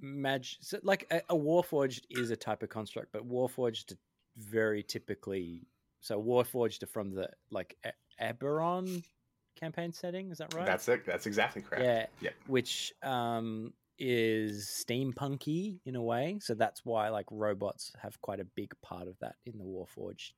mag. 0.00 0.44
So 0.60 0.78
like 0.82 1.06
a, 1.10 1.18
a 1.30 1.36
warforged 1.36 2.02
is 2.10 2.30
a 2.30 2.36
type 2.36 2.62
of 2.62 2.68
construct, 2.70 3.12
but 3.12 3.28
warforged 3.28 3.96
very 4.36 4.82
typically. 4.82 5.66
So 6.00 6.20
warforged 6.20 6.82
are 6.82 6.86
from 6.86 7.14
the 7.14 7.28
like 7.50 7.76
E- 7.86 7.90
Eberron 8.20 9.04
campaign 9.54 9.92
setting. 9.92 10.30
Is 10.30 10.38
that 10.38 10.52
right? 10.54 10.66
that's 10.66 10.88
it. 10.88 11.06
That's 11.06 11.26
exactly 11.26 11.62
correct. 11.62 11.84
Yeah. 11.84 12.06
Yep. 12.20 12.34
Which 12.48 12.92
um 13.02 13.72
is 14.04 14.84
steampunky 14.84 15.78
in 15.86 15.94
a 15.94 16.02
way. 16.02 16.36
So 16.42 16.54
that's 16.54 16.84
why 16.84 17.08
like 17.08 17.26
robots 17.30 17.92
have 18.02 18.20
quite 18.20 18.40
a 18.40 18.44
big 18.44 18.74
part 18.82 19.06
of 19.06 19.16
that 19.20 19.36
in 19.46 19.56
the 19.58 19.64
Warforged. 19.64 20.32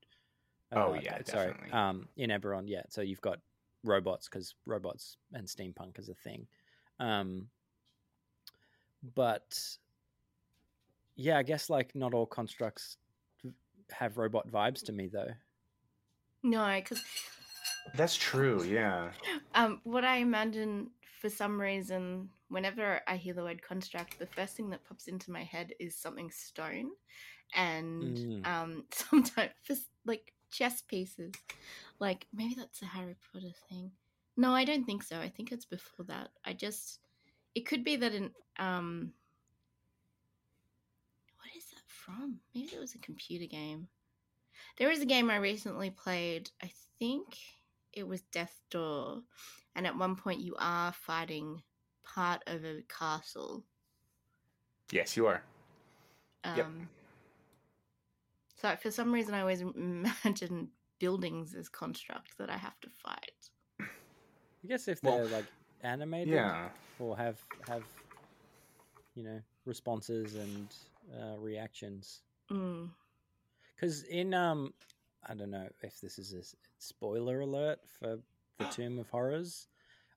Oh, 0.71 0.93
uh, 0.93 1.01
yeah, 1.03 1.19
sorry. 1.25 1.49
definitely. 1.49 1.73
Um 1.73 2.09
in 2.19 2.29
Eberron, 2.29 2.65
yeah. 2.67 2.83
So 2.91 3.01
you've 3.01 3.23
got 3.23 3.39
robots 3.83 4.29
because 4.29 4.55
robots 4.67 5.17
and 5.33 5.49
steampunk 5.49 5.99
is 5.99 6.11
a 6.11 6.15
thing. 6.15 6.47
Um 7.01 7.49
but 9.15 9.59
yeah, 11.17 11.39
I 11.39 11.43
guess 11.43 11.71
like 11.71 11.95
not 11.95 12.13
all 12.13 12.27
constructs 12.27 12.99
have 13.93 14.19
robot 14.19 14.47
vibes 14.47 14.85
to 14.85 14.93
me 14.93 15.09
though. 15.11 15.33
no, 16.43 16.71
because 16.77 17.03
That's 17.95 18.17
true. 18.17 18.63
Yeah. 18.65 19.11
um, 19.55 19.81
what 19.85 20.05
I 20.05 20.17
imagine 20.17 20.91
for 21.21 21.31
some 21.31 21.59
reason, 21.59 22.29
whenever 22.55 23.01
I 23.07 23.17
hear 23.17 23.35
the 23.35 23.43
word 23.43 23.61
construct, 23.63 24.19
the 24.19 24.27
first 24.27 24.57
thing 24.57 24.71
that 24.71 24.85
pops 24.85 25.09
into 25.09 25.31
my 25.31 25.43
head 25.45 25.73
is 25.79 25.97
something 25.97 26.31
stone, 26.31 26.91
and 27.55 28.17
Mm. 28.17 28.47
um, 28.47 28.85
sometimes 28.93 29.51
s- 29.69 29.91
like 30.07 30.33
chess 30.51 30.81
pieces, 30.83 31.33
like 31.99 32.27
maybe 32.33 32.55
that's 32.55 32.81
a 32.83 32.87
Harry 32.87 33.17
Potter 33.33 33.53
thing. 33.69 33.91
No, 34.37 34.53
I 34.53 34.65
don't 34.65 34.85
think 34.85 35.03
so. 35.03 35.19
I 35.21 35.29
think 35.29 35.53
it's 35.53 35.65
before 35.67 36.07
that. 36.07 36.31
I 36.45 36.53
just 36.55 37.01
it 37.55 37.67
could 37.67 37.85
be 37.85 37.97
that 37.97 38.15
in 38.15 38.31
um, 38.59 39.13
what 41.37 41.49
is 41.57 41.65
that 41.67 41.83
from? 41.87 42.41
Maybe 42.55 42.73
it 42.75 42.81
was 42.81 42.95
a 42.95 42.99
computer 42.99 43.47
game. 43.47 43.89
There 44.79 44.89
was 44.89 45.01
a 45.01 45.07
game 45.07 45.31
I 45.31 45.37
recently 45.37 45.91
played. 45.91 46.51
I 46.63 46.71
think 46.99 47.37
it 47.93 48.07
was 48.07 48.23
Death 48.33 48.61
Door, 48.71 49.23
and 49.77 49.87
at 49.87 49.97
one 49.97 50.17
point 50.17 50.41
you 50.41 50.57
are 50.59 50.93
fighting 50.93 51.63
part 52.05 52.43
of 52.47 52.65
a 52.65 52.83
castle. 52.89 53.65
Yes, 54.91 55.17
you 55.17 55.27
are. 55.27 55.43
Um, 56.45 56.57
Yep. 56.57 56.67
So 58.57 58.77
for 58.77 58.91
some 58.91 59.13
reason, 59.13 59.35
I 59.35 59.41
always 59.41 59.61
imagine 59.77 60.69
buildings 60.99 61.55
as 61.55 61.69
constructs 61.69 62.35
that 62.39 62.51
I 62.51 62.57
have 62.57 62.79
to 62.81 62.89
fight. 62.91 63.51
I 63.81 64.67
guess 64.69 64.89
if 64.89 65.01
they're 65.03 65.27
like 65.27 65.45
animated 65.83 66.33
Yeah. 66.35 66.69
or 66.99 67.17
have 67.17 67.39
have 67.69 67.83
you 69.15 69.23
know 69.23 69.41
responses 69.67 70.35
and 70.37 70.75
uh, 71.21 71.37
reactions 71.39 72.21
Mm. 72.51 72.91
because 73.75 74.03
in 74.05 74.35
um 74.35 74.73
i 75.29 75.33
don't 75.35 75.51
know 75.51 75.69
if 75.83 76.01
this 76.01 76.19
is 76.19 76.33
a 76.35 76.43
spoiler 76.79 77.41
alert 77.41 77.79
for 77.99 78.19
the 78.59 78.65
tomb 78.71 78.99
of 78.99 79.09
horrors 79.11 79.69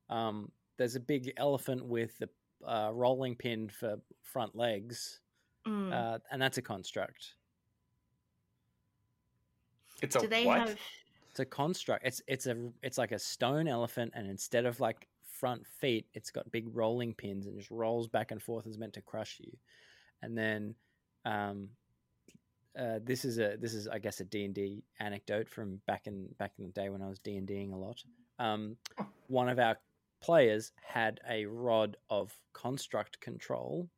um 0.10 0.52
there's 0.78 0.96
a 0.96 1.00
big 1.00 1.34
elephant 1.38 1.84
with 1.84 2.18
the 2.20 2.30
uh, 2.68 2.90
rolling 2.94 3.36
pin 3.36 3.70
for 3.70 3.98
front 4.24 4.56
legs 4.56 5.20
Mm. 5.66 5.92
uh, 5.92 6.18
and 6.32 6.42
that's 6.42 6.58
a 6.58 6.62
construct 6.62 7.34
It's 10.02 10.16
a 10.16 10.20
Do 10.20 10.28
they 10.28 10.46
what? 10.46 10.60
have? 10.70 10.78
it's 11.30 11.40
a 11.40 11.46
construct 11.46 12.06
it's 12.06 12.22
it's 12.28 12.48
a 12.48 12.56
it's 12.82 12.98
like 12.98 13.12
a 13.12 13.20
stone 13.20 13.68
elephant 13.68 14.12
and 14.16 14.30
instead 14.30 14.66
of 14.66 14.80
like 14.80 15.08
front 15.30 15.66
feet 15.68 16.08
it's 16.14 16.32
got 16.32 16.50
big 16.52 16.66
rolling 16.74 17.14
pins 17.14 17.46
and 17.48 17.58
just 17.58 17.70
rolls 17.70 18.08
back 18.08 18.32
and 18.32 18.42
forth 18.42 18.66
and 18.66 18.72
is 18.74 18.80
meant 18.80 18.94
to 18.94 19.02
crush 19.02 19.40
you 19.40 19.52
and 20.22 20.38
then 20.38 20.74
um 21.26 21.68
uh, 22.80 23.00
this 23.04 23.26
is 23.26 23.40
a 23.40 23.58
this 23.60 23.74
is 23.74 23.88
I 23.88 23.98
guess 24.00 24.20
a 24.20 24.24
D 24.24 24.46
and 24.46 24.54
D 24.54 24.84
anecdote 25.00 25.50
from 25.50 25.82
back 25.88 26.06
in 26.08 26.28
back 26.38 26.54
in 26.60 26.66
the 26.66 26.72
day 26.72 26.90
when 26.90 27.02
I 27.02 27.08
was 27.10 27.18
D 27.18 27.36
and 27.36 27.48
Ding 27.48 27.74
a 27.74 27.78
lot. 27.78 28.04
Um, 28.38 28.78
one 29.30 29.50
of 29.50 29.58
our 29.58 29.78
players 30.22 30.72
had 30.82 31.20
a 31.30 31.46
rod 31.46 31.98
of 32.10 32.36
construct 32.54 33.20
control, 33.20 33.90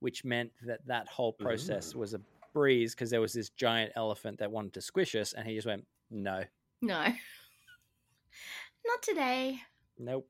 which 0.00 0.24
meant 0.24 0.50
that 0.66 0.86
that 0.86 1.08
whole 1.08 1.32
process 1.32 1.94
Ooh. 1.94 1.98
was 1.98 2.14
a 2.14 2.20
breeze 2.52 2.94
because 2.94 3.10
there 3.10 3.20
was 3.20 3.32
this 3.32 3.50
giant 3.50 3.92
elephant 3.96 4.38
that 4.38 4.50
wanted 4.50 4.72
to 4.74 4.80
squish 4.80 5.14
us, 5.14 5.32
and 5.32 5.46
he 5.46 5.54
just 5.54 5.66
went, 5.66 5.86
"No, 6.10 6.44
No. 6.80 7.04
Not 8.86 9.02
today. 9.02 9.60
nope." 9.98 10.28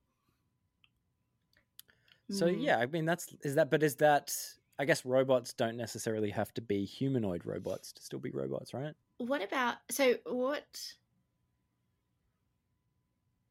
So 2.31 2.47
Mm. 2.47 2.63
yeah, 2.63 2.79
I 2.79 2.87
mean 2.87 3.05
that's 3.07 3.35
is 3.43 3.55
that, 3.55 3.71
but 3.71 3.83
is 3.83 3.97
that? 3.97 4.35
I 4.81 4.85
guess 4.85 5.05
robots 5.05 5.53
don't 5.55 5.77
necessarily 5.77 6.31
have 6.31 6.55
to 6.55 6.61
be 6.61 6.85
humanoid 6.85 7.45
robots 7.45 7.93
to 7.95 8.03
still 8.03 8.21
be 8.21 8.31
robots, 8.31 8.73
right? 8.73 8.95
What 9.17 9.43
about 9.43 9.77
so 9.91 10.15
what 10.25 10.65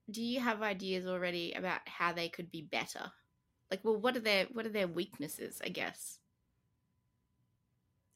do 0.09 0.21
you 0.21 0.39
have 0.39 0.61
ideas 0.61 1.05
already 1.05 1.53
about 1.53 1.81
how 1.85 2.13
they 2.13 2.29
could 2.29 2.51
be 2.51 2.61
better? 2.61 3.11
Like 3.69 3.81
well 3.83 3.97
what 3.99 4.15
are 4.15 4.21
their 4.21 4.45
what 4.53 4.65
are 4.65 4.69
their 4.69 4.87
weaknesses, 4.87 5.61
I 5.63 5.69
guess? 5.69 6.19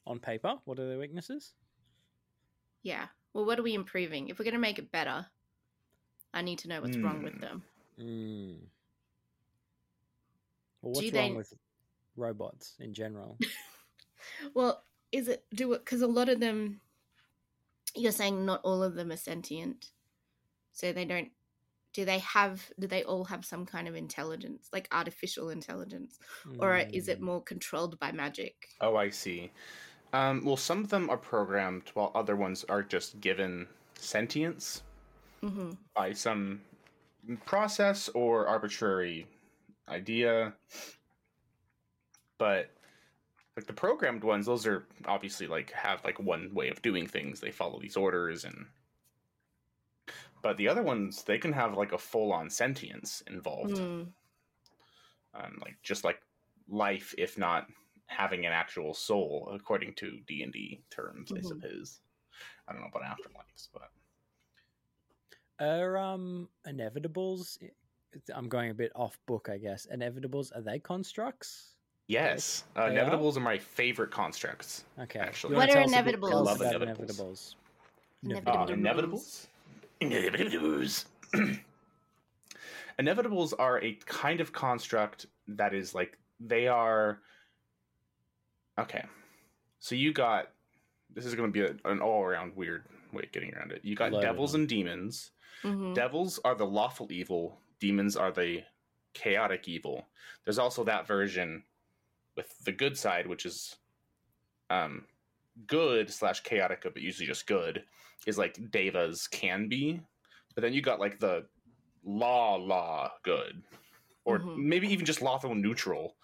On 0.08 0.20
paper, 0.20 0.56
what 0.66 0.80
are 0.80 0.88
their 0.88 0.98
weaknesses? 1.00 1.54
Yeah. 2.84 3.08
Well 3.34 3.46
what 3.46 3.60
are 3.60 3.64
we 3.64 3.74
improving? 3.74 4.30
If 4.30 4.40
we're 4.40 4.46
gonna 4.46 4.60
make 4.60 4.80
it 4.80 4.92
better, 4.92 5.26
I 6.34 6.42
need 6.42 6.60
to 6.60 6.68
know 6.70 6.82
what's 6.82 6.98
wrong 6.98 7.24
with 7.24 7.34
Hmm. 7.36 7.40
them. 7.42 7.64
Mm. 8.00 8.58
Well, 10.82 10.94
Do 10.94 11.00
what's 11.00 11.12
they- 11.12 11.20
wrong 11.20 11.36
with 11.36 11.54
robots 12.16 12.76
in 12.80 12.94
general? 12.94 13.38
Well, 14.54 14.84
is 15.12 15.28
it 15.28 15.44
do 15.54 15.74
it 15.74 15.80
because 15.84 16.04
a 16.04 16.08
lot 16.08 16.30
of 16.30 16.40
them 16.40 16.80
you're 17.96 18.12
saying 18.12 18.46
not 18.46 18.62
all 18.64 18.84
of 18.84 18.94
them 18.94 19.12
are 19.12 19.18
sentient. 19.18 19.92
So 20.74 20.94
they 20.94 21.06
don't 21.06 21.32
do 21.94 22.06
they 22.06 22.20
have 22.20 22.72
do 22.80 22.88
they 22.88 23.04
all 23.04 23.26
have 23.26 23.46
some 23.46 23.66
kind 23.66 23.88
of 23.88 23.96
intelligence, 23.96 24.70
like 24.74 24.88
artificial 24.92 25.50
intelligence? 25.50 26.20
Or 26.60 26.78
is 26.94 27.08
it 27.08 27.20
Mm. 27.20 27.22
more 27.22 27.44
controlled 27.44 28.00
by 28.00 28.12
magic? 28.12 28.70
Oh, 28.82 28.98
I 28.98 29.12
see. 29.12 29.54
Um, 30.14 30.46
well, 30.46 30.58
some 30.58 30.84
of 30.84 30.90
them 30.90 31.10
are 31.10 31.18
programmed, 31.18 31.90
while 31.90 32.12
other 32.16 32.36
ones 32.36 32.64
are 32.66 32.84
just 32.84 33.22
given 33.22 33.70
sentience 33.96 34.84
hmm 35.42 35.72
by 35.96 36.14
some 36.14 36.62
process 37.46 38.10
or 38.10 38.48
arbitrary 38.48 39.28
idea. 39.90 40.56
But 42.38 42.72
Like 43.58 43.68
the 43.68 43.74
programmed 43.74 44.24
ones, 44.24 44.46
those 44.48 44.68
are 44.68 44.88
obviously 45.06 45.48
like 45.48 45.72
have 45.72 46.04
like 46.06 46.20
one 46.20 46.54
way 46.54 46.70
of 46.70 46.82
doing 46.82 47.08
things. 47.08 47.42
They 47.42 47.52
follow 47.52 47.80
these 47.80 47.98
orders 47.98 48.46
and 48.46 48.68
but 50.42 50.58
the 50.58 50.68
other 50.68 50.82
ones 50.84 51.24
they 51.24 51.38
can 51.38 51.54
have 51.54 51.76
like 51.78 51.92
a 51.94 51.98
full 51.98 52.32
on 52.34 52.50
sentience 52.50 53.22
involved. 53.28 53.76
Mm. 53.78 54.08
Um, 55.34 55.58
like 55.62 55.78
just 55.84 56.04
like 56.04 56.22
life 56.68 57.14
if 57.18 57.38
not 57.38 57.68
having 58.08 58.46
an 58.46 58.52
actual 58.52 58.94
soul 58.94 59.50
according 59.54 59.94
to 59.96 60.20
D&D 60.28 60.82
terms, 60.90 61.32
I 61.32 61.36
Mhm. 61.40 61.46
suppose. 61.48 62.02
I 62.68 62.74
don't 62.74 62.82
know 62.82 62.88
about 62.94 63.04
afterlives, 63.04 63.70
but 63.74 63.92
Are 65.60 65.98
um 65.98 66.50
inevitables? 66.68 67.58
I'm 68.34 68.50
going 68.50 68.72
a 68.72 68.74
bit 68.74 68.92
off 68.96 69.18
book, 69.26 69.48
I 69.50 69.58
guess. 69.58 69.88
Inevitables 69.88 70.56
are 70.56 70.62
they 70.62 70.80
constructs? 70.80 71.76
yes, 72.08 72.66
uh, 72.76 72.90
They 72.90 73.00
are? 73.00 73.10
inevitables 73.10 73.38
are 73.38 73.42
my 73.42 73.58
favorite 73.58 74.12
constructs. 74.12 74.84
Okay. 75.00 75.20
Actually. 75.20 75.56
What 75.56 75.70
are 75.70 75.74
tell 75.74 75.84
us 75.84 75.94
a 75.96 76.04
bit 76.04 76.16
inevitables? 76.20 76.32
I 76.32 76.36
love 76.36 76.62
about 76.62 76.82
inevitables. 76.82 77.56
inevitables? 78.26 78.46
Uh, 78.48 78.68
Inevitables. 78.76 79.48
Inevitables. 80.02 81.06
Inevitables. 81.34 81.60
inevitables 83.00 83.54
are 83.58 83.82
a 83.82 83.94
kind 84.06 84.42
of 84.42 84.52
construct 84.52 85.26
that 85.48 85.74
is 85.74 85.96
like 85.96 86.18
they 86.40 86.68
are. 86.68 87.20
Okay, 88.80 89.04
so 89.80 89.96
you 89.96 90.14
got. 90.14 90.50
This 91.14 91.26
is 91.26 91.36
going 91.36 91.52
to 91.52 91.54
be 91.54 91.66
a, 91.66 91.92
an 91.92 92.00
all-around 92.00 92.56
weird 92.56 92.86
way 93.12 93.24
of 93.24 93.32
getting 93.34 93.54
around 93.54 93.72
it. 93.74 93.82
You 93.84 93.96
got 93.96 94.14
Load 94.14 94.22
devils 94.22 94.54
on. 94.56 94.62
and 94.62 94.70
demons. 94.70 95.32
Mhm. 95.64 95.94
Devils 95.94 96.40
are 96.46 96.56
the 96.56 96.66
lawful 96.66 97.12
evil. 97.12 97.60
Demons 97.80 98.16
are 98.16 98.32
the 98.32 98.64
chaotic 99.14 99.68
evil. 99.68 100.08
There's 100.46 100.58
also 100.60 100.84
that 100.86 101.06
version 101.08 101.64
with 102.38 102.48
the 102.64 102.72
good 102.72 102.98
side, 102.98 103.28
which 103.28 103.46
is 103.46 103.76
um, 104.70 105.06
good 105.68 106.10
slash 106.12 106.42
chaotic, 106.42 106.82
but 106.84 107.02
usually 107.02 107.28
just 107.28 107.48
good, 107.48 107.84
is 108.26 108.38
like 108.38 108.72
devas 108.72 109.28
can 109.28 109.68
be. 109.68 110.02
But 110.56 110.62
then 110.62 110.74
you 110.74 110.82
got 110.82 111.00
like 111.00 111.20
the 111.20 111.46
law 112.04 112.56
law 112.56 113.12
good, 113.24 113.64
or 114.26 114.40
Mhm. 114.40 114.58
maybe 114.58 114.88
even 114.92 115.06
just 115.06 115.22
lawful 115.22 115.56
neutral 115.56 116.16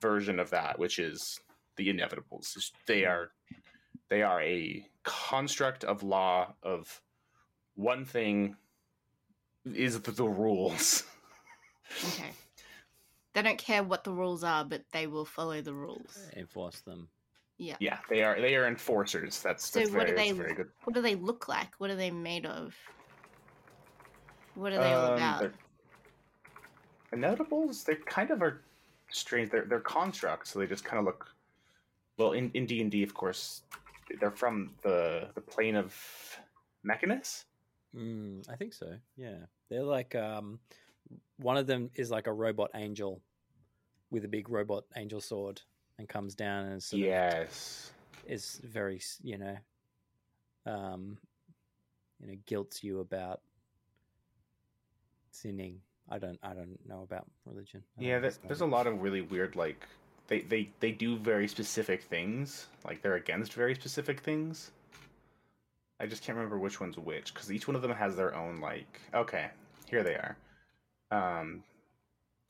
version 0.00 0.38
of 0.38 0.50
that, 0.50 0.78
which 0.78 0.98
is 0.98 1.38
the 1.76 1.88
inevitables. 1.88 2.72
They 2.86 3.04
are 3.04 3.32
they 4.08 4.22
are 4.22 4.40
a 4.42 4.86
construct 5.04 5.84
of 5.84 6.02
law 6.02 6.54
of 6.62 7.00
one 7.74 8.04
thing 8.04 8.56
is 9.64 10.00
the, 10.00 10.10
the 10.10 10.28
rules. 10.28 11.04
Okay. 12.04 12.32
They 13.32 13.42
don't 13.42 13.58
care 13.58 13.82
what 13.82 14.04
the 14.04 14.12
rules 14.12 14.42
are, 14.42 14.64
but 14.64 14.84
they 14.92 15.06
will 15.06 15.24
follow 15.24 15.60
the 15.60 15.74
rules. 15.74 16.18
Enforce 16.36 16.80
them. 16.80 17.08
Yeah. 17.60 17.76
yeah, 17.78 17.98
they 18.08 18.22
are 18.22 18.40
they 18.40 18.56
are 18.56 18.66
enforcers. 18.66 19.42
That's, 19.42 19.66
So 19.70 19.80
that's 19.80 19.90
what 19.92 20.06
very, 20.06 20.10
do 20.10 20.16
they 20.16 20.32
very 20.32 20.54
good. 20.54 20.68
what 20.84 20.94
do 20.94 21.02
they 21.02 21.14
look 21.14 21.46
like? 21.46 21.74
What 21.76 21.90
are 21.90 21.94
they 21.94 22.10
made 22.10 22.46
of? 22.46 22.74
What 24.54 24.72
are 24.72 24.78
they 24.78 24.92
all 24.94 25.06
Um, 25.08 25.12
about? 25.14 25.40
they're- 25.40 25.54
they 27.84 27.96
kind 28.06 28.30
of 28.30 28.40
are 28.40 28.62
strange. 29.10 29.50
They're 29.50 29.66
they're 29.66 29.80
constructs, 29.80 30.50
so 30.50 30.58
they 30.58 30.66
just 30.66 30.84
kind 30.84 30.98
of 31.00 31.04
look. 31.04 31.34
Well, 32.16 32.32
in 32.32 32.50
in 32.54 32.64
D 32.64 32.80
and 32.80 32.90
D, 32.90 33.02
of 33.02 33.12
course, 33.12 33.62
they're 34.20 34.30
from 34.30 34.74
the 34.82 35.30
the 35.34 35.40
plane 35.42 35.76
of 35.76 35.94
Mechanus. 36.82 37.44
Mm, 37.94 38.48
I 38.48 38.56
think 38.56 38.72
so. 38.72 38.96
Yeah, 39.16 39.46
they're 39.68 39.82
like 39.82 40.14
um, 40.14 40.60
one 41.36 41.56
of 41.58 41.66
them 41.66 41.90
is 41.94 42.10
like 42.10 42.26
a 42.26 42.32
robot 42.32 42.70
angel 42.74 43.20
with 44.10 44.24
a 44.24 44.28
big 44.28 44.48
robot 44.48 44.84
angel 44.96 45.20
sword 45.20 45.60
and 46.00 46.08
comes 46.08 46.34
down 46.34 46.64
and 46.64 46.82
sort 46.82 47.02
Yes. 47.02 47.92
of 48.24 48.32
is 48.32 48.60
very 48.64 49.00
you 49.22 49.36
know, 49.38 49.56
um, 50.66 51.18
you 52.18 52.26
know, 52.26 52.34
guilts 52.46 52.82
you 52.82 53.00
about 53.00 53.42
sinning. 55.30 55.80
I 56.08 56.18
don't 56.18 56.38
I 56.42 56.54
don't 56.54 56.78
know 56.88 57.02
about 57.02 57.26
religion. 57.44 57.84
I 57.98 58.02
Yeah, 58.02 58.18
there, 58.18 58.32
there's 58.48 58.62
a 58.62 58.66
lot 58.66 58.86
of 58.86 59.00
really 59.02 59.20
weird 59.20 59.54
like 59.56 59.86
they, 60.26 60.40
they 60.40 60.70
they 60.80 60.90
do 60.90 61.16
very 61.18 61.46
specific 61.46 62.02
things. 62.02 62.66
Like 62.84 63.02
they're 63.02 63.16
against 63.16 63.52
very 63.52 63.74
specific 63.74 64.20
things. 64.20 64.70
I 66.00 66.06
just 66.06 66.24
can't 66.24 66.36
remember 66.36 66.58
which 66.58 66.80
one's 66.80 66.96
which 66.96 67.34
because 67.34 67.52
each 67.52 67.68
one 67.68 67.76
of 67.76 67.82
them 67.82 67.92
has 67.92 68.16
their 68.16 68.34
own 68.34 68.60
like. 68.60 69.00
Okay, 69.14 69.48
here 69.90 70.02
they 70.02 70.14
are. 70.14 70.36
Um, 71.10 71.62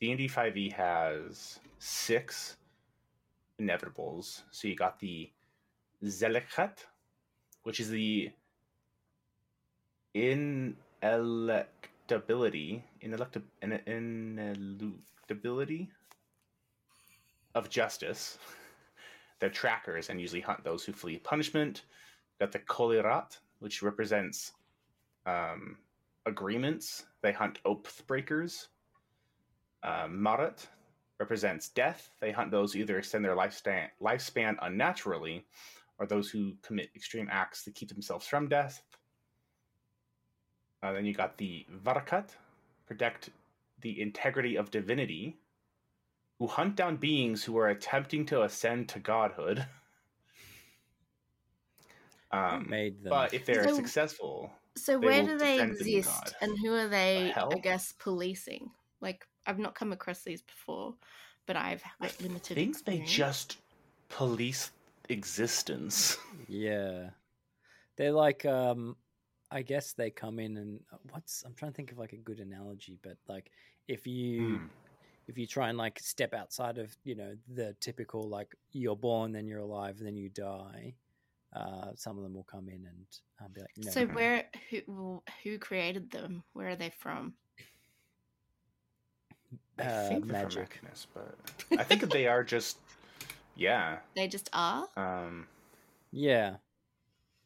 D 0.01 0.11
and 0.11 0.19
D 0.19 0.29
five 0.29 0.57
E 0.57 0.71
has 0.71 1.59
six 1.81 2.57
inevitables. 3.61 4.43
So 4.51 4.69
you 4.69 4.75
got 4.75 4.99
the 4.99 5.31
Zelekhut, 6.05 6.79
which 7.63 7.81
is 7.81 7.91
the 7.91 8.31
inelectability, 10.15 12.83
inelectab- 13.03 13.43
in- 13.63 14.95
ineluctability 15.29 15.89
of 17.55 17.69
justice. 17.69 18.39
They're 19.39 19.51
trackers 19.51 20.11
and 20.11 20.21
usually 20.21 20.41
hunt 20.41 20.65
those 20.65 20.85
who 20.85 20.93
flee 20.93 21.19
punishment. 21.19 21.83
Got 22.39 22.53
the 22.53 22.59
Kolyarut, 22.61 23.39
which 23.59 23.83
represents 23.83 24.53
um, 25.27 25.77
agreements. 26.27 27.07
They 27.23 27.33
hunt 27.33 27.59
oath 27.65 28.03
breakers. 28.07 28.69
Uh, 29.83 30.07
Marut 30.09 30.67
represents 31.21 31.69
death. 31.69 32.11
They 32.21 32.33
hunt 32.33 32.51
those 32.51 32.73
who 32.73 32.81
either 32.81 32.99
extend 32.99 33.25
their 33.25 33.37
lifespan, 33.37 33.89
lifespan 34.03 34.57
unnaturally 34.63 35.45
or 35.99 36.07
those 36.07 36.31
who 36.31 36.55
commit 36.63 36.89
extreme 36.97 37.29
acts 37.31 37.63
to 37.65 37.71
keep 37.71 37.91
themselves 37.91 38.27
from 38.27 38.49
death. 38.49 38.83
Uh, 40.83 40.93
then 40.93 41.05
you 41.05 41.13
got 41.13 41.37
the 41.37 41.67
Varakhut, 41.85 42.31
protect 42.87 43.29
the 43.83 44.01
integrity 44.01 44.57
of 44.57 44.71
divinity, 44.71 45.37
who 46.39 46.47
hunt 46.47 46.75
down 46.75 46.97
beings 46.97 47.45
who 47.45 47.59
are 47.59 47.69
attempting 47.69 48.25
to 48.27 48.43
ascend 48.43 48.89
to 48.89 48.99
godhood. 48.99 49.65
Um, 52.33 52.69
made 52.71 53.03
them. 53.03 53.11
but 53.11 53.35
if 53.35 53.45
they're 53.45 53.65
So- 53.67 53.75
successful, 53.75 54.53
So 54.77 55.01
they 55.01 55.07
where 55.07 55.21
will 55.23 55.29
do 55.31 55.39
they 55.39 55.57
defend 55.57 55.79
the 55.79 55.97
exist 55.97 56.35
and 56.41 56.57
who 56.61 56.73
are 56.77 56.87
they 56.87 57.31
hell? 57.35 57.51
I 57.53 57.59
guess 57.59 57.91
policing? 57.99 58.71
Like 59.01 59.27
I've 59.47 59.59
not 59.59 59.75
come 59.75 59.93
across 59.93 60.23
these 60.23 60.43
before, 60.43 60.95
but 61.47 61.57
I've 61.57 61.83
got 62.01 62.13
I 62.21 62.23
limited 62.23 62.57
think 62.57 62.85
they 62.85 62.99
just 62.99 63.59
police 64.09 64.71
existence. 65.09 66.19
Yeah. 66.49 67.11
They're 67.97 68.13
like 68.13 68.45
um 68.45 68.97
I 69.51 69.63
guess 69.63 69.93
they 69.93 70.11
come 70.11 70.39
in 70.39 70.57
and 70.57 70.81
uh, 70.93 70.97
what's 71.11 71.43
I'm 71.45 71.55
trying 71.55 71.73
to 71.73 71.77
think 71.77 71.93
of 71.93 71.99
like 71.99 72.13
a 72.13 72.17
good 72.17 72.41
analogy, 72.41 72.99
but 73.03 73.17
like 73.29 73.51
if 73.89 74.07
you 74.07 74.59
Hmm. 74.59 74.67
if 75.29 75.39
you 75.39 75.47
try 75.47 75.69
and 75.69 75.79
like 75.79 75.99
step 76.01 76.35
outside 76.35 76.79
of, 76.79 76.97
you 77.05 77.15
know, 77.15 77.37
the 77.55 77.75
typical 77.81 78.29
like 78.29 78.55
you're 78.73 78.97
born, 78.97 79.33
then 79.33 79.47
you're 79.47 79.61
alive, 79.61 79.99
then 79.99 80.17
you 80.17 80.29
die, 80.29 80.95
uh 81.55 81.91
some 81.95 82.17
of 82.17 82.23
them 82.23 82.35
will 82.35 82.45
come 82.45 82.69
in 82.69 82.87
and 82.87 83.07
uh, 83.43 83.49
be 83.53 83.61
like, 83.61 83.77
no. 83.77 83.91
So 83.91 84.07
Mhm. 84.07 84.15
where 84.15 84.45
who 84.71 85.23
who 85.43 85.59
created 85.59 86.11
them? 86.11 86.45
Where 86.53 86.69
are 86.71 86.77
they 86.77 86.91
from? 86.91 87.35
I 89.79 89.83
Uh, 89.83 90.09
think 90.09 90.27
they're 90.27 90.41
from 90.41 90.55
magic. 90.55 90.81
Mechanus, 90.83 91.07
but 91.15 91.35
I 91.79 91.85
think 91.85 92.03
they 92.11 92.27
are 92.27 92.45
just, 92.45 92.79
yeah. 93.57 93.99
They 94.15 94.29
just 94.29 94.49
are. 94.53 94.87
Um, 94.97 95.47
Yeah. 96.13 96.57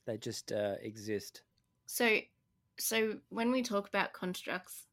They 0.07 0.19
just 0.19 0.53
uh 0.53 0.75
exist. 0.83 1.43
So 1.87 2.19
so 2.79 3.19
when 3.31 3.51
we 3.53 3.63
talk 3.63 3.89
about 3.89 4.13
constructs, 4.13 4.87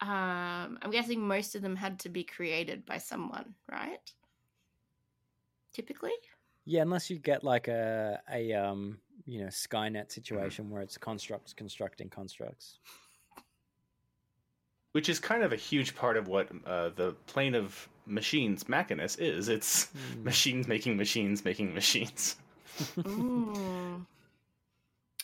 um, 0.00 0.78
I'm 0.82 0.90
guessing 0.90 1.26
most 1.26 1.54
of 1.54 1.62
them 1.62 1.76
had 1.76 1.98
to 2.00 2.08
be 2.08 2.24
created 2.24 2.84
by 2.84 2.98
someone, 2.98 3.54
right? 3.70 4.12
Typically. 5.72 6.12
Yeah, 6.64 6.82
unless 6.82 7.08
you 7.10 7.18
get 7.18 7.44
like 7.44 7.68
a 7.68 8.20
a 8.30 8.52
um 8.52 8.98
you 9.26 9.40
know 9.42 9.48
Skynet 9.48 10.10
situation 10.12 10.70
where 10.70 10.82
it's 10.82 10.98
constructs 10.98 11.52
constructing 11.54 12.08
constructs. 12.10 12.78
Which 14.92 15.08
is 15.08 15.20
kind 15.20 15.42
of 15.42 15.52
a 15.52 15.56
huge 15.56 15.94
part 15.94 16.16
of 16.16 16.26
what 16.26 16.48
uh, 16.66 16.90
the 16.96 17.12
plane 17.26 17.54
of 17.54 17.88
machines 18.06 18.64
Mechanus 18.68 19.16
is. 19.18 19.48
It's 19.48 19.86
Mm. 19.86 20.24
machines 20.24 20.66
making 20.68 20.96
machines 20.96 21.44
making 21.44 21.74
machines. 21.74 22.36
Mm. 22.96 24.06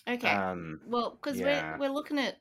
Okay. 0.08 0.28
Um, 0.30 0.80
well, 0.86 1.10
because 1.20 1.38
yeah. 1.40 1.72
we're 1.72 1.88
we're 1.88 1.94
looking 1.94 2.18
at 2.18 2.36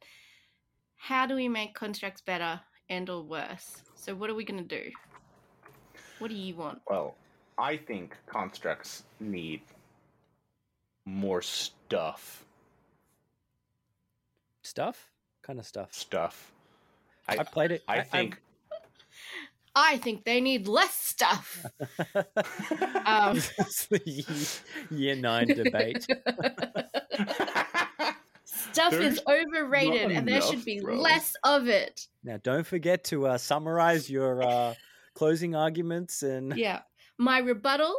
how 0.98 1.26
do 1.26 1.36
we 1.36 1.48
make 1.48 1.74
constructs 1.74 2.22
better 2.22 2.60
and 2.90 3.10
or 3.10 3.24
worse. 3.24 3.82
So 3.96 4.14
what 4.14 4.30
are 4.30 4.36
we 4.36 4.44
gonna 4.46 4.62
do? 4.64 4.92
What 6.20 6.30
do 6.30 6.36
you 6.36 6.56
want? 6.56 6.82
well, 6.90 7.16
I 7.58 7.78
think 7.78 8.16
constructs 8.28 9.04
need 9.20 9.62
more 11.06 11.42
stuff. 11.42 12.46
Stuff? 14.62 15.12
kind 15.44 15.60
of 15.60 15.66
stuff? 15.66 15.94
Stuff. 15.94 16.52
I, 17.28 17.38
I 17.40 17.44
played 17.44 17.72
it. 17.72 17.84
I 17.88 18.02
think 18.02 18.42
I 19.76 19.98
think 19.98 20.24
they 20.24 20.40
need 20.42 20.68
less 20.68 20.94
stuff. 20.94 21.66
Um, 23.06 23.38
It's 23.38 23.86
the 23.86 24.02
year- 24.06 24.26
year 24.90 25.16
nine 25.16 25.48
debate. 25.48 26.06
stuff 28.46 28.94
is 28.94 29.22
overrated, 29.28 30.10
not 30.10 30.12
and 30.18 30.28
there 30.28 30.42
should 30.42 30.66
be 30.66 30.80
bro. 30.80 30.96
less 30.96 31.36
of 31.44 31.68
it. 31.68 32.08
Now, 32.24 32.38
don't 32.42 32.66
forget 32.66 33.04
to 33.06 33.28
uh, 33.28 33.38
summarize 33.38 34.10
your 34.10 34.42
uh, 34.44 34.74
closing 35.14 35.56
arguments. 35.56 36.24
And 36.24 36.56
Yeah. 36.58 36.82
My 37.18 37.38
rebuttal. 37.40 37.96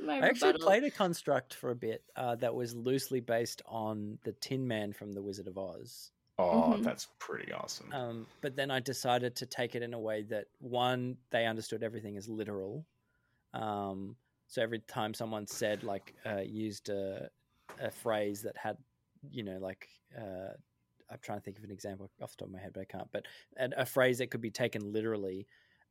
My 0.00 0.16
I 0.18 0.20
actually 0.28 0.48
rebuttal. 0.52 0.66
played 0.68 0.84
a 0.84 0.90
construct 0.90 1.54
for 1.54 1.70
a 1.70 1.74
bit 1.76 2.02
uh, 2.16 2.36
that 2.36 2.54
was 2.54 2.74
loosely 2.74 3.20
based 3.20 3.62
on 3.66 4.18
the 4.24 4.32
Tin 4.32 4.66
Man 4.66 4.92
from 4.92 5.12
The 5.12 5.22
Wizard 5.22 5.46
of 5.48 5.58
Oz. 5.58 6.10
Oh, 6.50 6.76
Mhm. 6.78 6.82
that's 6.82 7.08
pretty 7.18 7.52
awesome. 7.52 7.92
Um, 7.92 8.26
but 8.40 8.56
then 8.56 8.70
I 8.70 8.80
decided 8.80 9.36
to 9.36 9.46
take 9.46 9.74
it 9.74 9.82
in 9.82 9.94
a 9.94 10.00
way 10.00 10.22
that 10.24 10.46
one, 10.58 11.18
they 11.30 11.46
understood 11.46 11.82
everything 11.82 12.16
as 12.16 12.28
literal. 12.28 12.86
Um, 13.54 14.16
so 14.46 14.62
every 14.62 14.80
time 14.80 15.14
someone 15.14 15.46
said 15.46 15.82
like 15.84 16.14
uh, 16.26 16.40
used 16.40 16.88
a, 16.88 17.30
a 17.78 17.90
phrase 17.90 18.42
that 18.42 18.56
had, 18.56 18.78
you 19.30 19.42
know, 19.42 19.58
like 19.58 19.88
uh, 20.16 20.54
I'm 21.10 21.18
trying 21.20 21.38
to 21.38 21.44
think 21.44 21.58
of 21.58 21.64
an 21.64 21.70
example 21.70 22.10
off 22.22 22.32
the 22.32 22.36
top 22.38 22.48
of 22.48 22.52
my 22.52 22.60
head, 22.60 22.72
but 22.72 22.80
I 22.80 22.84
can't. 22.84 23.10
But 23.12 23.26
a, 23.58 23.70
a 23.78 23.86
phrase 23.86 24.18
that 24.18 24.30
could 24.30 24.40
be 24.40 24.50
taken 24.50 24.92
literally, 24.92 25.46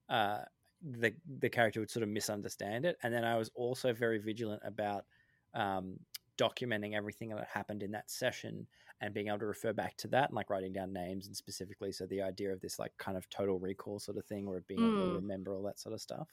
uh, 0.10 0.40
the 0.82 1.14
the 1.40 1.50
character 1.50 1.80
would 1.80 1.92
sort 1.92 2.04
of 2.04 2.10
misunderstand 2.10 2.86
it. 2.86 2.98
And 3.04 3.14
then 3.14 3.24
I 3.24 3.38
was 3.38 3.50
also 3.54 3.94
very 3.94 4.18
vigilant 4.18 4.62
about 4.66 5.06
um, 5.54 6.00
documenting 6.42 6.96
everything 6.96 7.30
that 7.30 7.48
happened 7.54 7.84
in 7.84 7.92
that 7.92 8.10
session 8.10 8.66
and 9.02 9.14
being 9.14 9.28
able 9.28 9.40
to 9.40 9.46
refer 9.46 9.74
back 9.74 9.96
to 9.98 10.08
that 10.08 10.30
and 10.30 10.36
like 10.36 10.50
writing 10.50 10.74
down 10.74 10.92
names 10.92 11.28
and 11.28 11.36
specifically 11.36 11.92
so 11.92 12.06
the 12.08 12.22
idea 12.22 12.52
of 12.52 12.60
this 12.62 12.80
like 12.80 12.92
kind 12.98 13.18
of 13.18 13.30
total 13.30 13.60
recall 13.60 14.00
sort 14.00 14.18
of 14.18 14.26
thing 14.26 14.48
or 14.48 14.64
being 14.68 14.82
able 14.82 15.06
to 15.06 15.06
Mm. 15.06 15.16
remember 15.16 15.56
all 15.56 15.64
that 15.64 15.80
sort 15.80 15.94
of 15.94 16.02
stuff 16.02 16.30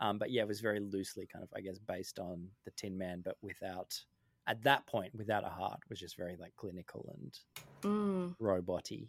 um, 0.00 0.18
but 0.18 0.30
yeah 0.30 0.42
it 0.42 0.48
was 0.48 0.60
very 0.60 0.80
loosely 0.80 1.26
kind 1.26 1.42
of 1.42 1.50
i 1.54 1.60
guess 1.60 1.78
based 1.78 2.18
on 2.18 2.48
the 2.64 2.70
tin 2.72 2.96
man 2.96 3.20
but 3.24 3.36
without 3.42 3.98
at 4.46 4.62
that 4.62 4.86
point 4.86 5.14
without 5.14 5.44
a 5.44 5.48
heart 5.50 5.80
was 5.90 6.00
just 6.00 6.16
very 6.16 6.36
like 6.38 6.54
clinical 6.56 7.14
and 7.18 7.38
Mm. 7.84 8.34
roboty 8.40 9.08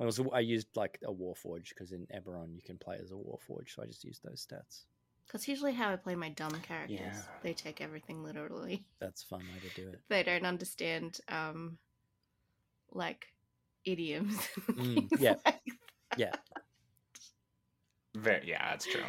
I 0.00 0.04
was 0.04 0.20
I 0.32 0.40
used 0.40 0.68
like 0.74 0.98
a 1.06 1.12
Warforge 1.12 1.68
because 1.68 1.92
in 1.92 2.06
Eberron 2.06 2.54
you 2.56 2.62
can 2.62 2.78
play 2.78 2.98
as 3.00 3.12
a 3.12 3.14
Warforge, 3.14 3.74
so 3.74 3.82
I 3.82 3.86
just 3.86 4.02
used 4.04 4.24
those 4.24 4.44
stats. 4.44 4.86
That's 5.32 5.48
usually 5.48 5.72
how 5.72 5.90
I 5.92 5.96
play 5.96 6.14
my 6.14 6.28
dumb 6.30 6.52
characters. 6.62 7.00
Yeah. 7.00 7.20
They 7.42 7.52
take 7.54 7.80
everything 7.80 8.22
literally. 8.22 8.84
That's 9.00 9.22
a 9.22 9.26
fun 9.26 9.40
way 9.40 9.68
to 9.68 9.80
do 9.82 9.88
it. 9.88 10.00
They 10.08 10.22
don't 10.22 10.46
understand 10.46 11.18
um 11.28 11.78
like 12.92 13.26
idioms. 13.84 14.38
Mm, 14.68 15.08
yeah. 15.18 15.34
like- 15.44 15.60
Yeah, 16.16 16.34
Very, 18.14 18.48
yeah, 18.48 18.70
that's 18.70 18.86
true. 18.86 19.02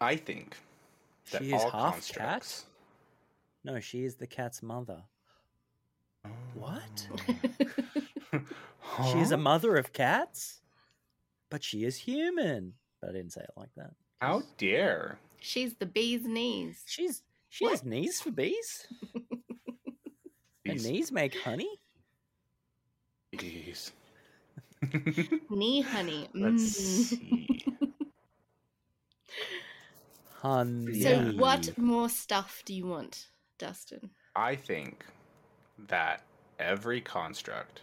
I 0.00 0.16
think 0.16 0.56
that 1.32 1.42
She 1.42 1.52
is 1.52 1.62
all 1.62 1.70
half 1.70 1.92
constructs. 1.94 2.66
no, 3.64 3.80
she 3.80 4.04
is 4.04 4.14
the 4.16 4.26
cat's 4.26 4.62
mother. 4.62 5.02
What? 6.54 7.08
Huh? 8.88 9.12
She 9.12 9.18
is 9.18 9.30
a 9.32 9.36
mother 9.36 9.76
of 9.76 9.92
cats, 9.92 10.60
but 11.50 11.62
she 11.64 11.84
is 11.84 11.96
human. 11.98 12.74
But 13.06 13.14
I 13.14 13.18
didn't 13.18 13.34
say 13.34 13.42
it 13.42 13.50
like 13.56 13.72
that. 13.76 13.92
How 14.20 14.42
dare? 14.58 15.20
She's 15.40 15.74
the 15.76 15.86
bee's 15.86 16.24
knees. 16.24 16.82
She's 16.86 17.22
she 17.48 17.64
has 17.66 17.84
knees 17.84 18.20
for 18.20 18.32
bees. 18.32 18.88
And 20.68 20.74
Bees. 20.78 20.84
knees 20.90 21.12
make 21.12 21.32
honey. 21.36 21.68
Bees. 23.38 23.92
Knee 25.50 25.80
honey. 25.82 26.28
Let's 26.34 26.64
Mm. 26.64 27.18
see. 27.20 27.48
Honey. 30.42 31.00
So 31.04 31.20
what 31.36 31.78
more 31.78 32.08
stuff 32.08 32.62
do 32.64 32.74
you 32.74 32.86
want, 32.86 33.28
Dustin? 33.60 34.10
I 34.34 34.56
think 34.56 35.04
that 35.86 36.24
every 36.58 37.00
construct 37.00 37.82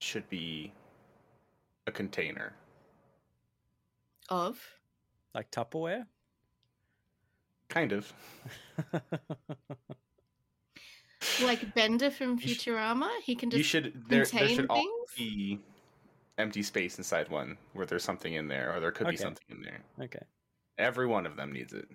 should 0.00 0.28
be 0.30 0.70
a 1.88 1.90
container. 1.90 2.52
Of? 4.28 4.58
Like 5.34 5.50
Tupperware. 5.50 6.06
Kind 7.68 7.92
of. 7.92 8.12
Like 11.42 11.74
Bender 11.74 12.10
from 12.10 12.38
Futurama? 12.38 13.08
He 13.24 13.34
can 13.34 13.50
You 13.50 13.58
just 13.58 13.70
should 13.70 13.92
there, 14.08 14.24
there 14.24 14.48
should 14.48 14.66
always 14.70 14.86
things? 15.16 15.30
be 15.30 15.58
empty 16.36 16.62
space 16.62 16.96
inside 16.98 17.28
one 17.28 17.56
where 17.72 17.86
there's 17.86 18.04
something 18.04 18.34
in 18.34 18.46
there 18.48 18.74
or 18.74 18.80
there 18.80 18.92
could 18.92 19.08
be 19.08 19.16
something 19.16 19.44
in 19.50 19.62
there. 19.62 19.80
okay. 20.04 20.22
Every 20.78 21.06
one 21.06 21.26
of 21.26 21.34
them 21.36 21.52
needs 21.52 21.72
it. 21.72 21.88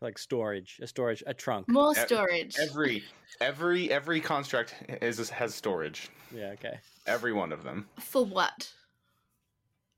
Like 0.00 0.16
storage, 0.16 0.78
a 0.80 0.86
storage, 0.86 1.22
a 1.26 1.34
trunk. 1.34 1.68
more 1.68 1.94
storage. 1.94 2.56
Every 2.58 3.02
every 3.40 3.90
every 3.90 4.20
construct 4.20 4.74
is 5.02 5.28
has 5.30 5.54
storage. 5.54 6.08
Yeah. 6.34 6.50
Okay. 6.52 6.78
Every 7.06 7.32
one 7.32 7.52
of 7.52 7.64
them. 7.64 7.88
For 7.98 8.24
what? 8.24 8.72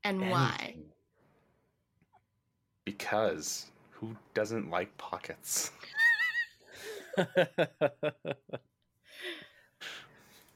And 0.03 0.29
why? 0.29 0.75
Anything. 2.85 2.97
Because 2.97 3.67
who 3.91 4.15
doesn't 4.33 4.69
like 4.69 4.95
pockets? 4.97 5.71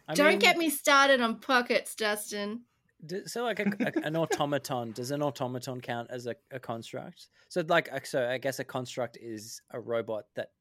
I 0.09 0.13
Don't 0.13 0.29
mean, 0.29 0.39
get 0.39 0.57
me 0.57 0.69
started 0.69 1.19
on 1.21 1.39
pockets, 1.39 1.93
Dustin. 1.95 2.61
d- 3.05 3.21
So, 3.27 3.43
like 3.43 3.59
a, 3.59 3.63
a- 3.79 4.05
an 4.05 4.15
automaton, 4.15 4.91
does 4.93 5.11
an 5.11 5.21
automaton 5.21 5.81
count 5.81 6.09
as 6.09 6.27
a, 6.27 6.35
a 6.51 6.59
construct? 6.59 7.27
So, 7.49 7.63
like, 7.67 7.89
uh, 7.91 7.99
so 8.03 8.27
I 8.27 8.37
guess 8.37 8.59
a 8.59 8.63
construct 8.63 9.17
is 9.21 9.61
a 9.71 9.79
robot 9.79 10.25
that 10.35 10.51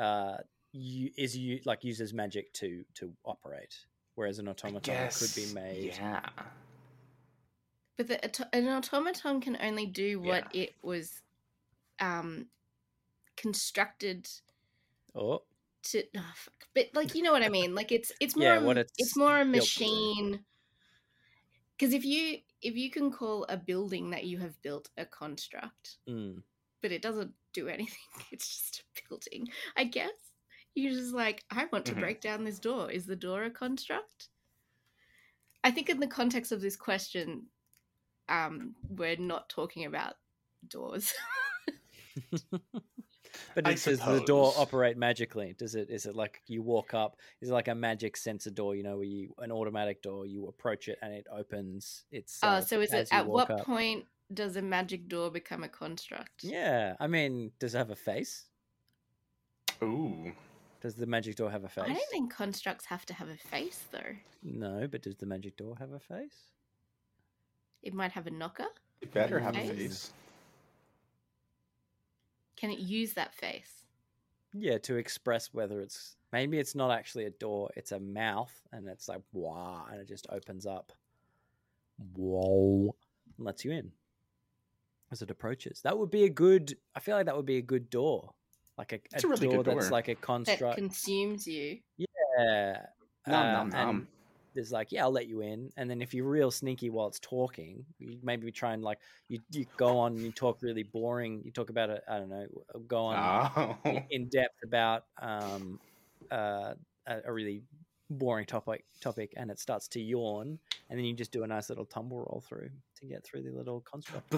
uh, 0.00 0.38
you, 0.72 1.10
is 1.18 1.36
you 1.36 1.60
like 1.66 1.84
uses 1.84 2.14
magic 2.14 2.52
to 2.54 2.84
to 2.94 3.12
operate, 3.24 3.74
whereas 4.14 4.38
an 4.38 4.48
automaton 4.48 5.08
could 5.10 5.34
be 5.34 5.52
made. 5.52 5.94
Yeah. 5.98 6.20
But 8.00 8.06
the, 8.32 8.48
an 8.56 8.66
automaton 8.68 9.40
can 9.42 9.58
only 9.60 9.84
do 9.84 10.20
what 10.20 10.44
it 10.54 10.74
was 10.82 11.20
um, 12.00 12.46
constructed 13.36 14.26
Oh, 15.14 15.42
to. 15.82 16.02
Oh, 16.16 16.32
fuck. 16.34 16.54
But 16.74 16.86
like 16.94 17.14
you 17.14 17.22
know 17.22 17.32
what 17.32 17.42
I 17.42 17.48
mean. 17.50 17.74
Like 17.74 17.92
it's 17.92 18.10
it's 18.20 18.36
more 18.36 18.54
Yeah, 18.54 18.60
a- 18.60 18.70
it's, 18.70 18.92
it's 18.96 19.16
more 19.16 19.38
a 19.40 19.44
built 19.44 19.66
to 19.66 19.78
do. 19.78 19.84
machine. 19.84 20.40
Because 21.76 21.92
if 21.92 22.04
you 22.04 22.38
if 22.62 22.74
you 22.76 22.90
can 22.90 23.10
call 23.10 23.44
a 23.48 23.56
building 23.56 24.10
that 24.10 24.24
you 24.24 24.38
have 24.38 24.60
built 24.62 24.88
a 24.96 25.04
construct, 25.04 25.96
mm. 26.08 26.42
but 26.80 26.92
it 26.92 27.02
doesn't 27.02 27.32
do 27.52 27.68
anything, 27.68 27.98
it's 28.32 28.48
just 28.48 28.80
a 28.80 29.08
building. 29.08 29.48
I 29.76 29.84
guess 29.84 30.10
you're 30.74 30.92
just 30.92 31.12
like, 31.12 31.44
I 31.50 31.66
want 31.72 31.84
to 31.86 31.94
Mhm. 31.94 32.00
break 32.00 32.20
down 32.22 32.44
this 32.44 32.60
door. 32.60 32.90
Is 32.90 33.04
the 33.04 33.16
door 33.16 33.42
a 33.44 33.50
construct? 33.50 34.28
I 35.64 35.70
think 35.70 35.90
in 35.90 36.00
the 36.00 36.06
context 36.06 36.52
of 36.52 36.60
this 36.62 36.76
question, 36.76 37.46
um, 38.30 38.74
we're 38.88 39.16
not 39.16 39.48
talking 39.50 39.84
about 39.84 40.14
doors. 40.66 41.12
But 43.54 43.66
it, 43.68 43.82
does 43.82 43.98
the 44.00 44.22
door 44.26 44.52
operate 44.56 44.96
magically? 44.96 45.54
Does 45.58 45.74
it? 45.74 45.88
Is 45.90 46.06
it 46.06 46.14
like 46.16 46.42
you 46.46 46.62
walk 46.62 46.94
up? 46.94 47.16
Is 47.40 47.50
it 47.50 47.52
like 47.52 47.68
a 47.68 47.74
magic 47.74 48.16
sensor 48.16 48.50
door? 48.50 48.74
You 48.74 48.82
know, 48.82 48.96
where 48.96 49.04
you 49.04 49.34
an 49.38 49.52
automatic 49.52 50.02
door, 50.02 50.26
you 50.26 50.46
approach 50.46 50.88
it 50.88 50.98
and 51.02 51.12
it 51.12 51.26
opens 51.32 52.04
Oh, 52.12 52.16
itself. 52.16 52.66
so 52.68 52.80
is 52.80 52.92
it 52.92 53.08
at 53.12 53.26
what 53.26 53.50
up. 53.50 53.64
point 53.64 54.04
does 54.32 54.56
a 54.56 54.62
magic 54.62 55.08
door 55.08 55.30
become 55.30 55.62
a 55.64 55.68
construct? 55.68 56.42
Yeah, 56.42 56.94
I 57.00 57.06
mean, 57.06 57.52
does 57.58 57.74
it 57.74 57.78
have 57.78 57.90
a 57.90 57.96
face? 57.96 58.46
Ooh. 59.82 60.32
Does 60.80 60.94
the 60.94 61.06
magic 61.06 61.36
door 61.36 61.50
have 61.50 61.64
a 61.64 61.68
face? 61.68 61.84
I 61.86 61.92
don't 61.92 62.10
think 62.10 62.32
constructs 62.32 62.86
have 62.86 63.04
to 63.06 63.14
have 63.14 63.28
a 63.28 63.36
face 63.36 63.84
though. 63.92 64.16
No, 64.42 64.88
but 64.90 65.02
does 65.02 65.16
the 65.16 65.26
magic 65.26 65.56
door 65.56 65.76
have 65.78 65.92
a 65.92 66.00
face? 66.00 66.36
It 67.82 67.94
might 67.94 68.12
have 68.12 68.26
a 68.26 68.30
knocker. 68.30 68.66
It 69.00 69.12
better 69.12 69.38
have 69.38 69.56
a 69.56 69.60
Face? 69.60 69.70
face. 69.70 70.12
Can 72.56 72.70
it 72.70 72.78
use 72.78 73.14
that 73.14 73.34
face? 73.34 73.84
Yeah, 74.52 74.78
to 74.78 74.96
express 74.96 75.54
whether 75.54 75.80
it's 75.80 76.16
maybe 76.32 76.58
it's 76.58 76.74
not 76.74 76.90
actually 76.90 77.24
a 77.24 77.30
door, 77.30 77.70
it's 77.76 77.92
a 77.92 78.00
mouth, 78.00 78.52
and 78.72 78.86
it's 78.88 79.08
like 79.08 79.22
wow, 79.32 79.86
and 79.90 80.00
it 80.00 80.08
just 80.08 80.26
opens 80.30 80.66
up. 80.66 80.92
Whoa, 82.16 82.94
and 83.38 83.46
lets 83.46 83.64
you 83.64 83.72
in 83.72 83.92
as 85.12 85.22
it 85.22 85.30
approaches. 85.30 85.80
That 85.82 85.96
would 85.98 86.10
be 86.10 86.24
a 86.24 86.28
good. 86.28 86.76
I 86.94 87.00
feel 87.00 87.16
like 87.16 87.26
that 87.26 87.36
would 87.36 87.46
be 87.46 87.58
a 87.58 87.62
good 87.62 87.88
door, 87.90 88.32
like 88.76 88.92
a, 88.92 88.96
a 88.96 89.24
a 89.24 89.28
really 89.28 89.46
door 89.48 89.62
good 89.62 89.76
that's 89.76 89.90
like 89.90 90.08
a 90.08 90.14
construct 90.16 90.60
That 90.60 90.76
construct. 90.76 90.76
consumes 90.76 91.46
you. 91.46 91.78
Yeah. 91.96 92.86
Nom, 93.26 93.36
uh, 93.46 93.52
nom, 93.52 93.68
nom. 93.70 94.08
And 94.52 94.56
there's 94.56 94.72
like, 94.72 94.90
yeah, 94.92 95.02
I'll 95.04 95.10
let 95.12 95.28
you 95.28 95.40
in. 95.42 95.70
And 95.76 95.88
then 95.88 96.02
if 96.02 96.12
you're 96.14 96.28
real 96.28 96.50
sneaky 96.50 96.90
while 96.90 97.06
it's 97.08 97.20
talking, 97.20 97.84
you 97.98 98.18
maybe 98.22 98.50
try 98.50 98.72
and 98.72 98.82
like 98.82 98.98
you, 99.28 99.40
you 99.52 99.66
go 99.76 99.98
on 99.98 100.12
and 100.12 100.20
you 100.24 100.32
talk 100.32 100.58
really 100.62 100.82
boring. 100.82 101.42
You 101.44 101.50
talk 101.52 101.70
about 101.70 101.90
it. 101.90 102.02
I 102.08 102.18
don't 102.18 102.28
know. 102.30 102.46
Go 102.88 103.04
on 103.06 103.52
Oh. 103.56 103.76
in- 103.90 104.04
in 104.10 104.28
depth 104.28 104.56
about 104.64 105.04
um 105.20 105.78
uh, 106.30 106.74
a, 107.06 107.16
a 107.26 107.32
really 107.32 107.62
boring 108.10 108.44
topic 108.46 108.84
topic 109.00 109.32
and 109.36 109.50
it 109.52 109.58
starts 109.60 109.86
to 109.86 110.00
yawn 110.00 110.58
and 110.88 110.98
then 110.98 111.04
you 111.06 111.14
just 111.14 111.30
do 111.30 111.44
a 111.44 111.46
nice 111.46 111.68
little 111.68 111.84
tumble 111.84 112.18
roll 112.18 112.42
through 112.48 112.68
to 112.98 113.06
get 113.06 113.22
through 113.24 113.42
the 113.42 113.50
little 113.52 113.80
construct 113.82 114.34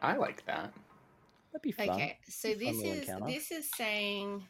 I 0.00 0.16
like 0.16 0.44
that. 0.46 0.72
that'd 1.52 1.62
be 1.62 1.70
fun 1.72 1.90
Okay, 1.90 2.18
so 2.28 2.48
this 2.54 2.82
is 2.82 3.08
encounter. 3.08 3.26
this 3.32 3.50
is 3.52 3.70
saying 3.76 4.42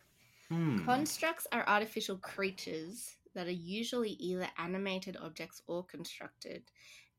Hmm. 0.49 0.85
constructs 0.85 1.47
are 1.53 1.67
artificial 1.69 2.17
creatures 2.19 3.17
that 3.35 3.47
are 3.47 3.51
usually 3.51 4.11
either 4.13 4.49
animated 4.59 5.17
objects 5.21 5.63
or 5.67 5.85
constructed, 5.85 6.63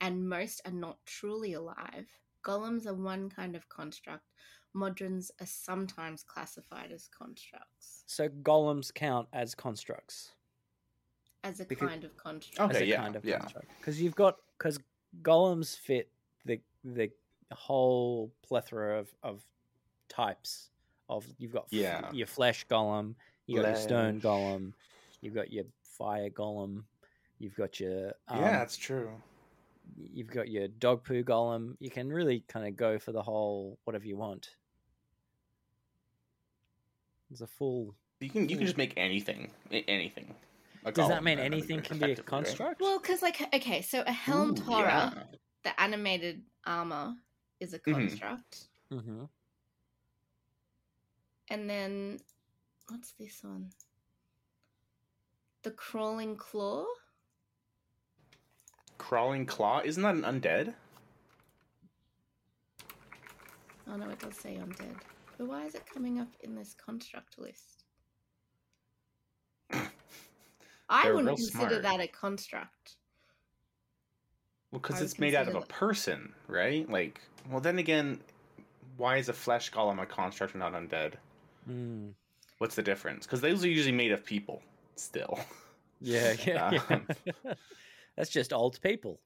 and 0.01 0.27
most 0.27 0.61
are 0.65 0.71
not 0.71 0.97
truly 1.05 1.53
alive. 1.53 2.07
Golems 2.43 2.85
are 2.85 2.93
one 2.93 3.29
kind 3.29 3.55
of 3.55 3.67
construct. 3.69 4.23
Modrons 4.75 5.31
are 5.39 5.45
sometimes 5.45 6.23
classified 6.23 6.91
as 6.91 7.07
constructs, 7.07 8.03
so 8.07 8.27
golems 8.29 8.93
count 8.93 9.27
as 9.31 9.55
constructs 9.55 10.31
as 11.43 11.59
a 11.59 11.65
Because- 11.65 11.87
kind 11.89 12.03
of 12.03 12.17
construct. 12.17 12.59
Okay, 12.59 12.75
as 12.77 12.81
a 12.81 12.85
yeah, 12.85 12.97
kind 12.97 13.15
of 13.15 13.23
yeah. 13.23 13.39
construct 13.39 13.67
because 13.79 14.01
you've 14.01 14.15
got 14.15 14.37
because 14.57 14.79
golems 15.21 15.77
fit 15.77 16.09
the 16.43 16.59
the 16.83 17.09
whole 17.53 18.31
plethora 18.41 18.99
of 18.99 19.13
of 19.23 19.45
types 20.09 20.71
of 21.09 21.25
you've 21.37 21.53
got 21.53 21.63
f- 21.65 21.73
Yeah. 21.73 22.11
your 22.11 22.27
flesh 22.27 22.65
golem 22.67 23.15
you 23.45 23.61
got 23.61 23.67
your 23.69 23.75
stone 23.77 24.19
golem 24.19 24.73
you've 25.21 25.33
got 25.35 25.53
your 25.53 25.65
fire 25.97 26.29
golem 26.29 26.83
you've 27.39 27.55
got 27.55 27.79
your 27.79 28.13
um, 28.27 28.39
yeah, 28.41 28.51
that's 28.59 28.77
true. 28.77 29.09
you've 29.97 30.31
got 30.31 30.49
your 30.49 30.67
dog 30.67 31.03
poo 31.03 31.23
golem 31.23 31.75
you 31.79 31.89
can 31.89 32.09
really 32.11 32.43
kind 32.47 32.67
of 32.67 32.75
go 32.75 32.97
for 32.99 33.11
the 33.11 33.21
whole 33.21 33.77
whatever 33.85 34.05
you 34.05 34.17
want 34.17 34.55
it's 37.31 37.41
a 37.41 37.47
full 37.47 37.95
You 38.19 38.29
can 38.29 38.49
you 38.49 38.55
can 38.57 38.65
just 38.65 38.77
make 38.77 38.93
anything, 38.97 39.51
anything. 39.71 40.33
Does 40.93 41.07
that 41.09 41.23
mean 41.23 41.39
anything 41.39 41.81
can 41.81 41.97
be 41.97 42.11
a 42.11 42.15
construct 42.15 42.79
Well, 42.79 42.99
because 42.99 43.21
like 43.21 43.41
okay, 43.53 43.81
so 43.81 44.03
a 44.05 44.11
Helm 44.11 44.51
Ooh, 44.51 44.61
horror, 44.61 45.11
yeah. 45.15 45.23
the 45.63 45.81
animated 45.81 46.43
armor, 46.65 47.15
is 47.59 47.73
a 47.73 47.79
Mhm. 47.79 47.93
construct, 47.93 48.67
hmm 48.89 49.25
and 51.49 51.69
then 51.69 52.19
what's 52.89 53.11
this 53.13 53.43
one? 53.43 53.69
The 55.65 55.71
crawling 55.71 56.35
claw. 56.35 56.85
Crawling 58.99 59.47
claw, 59.47 59.81
isn't 59.83 60.03
that 60.03 60.13
an 60.13 60.21
undead? 60.21 60.75
Oh 63.87 63.95
no, 63.95 64.07
it 64.11 64.19
does 64.19 64.35
say 64.35 64.59
undead. 64.61 64.93
But 65.39 65.47
why 65.47 65.65
is 65.65 65.73
it 65.73 65.81
coming 65.91 66.19
up 66.19 66.27
in 66.41 66.53
this 66.53 66.75
construct 66.75 67.39
list? 67.39 67.83
I 70.87 71.11
wouldn't 71.11 71.35
consider 71.35 71.79
smart. 71.79 71.81
that 71.81 71.99
a 71.99 72.07
construct. 72.09 72.97
Well, 74.69 74.81
because 74.81 75.01
it's 75.01 75.17
made 75.17 75.33
out 75.33 75.47
of 75.47 75.55
a 75.55 75.61
consider 75.61 75.73
person, 75.73 76.31
right? 76.47 76.87
Like, 76.87 77.21
well, 77.49 77.59
then 77.59 77.79
again, 77.79 78.19
why 78.97 79.17
is 79.17 79.29
a 79.29 79.33
flesh 79.33 79.71
golem 79.71 79.99
a 79.99 80.05
construct 80.05 80.53
and 80.53 80.59
not 80.59 80.73
undead? 80.73 81.13
Mm. 81.67 82.11
What's 82.59 82.75
the 82.75 82.83
difference? 82.83 83.25
Because 83.25 83.41
those 83.41 83.65
are 83.65 83.67
usually 83.67 83.95
made 83.95 84.11
of 84.11 84.23
people. 84.23 84.61
Still, 84.95 85.39
Yeah, 86.01 86.35
yeah, 86.45 86.67
Um, 86.89 87.07
yeah. 87.25 87.53
That's 88.17 88.29
just 88.29 88.53
old 88.53 88.79
people. 88.81 89.19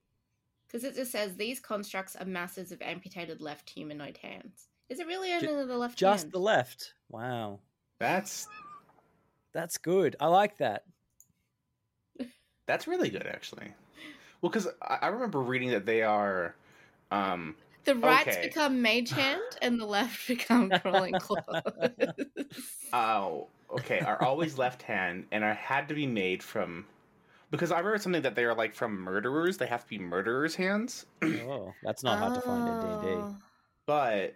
Because 0.67 0.83
it 0.83 0.95
just 0.95 1.11
says 1.11 1.35
these 1.35 1.59
constructs 1.59 2.15
are 2.15 2.25
masses 2.25 2.71
of 2.71 2.81
amputated 2.81 3.41
left 3.41 3.69
humanoid 3.69 4.17
hands. 4.17 4.67
Is 4.89 4.99
it 4.99 5.07
really 5.07 5.29
Ju- 5.39 5.49
only 5.49 5.65
the 5.65 5.77
left 5.77 5.97
Just 5.97 6.25
hand? 6.25 6.31
the 6.33 6.39
left. 6.39 6.93
Wow. 7.09 7.59
that's 7.99 8.47
That's 9.53 9.77
good. 9.77 10.15
I 10.19 10.27
like 10.27 10.57
that. 10.57 10.83
that's 12.65 12.87
really 12.87 13.09
good, 13.09 13.25
actually. 13.27 13.67
Well, 14.41 14.49
because 14.51 14.67
I, 14.81 14.99
I 15.03 15.07
remember 15.07 15.39
reading 15.41 15.69
that 15.71 15.85
they 15.85 16.01
are, 16.03 16.55
um, 17.11 17.55
The 17.85 17.95
right 17.95 18.27
Okay. 18.27 18.47
become 18.47 18.81
mage 18.81 19.11
hand 19.11 19.41
and 19.61 19.79
the 19.79 19.85
left 19.85 20.27
become 20.27 20.71
crawling 20.71 21.17
claws. 21.19 21.63
oh, 22.93 23.47
okay, 23.71 24.01
are 24.01 24.21
always 24.21 24.57
left 24.57 24.81
hand 24.81 25.27
and 25.31 25.43
are 25.43 25.53
had 25.53 25.87
to 25.89 25.93
be 25.95 26.07
made 26.07 26.43
from. 26.43 26.85
Because 27.51 27.71
I 27.71 27.81
read 27.81 28.01
something 28.01 28.21
that 28.21 28.35
they 28.35 28.45
are 28.45 28.53
like 28.55 28.75
from 28.75 28.99
murderers. 28.99 29.57
They 29.57 29.65
have 29.67 29.83
to 29.83 29.89
be 29.89 29.99
murderers' 29.99 30.55
hands. 30.55 31.05
Oh, 31.23 31.75
that's 31.83 32.03
not 32.03 32.19
hard 32.19 32.35
to 32.35 32.41
find 32.41 32.67
in 32.67 32.79
D&D. 32.79 33.07
Oh. 33.07 33.35
but 33.85 34.35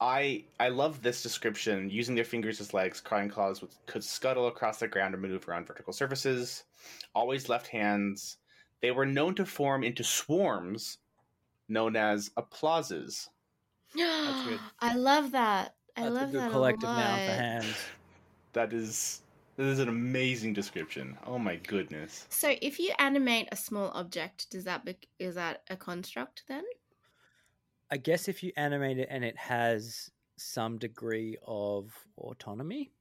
I 0.00 0.44
I 0.58 0.68
love 0.68 1.02
this 1.02 1.22
description. 1.22 1.90
Using 1.90 2.14
their 2.14 2.24
fingers 2.24 2.60
as 2.60 2.74
legs, 2.74 3.00
crawling 3.00 3.28
claws 3.28 3.60
would, 3.62 3.74
could 3.86 4.04
scuttle 4.04 4.46
across 4.48 4.78
the 4.80 4.88
ground 4.88 5.14
or 5.14 5.18
maneuver 5.18 5.54
on 5.54 5.64
vertical 5.66 5.92
surfaces. 5.92 6.64
Always 7.14 7.48
left 7.48 7.68
hands. 7.68 8.38
They 8.82 8.90
were 8.92 9.06
known 9.06 9.34
to 9.36 9.44
form 9.46 9.84
into 9.84 10.04
swarms, 10.04 10.98
known 11.70 11.96
as 11.96 12.30
applauses. 12.36 13.28
I 13.96 14.94
love 14.94 15.32
that. 15.32 15.74
I 15.96 16.02
That's 16.02 16.14
love 16.14 16.28
a 16.28 16.32
good 16.32 16.40
that 16.40 16.50
collective 16.52 16.88
a 16.88 16.92
lot. 16.92 16.98
noun 16.98 17.18
for 17.18 17.42
hands. 17.42 17.76
That 18.52 18.72
is 18.72 19.22
that 19.56 19.66
is 19.66 19.78
an 19.78 19.88
amazing 19.88 20.54
description. 20.54 21.18
Oh 21.26 21.38
my 21.38 21.56
goodness. 21.56 22.26
So, 22.30 22.54
if 22.62 22.78
you 22.78 22.92
animate 22.98 23.48
a 23.52 23.56
small 23.56 23.90
object, 23.90 24.50
does 24.50 24.64
that 24.64 24.84
bec 24.84 25.06
is 25.18 25.34
that 25.34 25.62
a 25.68 25.76
construct 25.76 26.44
then? 26.48 26.64
I 27.90 27.96
guess 27.96 28.28
if 28.28 28.42
you 28.42 28.52
animate 28.56 28.98
it 28.98 29.08
and 29.10 29.24
it 29.24 29.36
has 29.36 30.10
some 30.36 30.78
degree 30.78 31.36
of 31.46 31.92
autonomy, 32.16 32.92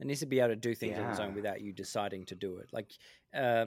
it 0.00 0.06
needs 0.06 0.20
to 0.20 0.26
be 0.26 0.40
able 0.40 0.48
to 0.50 0.56
do 0.56 0.74
things 0.74 0.98
on 0.98 1.10
its 1.10 1.20
own 1.20 1.34
without 1.34 1.60
you 1.60 1.72
deciding 1.72 2.26
to 2.26 2.34
do 2.34 2.58
it. 2.58 2.68
Like, 2.72 2.90
uh, 3.32 3.66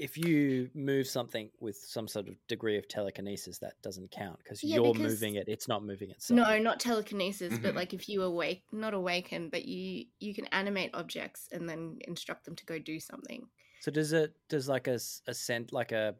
if 0.00 0.16
you 0.16 0.70
move 0.74 1.06
something 1.06 1.50
with 1.60 1.76
some 1.76 2.08
sort 2.08 2.26
of 2.26 2.34
degree 2.48 2.78
of 2.78 2.88
telekinesis, 2.88 3.58
that 3.58 3.74
doesn't 3.82 4.10
count 4.10 4.38
because 4.38 4.64
Yeah, 4.64 4.76
you're 4.76 4.94
because- 4.94 5.12
moving 5.12 5.34
it; 5.34 5.46
it's 5.46 5.68
not 5.68 5.84
moving 5.84 6.10
itself. 6.10 6.36
No, 6.36 6.58
not 6.58 6.80
telekinesis, 6.80 7.58
but 7.58 7.72
Mhm. 7.72 7.76
like 7.76 7.92
if 7.92 8.08
you 8.08 8.22
awake, 8.22 8.64
not 8.72 8.94
awaken, 8.94 9.50
but 9.50 9.66
you 9.66 10.06
you 10.18 10.34
can 10.34 10.46
animate 10.46 10.90
objects 10.94 11.48
and 11.52 11.68
then 11.68 11.98
instruct 12.08 12.44
them 12.46 12.56
to 12.56 12.64
go 12.64 12.78
do 12.78 12.98
something. 12.98 13.48
So 13.80 13.90
does 13.90 14.12
it 14.14 14.34
does 14.48 14.68
like 14.68 14.88
a 14.88 14.94
s- 14.94 15.22
a 15.26 15.34
sent 15.34 15.70
like 15.72 15.92
a 15.92 16.16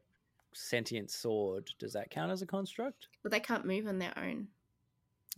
sentient 0.52 1.10
sword? 1.10 1.70
Does 1.78 1.94
that 1.94 2.10
count 2.10 2.30
as 2.30 2.42
a 2.42 2.46
construct? 2.46 3.08
But 3.22 3.32
they 3.32 3.40
can't 3.40 3.64
move 3.64 3.86
on 3.86 3.98
their 3.98 4.16
own. 4.18 4.48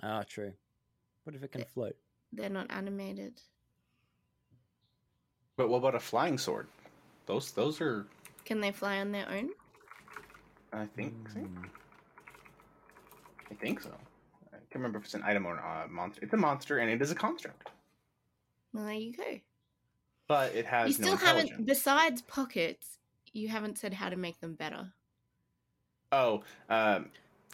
Ah, 0.03 0.25
true. 0.25 0.53
What 1.25 1.37
if 1.37 1.43
it 1.45 1.53
can 1.53 1.61
Eh. 1.61 1.65
float? 1.67 1.97
They're 2.33 2.49
not 2.51 2.71
animated. 2.73 3.41
But 5.57 5.69
what 5.69 5.79
about 5.79 5.95
a 5.95 6.01
flying 6.01 6.39
sword? 6.39 6.67
Those 7.27 7.53
those 7.53 7.81
are 7.81 8.07
Can 8.45 8.61
they 8.61 8.73
fly 8.73 8.99
on 8.99 9.13
their 9.13 9.29
own? 9.29 9.51
I 10.73 10.87
think 10.97 11.15
so. 11.33 11.41
Mm. 11.41 11.65
I 13.51 13.55
think 13.55 13.81
so. 13.81 13.91
I 14.53 14.57
can't 14.57 14.77
remember 14.77 14.99
if 14.99 15.05
it's 15.05 15.15
an 15.15 15.23
item 15.25 15.47
or 15.47 15.57
a 15.57 15.87
monster. 15.89 16.21
It's 16.23 16.33
a 16.33 16.37
monster 16.37 16.79
and 16.79 16.91
it 16.91 17.03
is 17.03 17.11
a 17.11 17.15
construct. 17.15 17.71
Well, 18.73 18.85
there 18.85 18.95
you 18.95 19.13
go. 19.15 19.41
But 20.29 20.55
it 20.55 20.65
has 20.67 20.99
you 20.99 21.05
no 21.05 21.17
still 21.17 21.27
haven't, 21.27 21.67
besides 21.67 22.23
pockets, 22.23 22.99
you 23.33 23.49
haven't 23.49 23.79
said 23.79 23.93
how 23.93 24.09
to 24.09 24.17
make 24.17 24.41
them 24.41 24.55
better. 24.55 24.93
Oh, 26.11 26.43
um, 26.69 27.11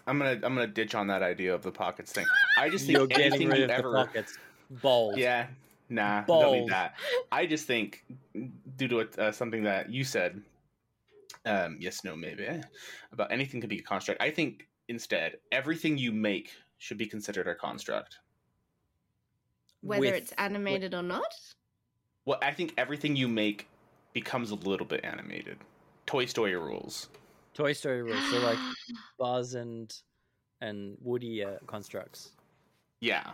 I'm 0.06 0.18
gonna 0.18 0.40
I'm 0.42 0.54
gonna 0.54 0.66
ditch 0.66 0.94
on 0.94 1.08
that 1.08 1.22
idea 1.22 1.54
of 1.54 1.62
the 1.62 1.70
pockets 1.72 2.12
thing. 2.12 2.26
I 2.58 2.68
just 2.68 2.86
think 2.86 2.98
You're 2.98 3.06
getting 3.06 3.26
anything 3.26 3.48
rid 3.48 3.58
you 3.58 3.64
of 3.64 3.70
ever, 3.70 3.90
the 3.90 3.96
pockets. 3.96 4.38
Bold. 4.70 5.16
Yeah, 5.16 5.46
nah, 5.88 6.22
don't 6.22 6.52
need 6.52 6.68
that. 6.70 6.94
I 7.32 7.46
just 7.46 7.66
think 7.66 8.04
due 8.76 8.88
to 8.88 9.00
it, 9.00 9.18
uh, 9.18 9.32
something 9.32 9.64
that 9.64 9.90
you 9.90 10.04
said, 10.04 10.40
um, 11.48 11.76
yes, 11.80 12.04
no, 12.04 12.14
maybe 12.14 12.46
eh, 12.46 12.62
about 13.12 13.32
anything 13.32 13.60
could 13.60 13.70
be 13.70 13.78
a 13.78 13.82
construct. 13.82 14.20
I 14.22 14.30
think 14.30 14.68
instead 14.88 15.36
everything 15.52 15.98
you 15.98 16.12
make 16.12 16.50
should 16.78 16.98
be 16.98 17.06
considered 17.06 17.48
a 17.48 17.54
construct. 17.54 18.18
Whether 19.80 20.00
With- 20.00 20.14
it's 20.14 20.32
animated 20.32 20.94
or 20.94 21.02
not. 21.02 21.34
Well, 22.24 22.38
I 22.42 22.52
think 22.52 22.74
everything 22.76 23.16
you 23.16 23.26
make 23.26 23.68
becomes 24.12 24.50
a 24.50 24.54
little 24.54 24.86
bit 24.86 25.04
animated. 25.04 25.58
Toy 26.06 26.26
Story 26.26 26.56
rules. 26.56 27.08
Toy 27.54 27.72
Story 27.72 28.02
rules. 28.02 28.30
So 28.30 28.38
like 28.38 28.58
Buzz 29.18 29.54
and 29.54 29.94
and 30.60 30.96
Woody 31.00 31.44
uh, 31.44 31.58
constructs. 31.66 32.32
Yeah. 33.00 33.30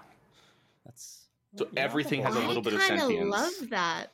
That's 0.84 1.26
So 1.57 1.66
yeah, 1.72 1.80
everything 1.80 2.22
has 2.22 2.36
a 2.36 2.41
little 2.41 2.62
bit 2.62 2.74
of 2.74 2.80
kinda 2.80 3.07
love 3.24 3.53
that. 3.70 4.12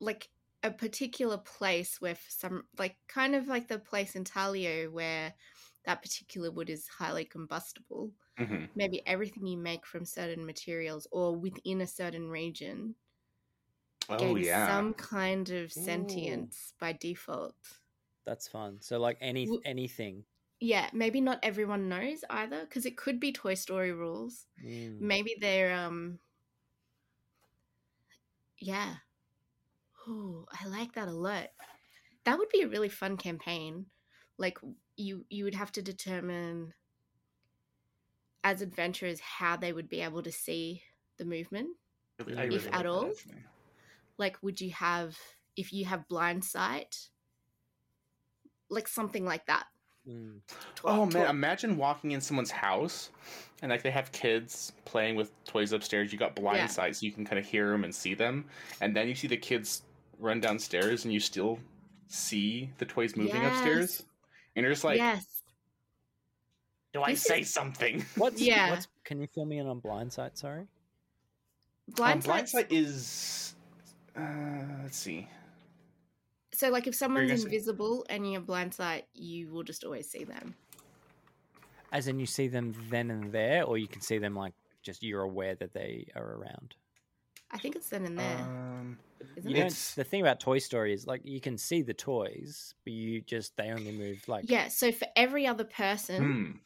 Like 0.00 0.28
a 0.62 0.70
particular 0.70 1.38
place 1.38 2.00
with 2.00 2.24
some, 2.28 2.68
like 2.78 2.96
kind 3.08 3.34
of 3.34 3.48
like 3.48 3.68
the 3.68 3.78
place 3.78 4.14
in 4.16 4.24
Talio 4.24 4.90
where 4.90 5.34
that 5.84 6.02
particular 6.02 6.50
wood 6.50 6.70
is 6.70 6.88
highly 6.88 7.24
combustible. 7.24 8.12
hmm 8.38 8.64
Maybe 8.74 9.06
everything 9.06 9.46
you 9.46 9.58
make 9.58 9.86
from 9.86 10.04
certain 10.06 10.46
materials 10.46 11.06
or 11.12 11.36
within 11.36 11.80
a 11.82 11.86
certain 11.86 12.28
region 12.30 12.96
Oh 14.08 14.36
gains 14.36 14.36
yeah. 14.36 14.86
some 14.88 14.94
kind 14.94 15.50
of 15.50 15.70
sentience 15.72 16.72
by 16.78 16.92
default. 16.94 17.80
that's 18.24 18.48
fun. 18.48 18.80
So 18.80 18.98
like 18.98 19.18
any 19.20 19.54
W- 19.54 19.64
anything. 19.64 20.24
Yeah, 20.60 20.90
maybe 20.92 21.20
not 21.20 21.40
everyone 21.42 21.88
knows 21.88 22.24
either 22.30 22.62
because 22.64 22.86
it 22.86 22.96
could 22.96 23.20
be 23.20 23.32
Toy 23.32 23.54
Story 23.54 23.92
rules. 23.92 24.46
Mm. 24.62 25.08
Maybe 25.08 25.36
they're 25.40 25.74
um 25.74 26.20
Yeah. 28.58 28.98
Ooh, 30.08 30.46
I 30.52 30.66
like 30.66 30.94
that 30.94 31.08
a 31.08 31.12
lot. 31.12 31.48
That 32.24 32.38
would 32.38 32.48
be 32.48 32.62
a 32.62 32.68
really 32.68 32.88
fun 32.88 33.16
campaign. 33.16 33.86
Like 34.38 34.58
you 34.96 35.24
you 35.28 35.44
would 35.44 35.54
have 35.54 35.72
to 35.72 35.82
determine 35.82 36.74
as 38.44 38.60
adventurers 38.62 39.20
how 39.20 39.56
they 39.56 39.72
would 39.72 39.88
be 39.88 40.00
able 40.00 40.22
to 40.22 40.32
see 40.32 40.82
the 41.18 41.24
movement. 41.24 41.68
Really- 42.18 42.32
If 42.32 42.64
really 42.64 42.66
at 42.68 42.72
like 42.74 42.86
all? 42.86 43.06
actually. 43.06 43.44
Like 44.18 44.36
would 44.42 44.60
you 44.60 44.70
have 44.72 45.16
if 45.56 45.72
you 45.72 45.84
have 45.84 46.08
blind 46.08 46.44
sight 46.44 47.08
like 48.70 48.88
something 48.88 49.24
like 49.24 49.44
that. 49.46 49.66
Mm. 50.08 50.40
Oh 50.84 51.06
Tw- 51.08 51.14
man, 51.14 51.26
tw- 51.26 51.30
imagine 51.30 51.76
walking 51.76 52.10
in 52.12 52.20
someone's 52.20 52.50
house 52.50 53.10
and 53.60 53.70
like 53.70 53.82
they 53.82 53.90
have 53.90 54.10
kids 54.12 54.72
playing 54.84 55.14
with 55.14 55.30
toys 55.44 55.72
upstairs. 55.72 56.12
You 56.12 56.18
got 56.18 56.34
blind 56.34 56.56
Yeah. 56.58 56.66
sight, 56.66 56.96
so 56.96 57.06
you 57.06 57.12
can 57.12 57.24
kind 57.24 57.38
of 57.38 57.44
hear 57.44 57.70
them 57.70 57.84
and 57.84 57.94
see 57.94 58.14
them. 58.14 58.46
And 58.80 58.96
then 58.96 59.08
you 59.08 59.14
see 59.14 59.28
the 59.28 59.36
kids 59.36 59.82
run 60.22 60.40
downstairs, 60.40 61.04
and 61.04 61.12
you 61.12 61.20
still 61.20 61.58
see 62.08 62.70
the 62.78 62.86
toys 62.86 63.16
moving 63.16 63.44
upstairs. 63.44 64.02
And 64.56 64.62
you're 64.64 64.72
just 64.72 64.84
like, 64.84 64.96
yes. 64.98 65.24
"Do 66.92 67.02
I 67.02 67.12
This 67.12 67.22
say 67.22 67.40
is- 67.40 67.52
something?" 67.52 68.04
What's 68.16 68.40
Yeah. 68.40 68.70
What's, 68.70 68.88
can 69.04 69.20
you 69.20 69.26
fill 69.26 69.44
me 69.44 69.58
in 69.58 69.66
on 69.66 69.80
Blindsight? 69.80 70.38
Sorry. 70.38 70.66
Blind, 71.88 72.14
um, 72.14 72.20
blind 72.20 72.48
sight 72.48 72.70
is. 72.70 73.54
Uh, 74.16 74.22
let's 74.82 74.96
see. 74.98 75.26
So 76.54 76.68
like 76.70 76.86
if 76.86 76.94
someone's 76.94 77.28
gonna 77.28 77.38
say- 77.38 77.44
invisible 77.46 78.06
and 78.08 78.26
you 78.26 78.34
have 78.34 78.46
blind 78.46 78.72
sight, 78.74 79.06
you 79.14 79.50
will 79.50 79.64
just 79.64 79.84
always 79.84 80.08
see 80.08 80.24
them. 80.24 80.54
As 81.90 82.08
in, 82.08 82.18
you 82.20 82.26
see 82.26 82.48
them 82.48 82.74
then 82.88 83.10
and 83.10 83.32
there, 83.32 83.64
or 83.64 83.76
you 83.78 83.88
can 83.88 84.00
see 84.00 84.18
them 84.18 84.34
like 84.36 84.54
just 84.82 85.02
you're 85.02 85.22
aware 85.22 85.54
that 85.56 85.72
they 85.74 86.06
are 86.14 86.34
around. 86.36 86.74
I 87.52 87.58
think 87.58 87.76
it's 87.76 87.90
then 87.90 88.04
and 88.04 88.18
there, 88.18 88.38
Um, 88.38 88.98
not 89.42 89.50
You 89.50 89.54
it? 89.54 89.62
don't. 89.62 89.92
The 89.96 90.04
thing 90.04 90.20
about 90.20 90.40
Toy 90.40 90.58
Story 90.58 90.92
is 90.92 91.06
like 91.06 91.22
you 91.24 91.40
can 91.40 91.58
see 91.58 91.82
the 91.82 91.94
toys, 91.94 92.74
but 92.84 92.92
you 92.92 93.22
just 93.22 93.56
they 93.56 93.70
only 93.70 93.92
move 93.92 94.26
like 94.28 94.46
Yeah, 94.48 94.68
so 94.68 94.92
for 94.92 95.06
every 95.16 95.46
other 95.46 95.64
person. 95.64 96.60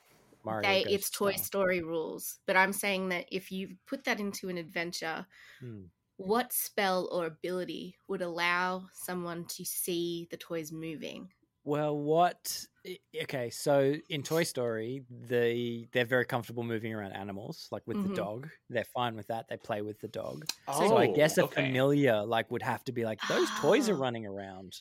Mario. 0.44 0.68
they 0.68 0.80
it's 0.82 1.10
Toy 1.10 1.32
style. 1.32 1.44
Story 1.44 1.82
rules. 1.82 2.38
But 2.46 2.56
I'm 2.56 2.72
saying 2.72 3.08
that 3.10 3.26
if 3.30 3.50
you 3.52 3.76
put 3.86 4.04
that 4.04 4.20
into 4.20 4.48
an 4.48 4.58
adventure, 4.58 5.26
Hmm. 5.60 5.86
what 6.16 6.52
spell 6.52 7.08
or 7.12 7.26
ability 7.26 7.96
would 8.08 8.22
allow 8.22 8.88
someone 8.94 9.46
to 9.46 9.64
see 9.64 10.28
the 10.30 10.36
toys 10.36 10.72
moving? 10.72 11.32
Well, 11.64 11.96
what? 11.98 12.64
I- 12.86 12.98
Okay, 13.22 13.50
so 13.50 13.94
in 14.08 14.22
Toy 14.22 14.42
Story, 14.44 15.04
they 15.10 15.88
they're 15.92 16.04
very 16.04 16.24
comfortable 16.24 16.62
moving 16.62 16.92
around 16.94 17.12
animals, 17.12 17.68
like 17.70 17.82
with 17.86 17.96
Mhm. 17.96 18.08
the 18.08 18.14
dog. 18.14 18.48
They're 18.70 18.84
fine 18.84 19.16
with 19.16 19.26
that. 19.28 19.48
They 19.48 19.56
play 19.56 19.82
with 19.82 19.98
the 20.00 20.08
dog. 20.08 20.44
Oh, 20.68 20.88
so 20.88 20.96
I 20.96 21.06
guess 21.08 21.38
a 21.38 21.44
okay. 21.44 21.66
familiar 21.66 22.22
like 22.24 22.50
would 22.50 22.62
have 22.62 22.84
to 22.84 22.92
be 22.92 23.04
like 23.04 23.20
those 23.28 23.48
toys 23.60 23.88
are 23.88 23.94
running 24.06 24.26
around. 24.26 24.74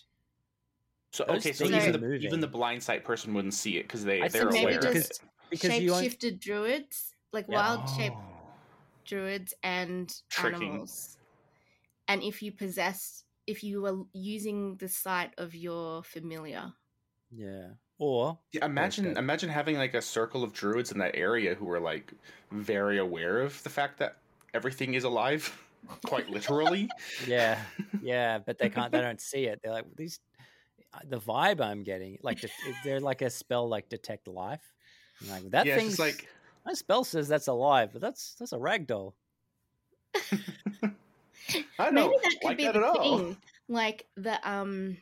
So 1.14 1.24
those 1.28 1.38
okay, 1.38 1.53
so 1.53 1.66
even 1.66 1.91
the 1.99 2.14
even 2.16 2.39
the 2.41 2.47
blind 2.47 2.84
sight 2.84 3.03
person 3.06 3.34
wouldn't 3.34 3.53
see 3.53 3.78
it 3.78 3.84
because 3.84 4.03
they 4.03 4.22
I 4.22 4.28
they're 4.28 4.51
think 4.51 4.66
maybe 4.66 4.76
aware. 4.78 4.89
of 4.89 4.93
just- 4.95 5.12
it. 5.24 5.30
Because 5.49 5.72
Shape 5.72 5.84
you 5.84 5.91
won't- 5.91 6.03
shifted 6.03 6.39
druids, 6.39 7.16
like 7.32 7.45
Yeah. 7.47 7.56
wild 7.78 7.89
shape 7.91 8.14
Oh. 8.16 8.51
druids 9.06 9.53
and 9.64 10.14
Tricking. 10.30 10.70
animals. 10.70 11.18
And 12.08 12.22
if 12.24 12.41
you 12.41 12.51
possess, 12.51 13.24
if 13.47 13.64
you 13.64 13.82
were 13.82 14.03
using 14.14 14.76
the 14.78 14.89
sight 14.89 15.34
of 15.38 15.53
your 15.56 16.03
familiar, 16.03 16.74
yeah, 17.32 17.74
or 17.98 18.38
Yeah, 18.52 18.66
imagine 18.66 19.18
imagine 19.18 19.50
having 19.50 19.78
like 19.78 19.93
a 19.93 20.02
circle 20.02 20.43
of 20.43 20.54
druids 20.54 20.91
in 20.91 21.00
that 21.00 21.16
area 21.16 21.56
who 21.56 21.70
are 21.72 21.80
like 21.80 22.14
very 22.52 22.98
aware 22.98 23.41
of 23.41 23.62
the 23.64 23.70
fact 23.70 23.98
that 24.00 24.18
everything 24.54 24.93
is 24.93 25.04
alive, 25.04 25.64
quite 26.06 26.30
literally. 26.30 26.89
yeah, 27.28 27.62
yeah, 28.02 28.39
but 28.39 28.58
they 28.58 28.70
can't. 28.70 28.91
They 28.91 29.02
don't 29.02 29.22
see 29.22 29.46
it. 29.46 29.60
They're 29.64 29.74
like 29.74 29.86
these. 29.96 30.20
uh, 30.93 31.00
The 31.08 31.20
vibe 31.20 31.62
I'm 31.62 31.84
getting, 31.84 32.18
like, 32.22 32.39
de- 32.41 32.50
they're 32.84 33.00
like 33.02 33.22
a 33.22 33.30
spell, 33.30 33.68
like 33.68 33.89
detect 33.89 34.28
life. 34.28 34.64
I'm 35.22 35.30
like 35.30 35.52
that 35.52 35.66
yeah, 35.66 35.76
it's 35.76 35.84
thing's 35.84 36.00
like 36.00 36.28
that 36.66 36.78
spell 36.78 37.04
says 37.04 37.28
that's 37.28 37.48
alive, 37.48 37.91
but 37.93 38.02
that's 38.02 38.36
that's 38.36 38.54
a 38.54 38.58
ragdoll. 38.58 39.14
I 41.80 41.91
maybe 41.91 42.08
don't 42.08 42.22
that 42.24 42.36
could 42.41 42.43
like 42.43 42.58
be 42.58 42.64
the 42.66 42.70
at 42.70 42.84
all. 42.84 43.18
thing. 43.20 43.38
Like 43.68 44.08
the 44.16 44.50
um, 44.50 44.98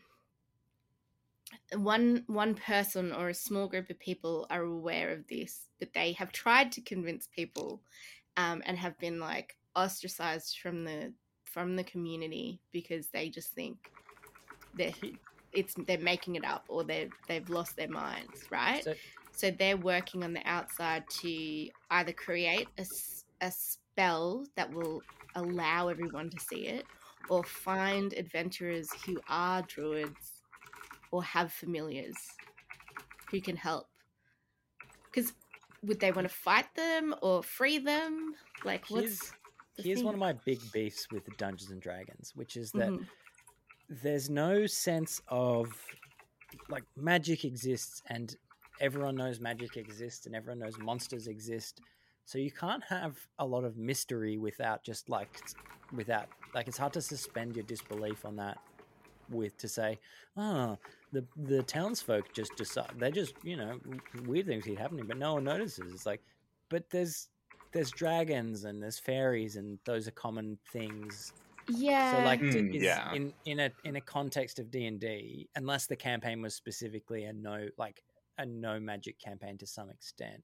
one 1.76 2.24
one 2.28 2.56
person 2.56 3.12
or 3.12 3.30
a 3.30 3.34
small 3.34 3.68
group 3.68 3.90
of 3.90 4.00
people 4.00 4.48
are 4.50 4.64
aware 4.64 5.12
of 5.12 5.28
this, 5.28 5.68
but 5.80 5.94
they 5.94 6.14
have 6.14 6.32
tried 6.32 6.72
to 6.74 6.82
convince 6.82 7.28
people, 7.28 7.82
um, 8.38 8.62
and 8.66 8.78
have 8.78 8.98
been 9.00 9.20
like 9.20 9.56
ostracized 9.76 10.60
from 10.60 10.84
the 10.84 11.14
from 11.46 11.76
the 11.76 11.84
community 11.84 12.60
because 12.72 13.08
they 13.08 13.30
just 13.30 13.50
think 13.54 13.92
they're 14.76 14.94
it's 15.52 15.76
they're 15.88 16.00
making 16.00 16.36
it 16.36 16.46
up 16.46 16.66
or 16.68 16.84
they 16.84 17.10
they've 17.28 17.50
lost 17.50 17.76
their 17.76 17.90
minds, 17.90 18.44
right? 18.50 18.84
So, 18.84 18.94
So 19.32 19.52
they're 19.52 19.78
working 19.78 20.24
on 20.24 20.34
the 20.34 20.46
outside 20.46 21.04
to 21.22 21.68
either 21.90 22.12
create 22.14 22.68
a, 22.78 22.86
a 23.42 23.52
spell 23.52 24.46
that 24.56 24.72
will 24.72 25.02
allow 25.36 25.88
everyone 25.88 26.30
to 26.30 26.40
see 26.40 26.68
it 26.68 26.86
or 27.30 27.44
find 27.44 28.14
adventurers 28.14 28.90
who 29.06 29.20
are 29.30 29.64
druids 29.64 30.33
or 31.14 31.24
have 31.24 31.54
familiars 31.54 32.18
who 33.30 33.40
can 33.40 33.56
help. 33.56 33.86
Because 35.06 35.32
would 35.84 36.00
they 36.00 36.12
want 36.12 36.28
to 36.28 36.34
fight 36.34 36.66
them 36.76 37.14
or 37.22 37.44
free 37.44 37.78
them? 37.78 38.34
Like, 38.66 38.84
what's. 38.90 39.06
here's 39.06 39.34
here's 39.78 40.04
one 40.04 40.16
of 40.16 40.20
my 40.20 40.34
big 40.34 40.60
beefs 40.72 41.12
with 41.12 41.26
Dungeons 41.38 41.70
and 41.70 41.80
Dragons, 41.80 42.32
which 42.36 42.58
is 42.58 42.72
that 42.72 42.90
Mhm. 42.90 43.06
there's 43.90 44.28
no 44.28 44.66
sense 44.66 45.22
of 45.28 45.68
like 46.68 46.84
magic 46.96 47.46
exists 47.46 48.02
and 48.08 48.36
everyone 48.80 49.16
knows 49.16 49.40
magic 49.40 49.78
exists 49.78 50.26
and 50.26 50.36
everyone 50.36 50.60
knows 50.60 50.78
monsters 50.80 51.28
exist 51.28 51.82
so 52.26 52.38
you 52.38 52.52
can't 52.52 52.84
have 52.84 53.18
a 53.40 53.46
lot 53.46 53.64
of 53.64 53.76
mystery 53.76 54.38
without 54.38 54.84
just 54.84 55.10
like 55.10 55.42
without 55.96 56.28
like 56.54 56.68
it's 56.68 56.78
hard 56.78 56.94
to 56.94 57.02
suspend 57.02 57.56
your 57.56 57.66
disbelief 57.66 58.24
on 58.26 58.36
that 58.36 58.58
with 59.30 59.58
to 59.58 59.68
say 59.68 60.00
oh 60.38 60.78
the 61.14 61.26
the 61.38 61.64
townsfolk 61.64 62.26
just 62.34 62.56
decide 62.58 62.92
they 62.98 63.12
just 63.12 63.36
you 63.44 63.56
know 63.56 63.80
weird 64.26 64.46
things 64.48 64.66
keep 64.66 64.78
happening 64.78 65.06
but 65.08 65.18
no 65.18 65.36
one 65.36 65.44
notices 65.44 65.94
it's 65.94 66.06
like 66.06 66.22
but 66.70 66.90
there's 66.90 67.30
there's 67.72 67.92
dragons 67.92 68.66
and 68.66 68.82
there's 68.84 69.00
fairies 69.00 69.56
and 69.56 69.80
those 69.86 70.08
are 70.08 70.12
common 70.12 70.58
things 70.72 71.32
Yeah. 71.70 72.12
so 72.20 72.26
like 72.26 72.42
Mm, 72.42 72.76
is 72.76 72.84
yeah. 72.84 73.14
in 73.14 73.34
in 73.46 73.60
a 73.62 73.72
in 73.86 73.96
a 73.96 74.02
context 74.02 74.60
of 74.60 74.70
D 74.70 74.86
and 74.86 75.00
D, 75.00 75.48
unless 75.56 75.88
the 75.88 75.96
campaign 75.96 76.42
was 76.42 76.54
specifically 76.56 77.24
a 77.24 77.34
no 77.34 77.68
like 77.78 78.04
a 78.38 78.46
no 78.46 78.80
magic 78.80 79.18
campaign 79.20 79.58
to 79.60 79.68
some 79.68 79.90
extent. 79.90 80.44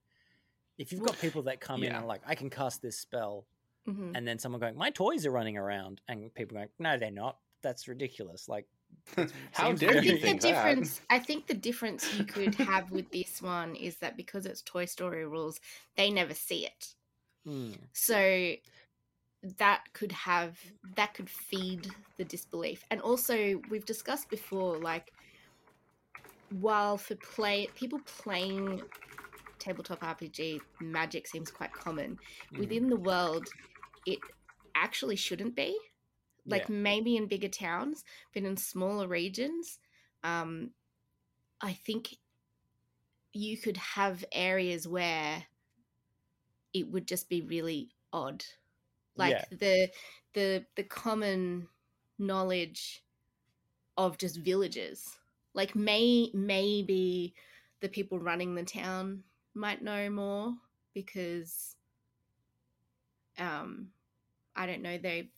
If 0.77 0.91
you've 0.93 1.01
got 1.03 1.19
people 1.19 1.41
that 1.43 1.59
come 1.59 1.83
in 1.83 1.91
and 1.97 2.07
like 2.07 2.21
I 2.25 2.35
can 2.35 2.49
cast 2.49 2.81
this 2.81 2.97
spell, 2.99 3.45
Mhm. 3.87 4.11
and 4.15 4.25
then 4.27 4.39
someone 4.39 4.61
going 4.61 4.77
my 4.77 4.91
toys 4.91 5.25
are 5.25 5.31
running 5.31 5.57
around, 5.57 6.01
and 6.07 6.33
people 6.35 6.55
going 6.55 6.69
no 6.79 6.97
they're 6.97 7.11
not. 7.11 7.37
That's 7.61 7.87
ridiculous. 7.87 8.47
Like 8.47 8.65
How 9.51 9.73
dare 9.73 9.97
I 9.97 10.01
you 10.01 10.13
think 10.13 10.23
the 10.25 10.33
think 10.33 10.41
that? 10.41 10.77
difference. 10.77 11.01
I 11.09 11.19
think 11.19 11.47
the 11.47 11.53
difference 11.53 12.11
you 12.13 12.23
could 12.23 12.55
have 12.55 12.91
with 12.91 13.11
this 13.11 13.41
one 13.41 13.75
is 13.75 13.97
that 13.97 14.15
because 14.17 14.45
it's 14.45 14.61
Toy 14.61 14.85
Story 14.85 15.25
rules, 15.27 15.59
they 15.95 16.09
never 16.11 16.33
see 16.33 16.65
it. 16.65 16.95
hmm, 17.45 17.89
So 17.93 18.55
that 19.57 19.85
could 19.93 20.11
have 20.11 20.59
that 20.95 21.13
could 21.13 21.29
feed 21.29 21.95
the 22.17 22.25
disbelief. 22.25 22.83
And 22.91 23.01
also, 23.01 23.57
we've 23.67 23.85
discussed 23.85 24.29
before, 24.29 24.77
like 24.79 25.13
while 26.49 26.97
for 26.97 27.15
play 27.15 27.67
people 27.75 27.99
playing 28.01 28.87
tabletop 29.59 30.03
RPG, 30.03 30.67
magic 30.79 31.27
seems 31.27 31.51
quite 31.51 31.73
common 31.73 32.19
hmm, 32.51 32.69
within 32.69 32.89
the 32.89 32.97
world. 32.97 33.53
It 34.05 34.21
actually 34.75 35.17
shouldn't 35.17 35.55
be 35.55 35.79
like 36.49 36.67
Yeah. 36.67 36.69
maybe 36.69 37.15
in 37.17 37.27
bigger 37.27 37.49
towns 37.49 38.03
but 38.33 38.43
in 38.43 38.57
smaller 38.57 39.07
regions 39.07 39.79
um 40.23 40.71
i 41.61 41.73
think 41.73 42.15
you 43.33 43.57
could 43.57 43.77
have 43.77 44.23
areas 44.31 44.87
where 44.87 45.45
it 46.73 46.89
would 46.91 47.07
just 47.07 47.29
be 47.29 47.41
really 47.41 47.89
odd 48.13 48.43
like 49.15 49.41
Yeah. 49.41 49.45
the 49.51 49.89
the 50.33 50.65
the 50.75 50.83
common 50.83 51.67
knowledge 52.19 53.03
of 53.97 54.17
just 54.17 54.37
villages 54.37 55.17
like 55.53 55.75
may 55.75 56.29
maybe 56.33 57.33
the 57.81 57.89
people 57.89 58.19
running 58.19 58.55
the 58.55 58.63
town 58.63 59.23
might 59.53 59.81
know 59.81 60.09
more 60.09 60.53
because 60.93 61.75
um 63.37 63.89
i 64.55 64.65
don't 64.65 64.81
know 64.81 64.97
they 64.97 65.29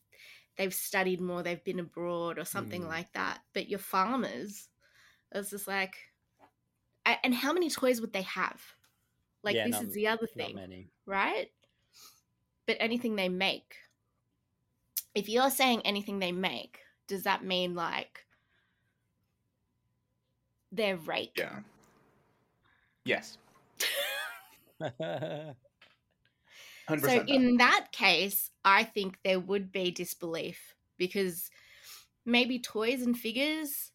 they've 0.58 0.74
studied 0.74 1.22
more 1.22 1.42
they've 1.44 1.64
been 1.64 1.80
abroad 1.80 2.38
or 2.38 2.46
something 2.46 2.84
Mm. 2.84 2.88
like 2.88 3.12
that 3.14 3.42
but 3.54 3.68
your 3.70 3.80
farmers 3.80 4.68
it's 5.32 5.50
just 5.52 5.68
like 5.68 5.96
a- 7.06 7.24
and 7.26 7.34
how 7.34 7.54
many 7.54 7.70
toys 7.70 8.02
would 8.02 8.14
they 8.14 8.22
have 8.24 8.62
like 9.44 9.56
Yeah, 9.56 9.66
this 9.66 9.76
not- 9.76 9.84
is 9.86 9.94
the 9.94 10.08
other 10.08 10.28
thing 10.28 10.56
many. 10.56 10.90
right 11.06 11.52
but 12.68 12.78
anything 12.80 13.16
they 13.16 13.30
make 13.30 13.76
if 15.14 15.28
you're 15.28 15.50
saying 15.50 15.82
anything 15.84 16.20
they 16.20 16.32
make, 16.32 16.80
does 17.08 17.24
that 17.24 17.44
mean 17.44 17.76
like 17.76 18.26
they're 20.72 20.96
rake? 20.96 21.34
Yeah. 21.36 21.60
Yes. 23.04 23.38
Hundred 24.80 25.56
So 27.02 27.24
in 27.28 27.58
that 27.58 27.88
case, 27.92 28.51
I 28.64 28.84
think 28.84 29.18
there 29.24 29.40
would 29.40 29.72
be 29.72 29.92
disbelief 29.92 30.76
because 30.98 31.50
maybe 32.26 32.60
toys 32.60 33.02
and 33.02 33.18
figures, 33.18 33.92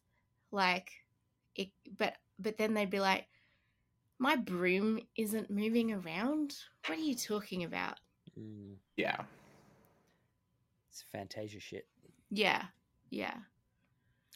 like 0.51 0.91
it, 1.55 1.69
but 1.97 2.15
but 2.39 2.57
then 2.57 2.73
they'd 2.73 2.89
be 2.89 2.99
like, 2.99 3.27
my 4.19 4.35
broom 4.35 4.99
isn't 5.15 5.49
moving 5.49 5.91
around. 5.93 6.55
What 6.87 6.97
are 6.97 7.01
you 7.01 7.15
talking 7.15 7.63
about? 7.63 7.99
Mm, 8.39 8.75
Yeah. 8.95 9.23
it's 10.89 11.01
Fantasia 11.11 11.59
shit. 11.59 11.87
Yeah, 12.29 12.65
yeah. 13.09 13.35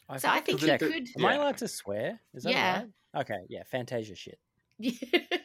I 0.08 0.16
So 0.16 0.28
I 0.28 0.40
think 0.40 0.60
So 0.60 0.66
you 0.66 0.78
the- 0.78 0.88
could. 0.88 1.08
Am 1.18 1.24
I 1.24 1.34
allowed 1.34 1.58
to 1.58 1.68
swear? 1.68 2.20
Is 2.34 2.44
that 2.44 2.52
Yeah. 2.52 2.78
right? 2.78 2.88
Okay, 3.22 3.40
yeah, 3.48 3.62
Fantasia 3.64 4.14
shit. 4.16 4.38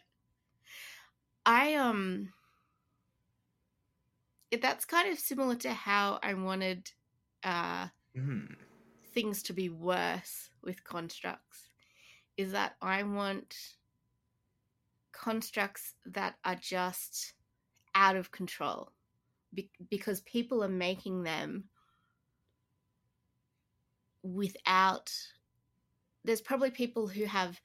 I 1.46 1.76
um 1.76 2.30
it- 2.30 2.37
that's 4.52 4.86
kind 4.86 5.12
of 5.12 5.20
similar 5.20 5.56
to 5.56 5.74
how 5.74 6.20
I 6.24 6.34
wanted 6.34 6.92
uh 7.44 7.88
Mhm. 8.16 8.58
things 9.14 9.44
to 9.44 9.54
be 9.54 9.70
worse 9.70 10.50
with 10.62 10.84
constructs 10.84 11.70
is 12.38 12.52
that 12.52 12.76
I 12.82 13.04
want 13.04 13.56
constructs 15.12 15.96
that 16.06 16.36
are 16.46 16.56
just 16.56 17.34
out 17.96 18.16
of 18.16 18.32
control 18.32 18.92
be- 19.54 19.72
because 19.90 20.22
people 20.22 20.64
are 20.64 20.70
making 20.70 21.24
them 21.24 21.70
without 24.24 25.12
there's 26.24 26.42
probably 26.42 26.70
people 26.70 27.08
who 27.08 27.26
have 27.26 27.60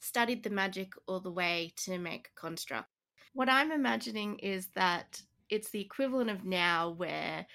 studied 0.00 0.42
the 0.42 0.50
magic 0.50 0.92
all 1.06 1.20
the 1.20 1.30
way 1.30 1.72
to 1.76 1.98
make 1.98 2.28
a 2.28 2.40
construct. 2.40 2.88
What 3.34 3.50
I'm 3.50 3.70
imagining 3.70 4.38
is 4.38 4.68
that 4.68 5.20
it's 5.50 5.70
the 5.70 5.80
equivalent 5.80 6.30
of 6.30 6.44
now 6.44 6.90
where 6.90 7.46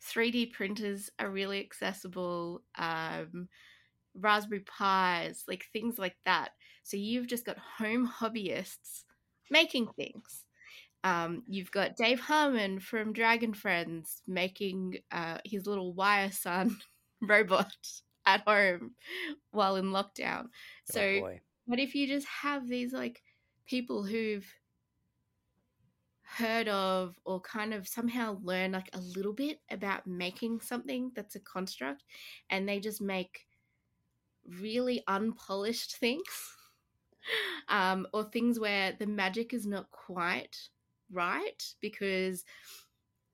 3D 0.00 0.46
printers 0.46 1.10
are 1.18 1.30
really 1.30 1.60
accessible, 1.60 2.64
um, 2.76 3.48
Raspberry 4.14 4.60
Pis, 4.64 5.44
like 5.48 5.66
things 5.72 5.98
like 5.98 6.16
that. 6.24 6.52
So 6.82 6.96
you've 6.96 7.28
just 7.28 7.46
got 7.46 7.58
home 7.58 8.08
hobbyists 8.08 9.04
making 9.50 9.88
things. 9.92 10.44
Um, 11.04 11.44
you've 11.46 11.70
got 11.70 11.96
Dave 11.96 12.20
Harmon 12.20 12.80
from 12.80 13.12
Dragon 13.12 13.54
Friends 13.54 14.22
making 14.26 14.98
uh, 15.10 15.38
his 15.44 15.66
little 15.66 15.94
wire 15.94 16.30
son 16.30 16.78
robot 17.22 17.74
at 18.26 18.42
home 18.46 18.96
while 19.50 19.76
in 19.76 19.86
lockdown. 19.86 20.48
Oh, 20.94 21.04
So 21.04 21.06
boy. 21.06 21.40
what 21.66 21.78
if 21.80 21.94
you 21.94 22.06
just 22.06 22.26
have 22.26 22.68
these 22.68 22.92
like 22.92 23.22
people 23.66 24.04
who've 24.04 24.46
heard 26.36 26.68
of 26.68 27.18
or 27.24 27.40
kind 27.40 27.74
of 27.74 27.88
somehow 27.88 28.38
learn 28.42 28.72
like 28.72 28.88
a 28.92 29.00
little 29.00 29.32
bit 29.32 29.60
about 29.70 30.06
making 30.06 30.60
something 30.60 31.10
that's 31.14 31.34
a 31.34 31.40
construct 31.40 32.04
and 32.50 32.68
they 32.68 32.78
just 32.80 33.00
make 33.00 33.46
really 34.58 35.02
unpolished 35.08 35.96
things 35.96 36.56
um, 37.68 38.06
or 38.12 38.24
things 38.24 38.58
where 38.58 38.92
the 38.98 39.06
magic 39.06 39.52
is 39.52 39.66
not 39.66 39.90
quite 39.90 40.56
right 41.12 41.62
because 41.80 42.44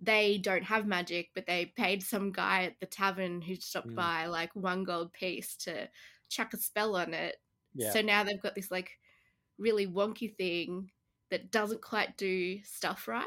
they 0.00 0.38
don't 0.38 0.64
have 0.64 0.86
magic 0.86 1.30
but 1.34 1.46
they 1.46 1.72
paid 1.76 2.02
some 2.02 2.32
guy 2.32 2.64
at 2.64 2.78
the 2.80 2.86
tavern 2.86 3.40
who 3.40 3.54
stopped 3.56 3.88
Mm. 3.88 3.94
by 3.94 4.26
like 4.26 4.54
one 4.54 4.84
gold 4.84 5.12
piece 5.12 5.56
to 5.56 5.88
chuck 6.28 6.52
a 6.54 6.56
spell 6.56 6.96
on 6.96 7.14
it 7.14 7.36
Yeah. 7.74 7.92
so 7.92 8.00
now 8.02 8.24
they've 8.24 8.42
got 8.42 8.54
this 8.54 8.70
like 8.70 8.90
really 9.58 9.86
wonky 9.86 10.34
thing 10.36 10.90
that 11.30 11.50
doesn't 11.50 11.82
quite 11.82 12.16
do 12.16 12.58
stuff 12.64 13.08
right. 13.08 13.24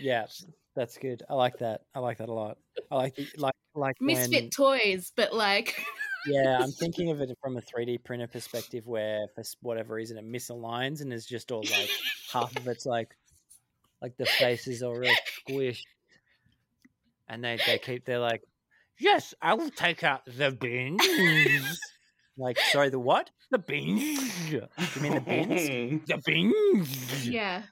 Yeah, 0.00 0.26
that's 0.76 0.96
good. 0.98 1.22
I 1.28 1.34
like 1.34 1.58
that. 1.58 1.82
I 1.94 2.00
like 2.00 2.18
that 2.18 2.28
a 2.28 2.34
lot. 2.34 2.58
I 2.90 2.96
like 2.96 3.14
the, 3.16 3.28
like 3.36 3.54
like 3.74 3.96
Misfit 4.00 4.42
when, 4.42 4.50
toys, 4.50 5.12
but 5.16 5.34
like 5.34 5.82
yeah, 6.26 6.58
I'm 6.62 6.72
thinking 6.72 7.10
of 7.10 7.20
it 7.20 7.30
from 7.42 7.56
a 7.56 7.60
3D 7.60 8.04
printer 8.04 8.26
perspective, 8.26 8.86
where 8.86 9.26
for 9.34 9.44
whatever 9.60 9.94
reason 9.94 10.18
it 10.18 10.26
misaligns 10.26 11.00
and 11.00 11.12
is 11.12 11.26
just 11.26 11.52
all 11.52 11.62
like 11.62 11.90
half 12.32 12.54
of 12.56 12.66
it's 12.68 12.86
like 12.86 13.16
like 14.02 14.16
the 14.16 14.26
faces 14.26 14.82
are 14.82 14.98
real 14.98 15.14
squished, 15.48 15.84
and 17.28 17.42
they 17.42 17.58
they 17.66 17.78
keep 17.78 18.04
they're 18.04 18.18
like, 18.18 18.42
yes, 18.98 19.34
I 19.40 19.54
will 19.54 19.70
take 19.70 20.04
out 20.04 20.22
the 20.26 20.50
bins. 20.50 21.80
Like, 22.38 22.58
sorry, 22.72 22.88
the 22.90 22.98
what? 22.98 23.30
The 23.50 23.58
bins. 23.58 24.50
You 24.50 24.62
mean 25.00 25.14
the 25.14 25.20
bins? 25.20 26.02
the 26.06 26.22
bins. 26.24 27.28
yeah, 27.28 27.62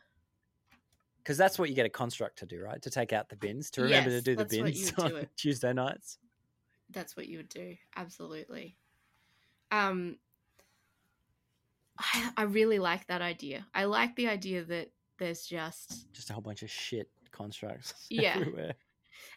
Because 1.18 1.38
that's 1.38 1.58
what 1.58 1.68
you 1.70 1.74
get 1.74 1.86
a 1.86 1.90
construct 1.90 2.38
to 2.40 2.46
do, 2.46 2.60
right? 2.62 2.80
To 2.82 2.90
take 2.90 3.12
out 3.12 3.28
the 3.28 3.36
bins, 3.36 3.70
to 3.72 3.82
remember 3.82 4.10
Yes, 4.10 4.22
to 4.24 4.24
do 4.24 4.36
the 4.36 4.44
bins 4.44 4.92
do 4.92 5.02
on 5.02 5.16
it. 5.16 5.30
Tuesday 5.36 5.72
nights. 5.72 6.18
that's 6.90 7.16
what 7.16 7.28
you 7.28 7.38
would 7.38 7.48
do. 7.48 7.76
Absolutely. 7.96 8.76
Um, 9.70 10.16
I, 11.98 12.30
I 12.36 12.42
really 12.42 12.78
like 12.78 13.06
that 13.08 13.22
idea. 13.22 13.66
I 13.74 13.84
like 13.84 14.16
the 14.16 14.28
idea 14.28 14.64
that 14.64 14.90
there's 15.18 15.44
just 15.46 16.12
Just 16.12 16.30
a 16.30 16.32
whole 16.34 16.42
bunch 16.42 16.62
of 16.62 16.70
shit 16.70 17.10
constructs 17.32 17.94
Yeah. 18.10 18.36
everywhere. 18.36 18.74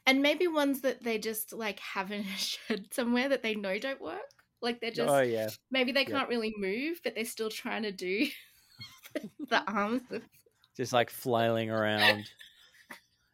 and 0.05 0.21
maybe 0.21 0.47
ones 0.47 0.81
that 0.81 1.03
they 1.03 1.17
just 1.17 1.53
like 1.53 1.79
have 1.79 2.11
in 2.11 2.21
a 2.21 2.37
shed 2.37 2.93
somewhere 2.93 3.29
that 3.29 3.43
they 3.43 3.55
know 3.55 3.77
don't 3.79 4.01
work. 4.01 4.19
Like 4.61 4.81
they're 4.81 4.91
just 4.91 5.09
oh 5.09 5.21
yeah, 5.21 5.49
maybe 5.71 5.91
they 5.91 6.01
yeah. 6.01 6.09
can't 6.09 6.29
really 6.29 6.53
move, 6.57 6.99
but 7.03 7.15
they're 7.15 7.25
still 7.25 7.49
trying 7.49 7.83
to 7.83 7.91
do 7.91 8.27
the 9.49 9.63
arms. 9.71 10.01
Just 10.75 10.93
like 10.93 11.09
flailing 11.09 11.69
around. 11.69 12.25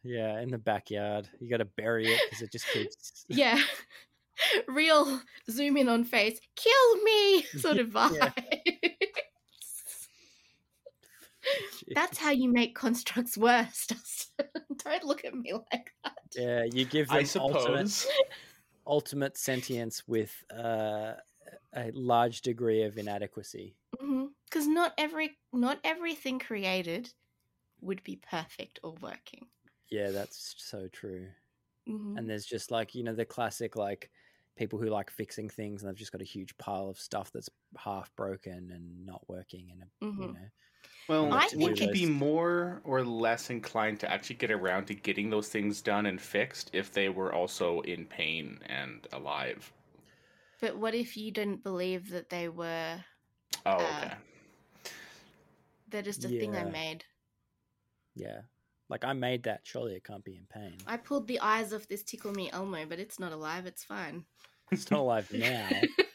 Yeah, 0.06 0.40
in 0.40 0.50
the 0.50 0.58
backyard, 0.58 1.28
you 1.40 1.50
got 1.50 1.56
to 1.56 1.64
bury 1.64 2.06
it 2.06 2.20
because 2.30 2.42
it 2.42 2.52
just 2.52 2.68
keeps. 2.68 3.24
Yeah. 3.28 3.60
Real 4.68 5.20
zoom 5.50 5.78
in 5.78 5.88
on 5.88 6.04
face, 6.04 6.38
kill 6.56 7.02
me 7.02 7.42
sort 7.58 7.78
of 7.78 7.88
vibe. 7.88 8.12
Yeah. 8.14 8.90
That's 11.94 12.18
how 12.18 12.30
you 12.30 12.52
make 12.52 12.74
constructs 12.74 13.38
worse, 13.38 13.86
Don't 14.84 15.04
look 15.04 15.24
at 15.24 15.34
me 15.34 15.52
like 15.54 15.92
that. 16.04 16.18
Yeah, 16.34 16.64
you 16.64 16.84
give 16.84 17.08
them 17.08 17.16
I 17.16 17.22
suppose. 17.22 17.54
ultimate 17.54 18.06
sentience 19.36 20.06
with 20.08 20.44
uh, 20.50 21.14
a 21.74 21.90
large 21.92 22.42
degree 22.42 22.82
of 22.82 22.98
inadequacy. 22.98 23.78
Because 23.90 24.66
not 24.66 24.94
every 24.96 25.38
not 25.52 25.80
everything 25.84 26.38
created 26.38 27.12
would 27.80 28.02
be 28.04 28.16
perfect 28.16 28.80
or 28.82 28.92
working. 28.94 29.50
Yeah, 29.90 30.10
that's 30.10 30.54
so 30.58 30.88
true. 30.88 31.30
Mhm. 31.86 32.16
And 32.16 32.30
there's 32.30 32.46
just 32.46 32.70
like 32.70 32.94
you 32.94 33.04
know 33.04 33.14
the 33.14 33.26
classic 33.26 33.76
like 33.76 34.12
people 34.56 34.78
who 34.80 34.86
like 34.88 35.10
fixing 35.10 35.48
things 35.50 35.82
and 35.82 35.90
they've 35.90 35.98
just 35.98 36.12
got 36.12 36.22
a 36.22 36.24
huge 36.26 36.56
pile 36.58 36.88
of 36.90 36.98
stuff 37.00 37.32
that's 37.32 37.50
half 37.78 38.14
broken 38.16 38.70
and 38.72 39.06
not 39.06 39.28
working 39.28 39.70
and 39.72 39.84
you 40.16 40.30
Mhm. 40.30 40.34
know 40.34 40.48
Well, 41.08 41.32
I 41.32 41.48
would 41.54 41.78
think 41.78 41.80
you 41.80 41.92
be 41.92 42.06
more 42.06 42.80
or 42.84 43.04
less 43.04 43.50
inclined 43.50 44.00
to 44.00 44.10
actually 44.10 44.36
get 44.36 44.50
around 44.50 44.86
to 44.86 44.94
getting 44.94 45.30
those 45.30 45.48
things 45.48 45.80
done 45.80 46.06
and 46.06 46.20
fixed 46.20 46.70
if 46.72 46.92
they 46.92 47.08
were 47.08 47.32
also 47.32 47.80
in 47.82 48.06
pain 48.06 48.58
and 48.66 49.06
alive? 49.12 49.72
But 50.60 50.76
what 50.76 50.94
if 50.94 51.16
you 51.16 51.30
didn't 51.30 51.62
believe 51.62 52.10
that 52.10 52.30
they 52.30 52.48
were? 52.48 53.04
Oh, 53.64 53.70
Uh, 53.70 53.98
okay. 54.04 54.14
They're 55.88 56.02
just 56.02 56.24
a 56.24 56.28
thing 56.28 56.56
I 56.56 56.64
made. 56.64 57.04
yeah 58.16 58.40
like 58.88 59.04
I 59.04 59.12
made 59.12 59.44
that 59.44 59.60
surely 59.64 59.94
it 59.94 60.04
can't 60.04 60.24
be 60.24 60.36
in 60.36 60.46
pain. 60.48 60.76
I 60.86 60.96
pulled 60.96 61.26
the 61.26 61.40
eyes 61.40 61.72
off 61.72 61.88
this 61.88 62.02
tickle 62.04 62.32
me 62.32 62.50
Elmo, 62.52 62.86
but 62.86 63.00
it's 63.00 63.18
not 63.18 63.32
alive. 63.32 63.66
It's 63.66 63.84
fine. 63.84 64.24
It's 64.70 64.90
not 64.90 65.00
alive 65.00 65.32
now 65.32 65.68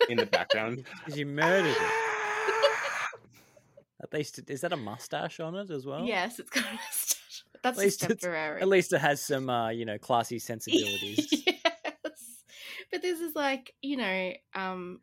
In 0.10 0.18
the 0.18 0.26
background. 0.26 0.86
because 1.00 1.18
you 1.18 1.26
murdered 1.26 1.76
it. 1.78 2.01
At 4.02 4.14
least 4.14 4.40
is 4.50 4.62
that 4.62 4.74
a 4.74 4.78
mustache 4.78 5.40
on 5.40 5.56
it 5.56 5.70
as 5.70 5.86
well? 5.86 6.06
yes, 6.06 6.40
it's 6.40 6.50
got 6.50 6.64
a 6.64 6.74
mustache. 6.74 7.44
That's 7.64 7.78
least 7.78 8.00
just 8.00 8.22
temporary. 8.22 8.62
At 8.62 8.68
least 8.68 8.92
it 8.94 9.02
has 9.02 9.22
some 9.22 9.50
uh, 9.50 9.70
you 9.70 9.86
know 9.86 9.98
classy 9.98 10.40
sensibilities. 10.40 11.28
yes. 11.46 11.64
But 12.92 13.02
this 13.02 13.20
is 13.20 13.36
like, 13.36 13.74
you 13.82 13.98
know, 13.98 14.34
um 14.56 15.02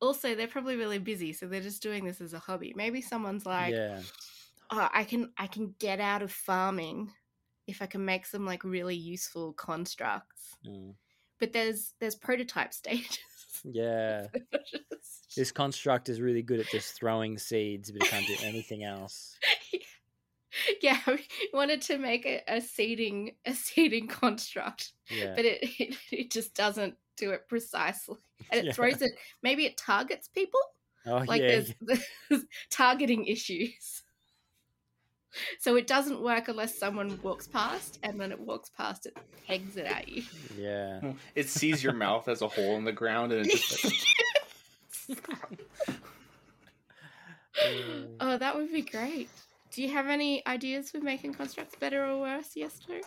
also 0.00 0.34
they're 0.34 0.46
probably 0.46 0.76
really 0.76 0.98
busy, 0.98 1.32
so 1.32 1.46
they're 1.46 1.60
just 1.60 1.82
doing 1.82 2.04
this 2.04 2.20
as 2.20 2.32
a 2.32 2.38
hobby. 2.38 2.72
Maybe 2.76 3.00
someone's 3.00 3.46
like, 3.46 3.74
yeah. 3.74 4.00
oh, 4.70 4.88
I 4.92 5.04
can 5.04 5.32
I 5.36 5.46
can 5.46 5.74
get 5.78 6.00
out 6.00 6.22
of 6.22 6.32
farming 6.32 7.10
if 7.66 7.82
I 7.82 7.86
can 7.86 8.04
make 8.04 8.26
some 8.26 8.46
like 8.46 8.64
really 8.64 8.96
useful 8.96 9.52
constructs. 9.52 10.56
Mm. 10.66 10.94
But 11.38 11.52
there's 11.52 11.94
there's 12.00 12.14
prototype 12.14 12.72
stages. 12.74 13.18
Yeah. 13.62 14.26
Just- 14.52 15.34
This 15.36 15.52
construct 15.52 16.08
is 16.08 16.20
really 16.20 16.42
good 16.42 16.60
at 16.60 16.66
just 16.68 16.94
throwing 16.94 17.38
seeds, 17.38 17.90
but 17.90 18.02
it 18.02 18.08
can't 18.08 18.26
do 18.26 18.36
anything 18.42 18.84
else. 18.84 19.36
yeah, 20.82 21.00
we 21.06 21.18
wanted 21.52 21.82
to 21.82 21.98
make 21.98 22.24
a, 22.26 22.42
a 22.48 22.60
seating 22.60 23.34
a 23.44 23.52
seeding 23.54 24.06
construct, 24.08 24.92
Yeah. 25.10 25.34
but 25.34 25.44
it, 25.44 25.58
it 25.80 25.96
it 26.10 26.30
just 26.30 26.54
doesn't 26.54 26.94
do 27.16 27.30
it 27.32 27.48
precisely, 27.48 28.16
and 28.50 28.60
it 28.60 28.66
Yeah. 28.66 28.72
throws 28.72 29.02
it. 29.02 29.12
Maybe 29.42 29.66
it 29.66 29.76
targets 29.76 30.28
people. 30.28 30.60
oh 31.06 31.24
Like 31.26 31.42
yeah. 31.42 31.48
there's, 31.80 32.04
there's 32.30 32.44
targeting 32.70 33.26
issues. 33.26 34.03
So 35.58 35.76
it 35.76 35.86
doesn't 35.86 36.20
work 36.20 36.48
unless 36.48 36.76
someone 36.76 37.18
walks 37.22 37.46
past, 37.46 37.98
and 38.02 38.20
then 38.20 38.32
it 38.32 38.40
walks 38.40 38.70
past, 38.70 39.06
it 39.06 39.16
pegs 39.46 39.76
it 39.76 39.86
at 39.86 40.08
you. 40.08 40.22
Yeah. 40.58 41.12
It 41.34 41.48
sees 41.48 41.82
your 41.82 41.92
mouth 41.92 42.28
as 42.28 42.42
a 42.42 42.48
hole 42.48 42.76
in 42.76 42.84
the 42.84 42.92
ground 42.92 43.32
and 43.32 43.46
it 43.46 43.52
just 43.52 44.06
Mm. 45.08 45.16
oh, 48.20 48.38
that 48.38 48.56
would 48.56 48.72
be 48.72 48.82
great. 48.82 49.28
Do 49.70 49.82
you 49.82 49.90
have 49.90 50.06
any 50.06 50.46
ideas 50.46 50.90
for 50.90 51.00
making 51.00 51.34
constructs 51.34 51.74
better 51.76 52.04
or 52.04 52.20
worse? 52.20 52.52
Yes, 52.54 52.80
no. 52.88 53.00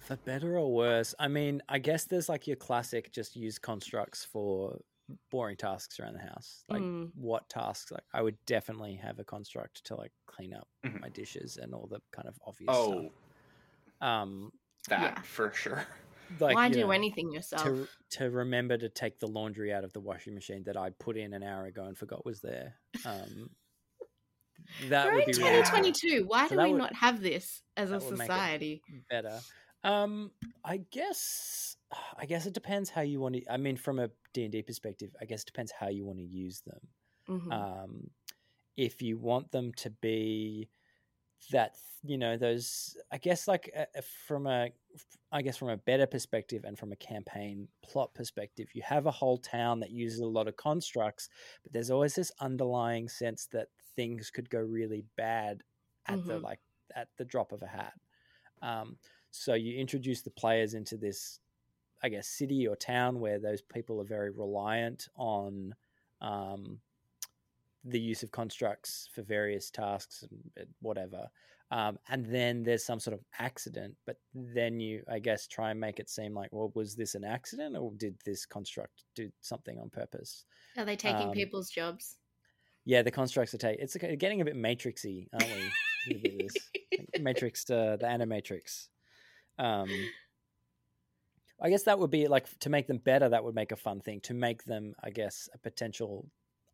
For 0.00 0.16
better 0.16 0.58
or 0.58 0.72
worse, 0.72 1.14
I 1.18 1.28
mean, 1.28 1.62
I 1.68 1.78
guess 1.78 2.04
there's 2.04 2.28
like 2.28 2.46
your 2.46 2.56
classic 2.56 3.12
just 3.12 3.36
use 3.36 3.58
constructs 3.58 4.24
for 4.24 4.80
boring 5.30 5.56
tasks 5.56 5.98
around 6.00 6.14
the 6.14 6.20
house. 6.20 6.64
Like 6.68 6.82
Mm. 6.82 7.10
what 7.14 7.48
tasks? 7.48 7.90
Like 7.90 8.04
I 8.12 8.22
would 8.22 8.36
definitely 8.46 8.94
have 8.96 9.18
a 9.18 9.24
construct 9.24 9.84
to 9.86 9.94
like 9.96 10.12
clean 10.26 10.54
up 10.54 10.68
Mhm. 10.84 11.00
my 11.00 11.08
dishes 11.10 11.56
and 11.56 11.74
all 11.74 11.86
the 11.86 12.00
kind 12.12 12.28
of 12.28 12.38
obvious 12.46 12.68
Oh, 12.72 13.00
stuff. 13.00 13.12
Um, 14.00 14.52
that 14.88 15.00
Yeah. 15.16 15.22
for 15.22 15.52
sure. 15.52 15.86
like 16.40 16.54
Why 16.54 16.66
you 16.68 16.72
do 16.74 16.80
know, 16.80 16.90
anything 16.92 17.30
yourself? 17.32 17.62
to 17.64 17.88
to 18.18 18.30
remember 18.30 18.78
to 18.78 18.88
take 18.88 19.18
the 19.18 19.28
laundry 19.28 19.72
out 19.72 19.84
of 19.84 19.92
the 19.92 20.00
washing 20.00 20.34
machine 20.34 20.62
that 20.64 20.76
I 20.76 20.90
put 20.90 21.16
in 21.16 21.34
an 21.34 21.42
hour 21.42 21.66
ago 21.66 21.84
and 21.84 21.96
forgot 21.98 22.24
was 22.24 22.40
there. 22.40 22.80
Um, 23.04 23.50
that 24.88 25.06
We're 25.06 25.14
would 25.16 25.28
in 25.28 25.36
be 25.36 25.42
really 25.42 25.62
2022. 25.62 26.24
Why 26.26 26.46
So 26.48 26.56
do 26.56 26.62
we 26.62 26.70
would- 26.72 26.78
not 26.78 26.94
have 26.94 27.20
this 27.20 27.62
as 27.76 27.90
a 27.90 27.94
that 27.98 28.02
would 28.04 28.18
make 28.18 28.28
it- 28.28 28.32
society? 28.32 28.82
better. 29.10 29.40
Um, 29.84 30.32
I 30.64 30.78
guess 30.78 31.76
I 32.16 32.26
guess 32.26 32.46
it 32.46 32.54
depends 32.54 32.90
how 32.90 33.00
you 33.02 33.20
want 33.20 33.34
to. 33.36 33.52
I 33.52 33.56
mean, 33.56 33.76
from 33.76 33.98
a 33.98 34.10
D 34.32 34.44
and 34.44 34.52
D 34.52 34.62
perspective, 34.62 35.14
I 35.20 35.24
guess 35.24 35.42
it 35.42 35.46
depends 35.46 35.72
how 35.72 35.88
you 35.88 36.04
want 36.04 36.18
to 36.18 36.24
use 36.24 36.60
them. 36.62 36.88
Mhm. 37.28 37.62
Um, 37.62 38.10
if 38.76 39.02
you 39.02 39.18
want 39.18 39.52
them 39.52 39.72
to 39.74 39.90
be 39.90 40.70
that, 41.50 41.76
you 42.02 42.18
know, 42.18 42.36
those. 42.36 42.96
I 43.12 43.18
guess 43.18 43.48
like 43.48 43.70
uh, 43.76 43.86
uh, 43.96 44.02
from 44.26 44.46
a, 44.46 44.70
I 45.32 45.42
guess 45.42 45.56
from 45.58 45.70
a 45.70 45.76
better 45.78 46.06
perspective 46.06 46.64
and 46.64 46.78
from 46.78 46.92
a 46.92 46.96
campaign 46.96 47.68
plot 47.84 48.14
perspective, 48.14 48.70
you 48.74 48.82
have 48.82 49.06
a 49.06 49.10
whole 49.12 49.38
town 49.38 49.80
that 49.80 49.90
uses 49.90 50.20
a 50.20 50.26
lot 50.26 50.48
of 50.48 50.56
constructs, 50.56 51.28
but 51.64 51.72
there's 51.72 51.90
always 51.90 52.14
this 52.16 52.32
underlying 52.40 53.08
sense 53.08 53.46
that 53.48 53.68
things 53.96 54.30
could 54.30 54.50
go 54.50 54.60
really 54.60 55.04
bad 55.16 55.62
at 56.06 56.24
the 56.26 56.38
Mhm. 56.38 56.40
like 56.40 56.60
at 56.94 57.08
the 57.18 57.24
drop 57.24 57.52
of 57.52 57.62
a 57.62 57.66
hat. 57.68 57.94
Um, 58.62 58.98
so 59.32 59.54
you 59.54 59.78
introduce 59.78 60.20
the 60.20 60.30
players 60.30 60.74
into 60.74 60.96
this, 60.96 61.40
I 62.02 62.10
guess, 62.10 62.28
city 62.28 62.68
or 62.68 62.76
town 62.76 63.18
where 63.18 63.38
those 63.38 63.62
people 63.62 64.00
are 64.00 64.04
very 64.04 64.30
reliant 64.30 65.08
on 65.16 65.74
um, 66.20 66.78
the 67.84 67.98
use 67.98 68.22
of 68.22 68.30
constructs 68.30 69.08
for 69.14 69.22
various 69.22 69.70
tasks 69.70 70.24
and 70.30 70.68
whatever. 70.80 71.28
Um, 71.70 71.98
and 72.10 72.26
then 72.26 72.62
there's 72.62 72.84
some 72.84 73.00
sort 73.00 73.14
of 73.14 73.24
accident, 73.38 73.94
but 74.04 74.16
then 74.34 74.78
you, 74.78 75.02
I 75.10 75.18
guess, 75.18 75.46
try 75.46 75.70
and 75.70 75.80
make 75.80 75.98
it 75.98 76.10
seem 76.10 76.34
like, 76.34 76.50
well, 76.52 76.70
was 76.74 76.94
this 76.94 77.14
an 77.14 77.24
accident 77.24 77.74
or 77.74 77.90
did 77.96 78.14
this 78.26 78.44
construct 78.44 79.04
do 79.14 79.30
something 79.40 79.78
on 79.78 79.88
purpose? 79.88 80.44
Are 80.76 80.84
they 80.84 80.96
taking 80.96 81.28
um, 81.28 81.32
people's 81.32 81.70
jobs? 81.70 82.18
Yeah, 82.84 83.00
the 83.00 83.10
constructs 83.10 83.54
are 83.54 83.58
taking. 83.58 83.82
It's 83.82 83.96
getting 83.96 84.42
a 84.42 84.44
bit 84.44 84.56
matrixy, 84.56 85.28
aren't 85.32 85.50
we? 85.54 86.48
Matrix, 87.20 87.68
uh, 87.70 87.96
the 87.98 88.06
Animatrix. 88.06 88.88
Um, 89.62 89.88
I 91.60 91.70
guess 91.70 91.84
that 91.84 91.98
would 91.98 92.10
be 92.10 92.26
like 92.26 92.46
to 92.58 92.70
make 92.70 92.88
them 92.88 92.98
better. 92.98 93.28
That 93.28 93.44
would 93.44 93.54
make 93.54 93.70
a 93.70 93.76
fun 93.76 94.00
thing 94.00 94.20
to 94.22 94.34
make 94.34 94.64
them, 94.64 94.94
I 95.02 95.10
guess, 95.10 95.48
a 95.54 95.58
potential 95.58 96.26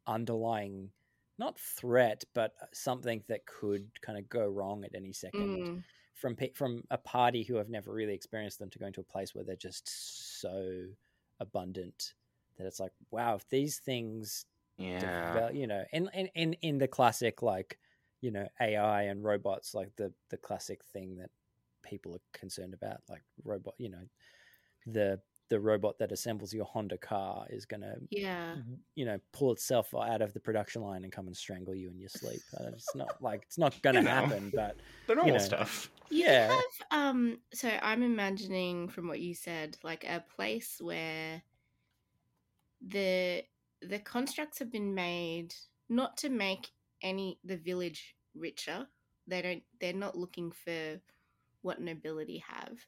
underlying, 0.06 0.90
not 1.38 1.58
threat, 1.58 2.24
but 2.34 2.54
uh, 2.62 2.66
something 2.72 3.22
that 3.28 3.44
could 3.44 3.86
kind 4.00 4.18
of 4.18 4.28
go 4.30 4.46
wrong 4.46 4.84
at 4.84 4.94
any 4.94 5.12
second. 5.12 5.58
Mm. 5.58 5.84
From 6.14 6.36
from 6.54 6.82
a 6.90 6.98
party 6.98 7.44
who 7.44 7.56
have 7.56 7.68
never 7.68 7.92
really 7.92 8.14
experienced 8.14 8.58
them 8.58 8.70
to 8.70 8.78
going 8.78 8.94
to 8.94 9.02
a 9.02 9.12
place 9.12 9.34
where 9.34 9.44
they're 9.44 9.54
just 9.56 10.40
so 10.40 10.86
abundant 11.38 12.14
that 12.56 12.66
it's 12.66 12.80
like, 12.80 12.92
wow, 13.10 13.36
if 13.36 13.48
these 13.50 13.78
things 13.78 14.46
Yeah. 14.78 15.00
devel- 15.00 15.54
you 15.54 15.66
know, 15.66 15.84
in, 15.92 16.08
in 16.14 16.28
in 16.34 16.52
in 16.54 16.78
the 16.78 16.88
classic 16.88 17.42
like, 17.42 17.78
you 18.20 18.30
know, 18.30 18.48
AI 18.60 19.02
and 19.02 19.22
robots, 19.22 19.74
like 19.74 19.94
the 19.96 20.12
the 20.30 20.38
classic 20.38 20.82
thing 20.92 21.18
that 21.18 21.30
people 21.88 22.14
are 22.14 22.20
concerned 22.38 22.74
about, 22.74 23.00
like 23.08 23.22
robot, 23.44 23.74
you 23.78 23.88
know, 23.90 24.04
the 24.86 25.20
the 25.50 25.60
robot 25.60 25.98
that 25.98 26.12
assembles 26.12 26.52
your 26.54 26.66
Honda 26.66 26.98
car 26.98 27.46
is 27.50 27.66
gonna, 27.66 27.96
Yeah. 28.10 28.56
you 28.94 29.04
know, 29.04 29.18
pull 29.32 29.52
itself 29.52 29.94
out 29.94 30.22
of 30.22 30.32
the 30.34 30.40
production 30.40 30.82
line 30.82 31.04
and 31.04 31.12
come 31.12 31.26
and 31.26 31.36
strangle 31.36 31.74
you 31.74 31.90
in 31.90 31.98
your 31.98 32.08
sleep. 32.08 32.44
Uh, 32.58 32.68
It's 32.72 32.94
not 32.94 33.16
like 33.20 33.42
it's 33.44 33.58
not 33.58 33.80
gonna 33.82 34.00
You 34.02 34.04
know. 34.04 34.26
happen, 34.26 34.50
but 34.54 34.76
The 35.06 35.14
normal 35.14 35.38
know. 35.38 35.40
stuff. 35.40 35.90
You 36.10 36.24
Yeah. 36.24 36.48
have 36.48 36.86
um 36.90 37.42
so 37.52 37.68
I'm 37.68 38.02
imagining 38.02 38.88
from 38.88 39.08
what 39.08 39.20
you 39.20 39.34
said 39.34 39.76
like 39.82 40.04
a 40.04 40.24
place 40.36 40.80
where 40.80 41.42
the 42.80 43.44
the 43.82 43.98
constructs 43.98 44.58
have 44.58 44.70
been 44.70 44.94
made 44.94 45.54
not 45.88 46.16
to 46.18 46.28
make 46.28 46.70
any 47.02 47.38
the 47.44 47.56
village 47.56 48.16
richer. 48.34 48.88
They 49.26 49.42
don't 49.42 49.62
they're 49.80 49.92
not 49.92 50.16
looking 50.16 50.50
for 50.52 51.00
what 51.62 51.80
nobility 51.80 52.38
have. 52.38 52.78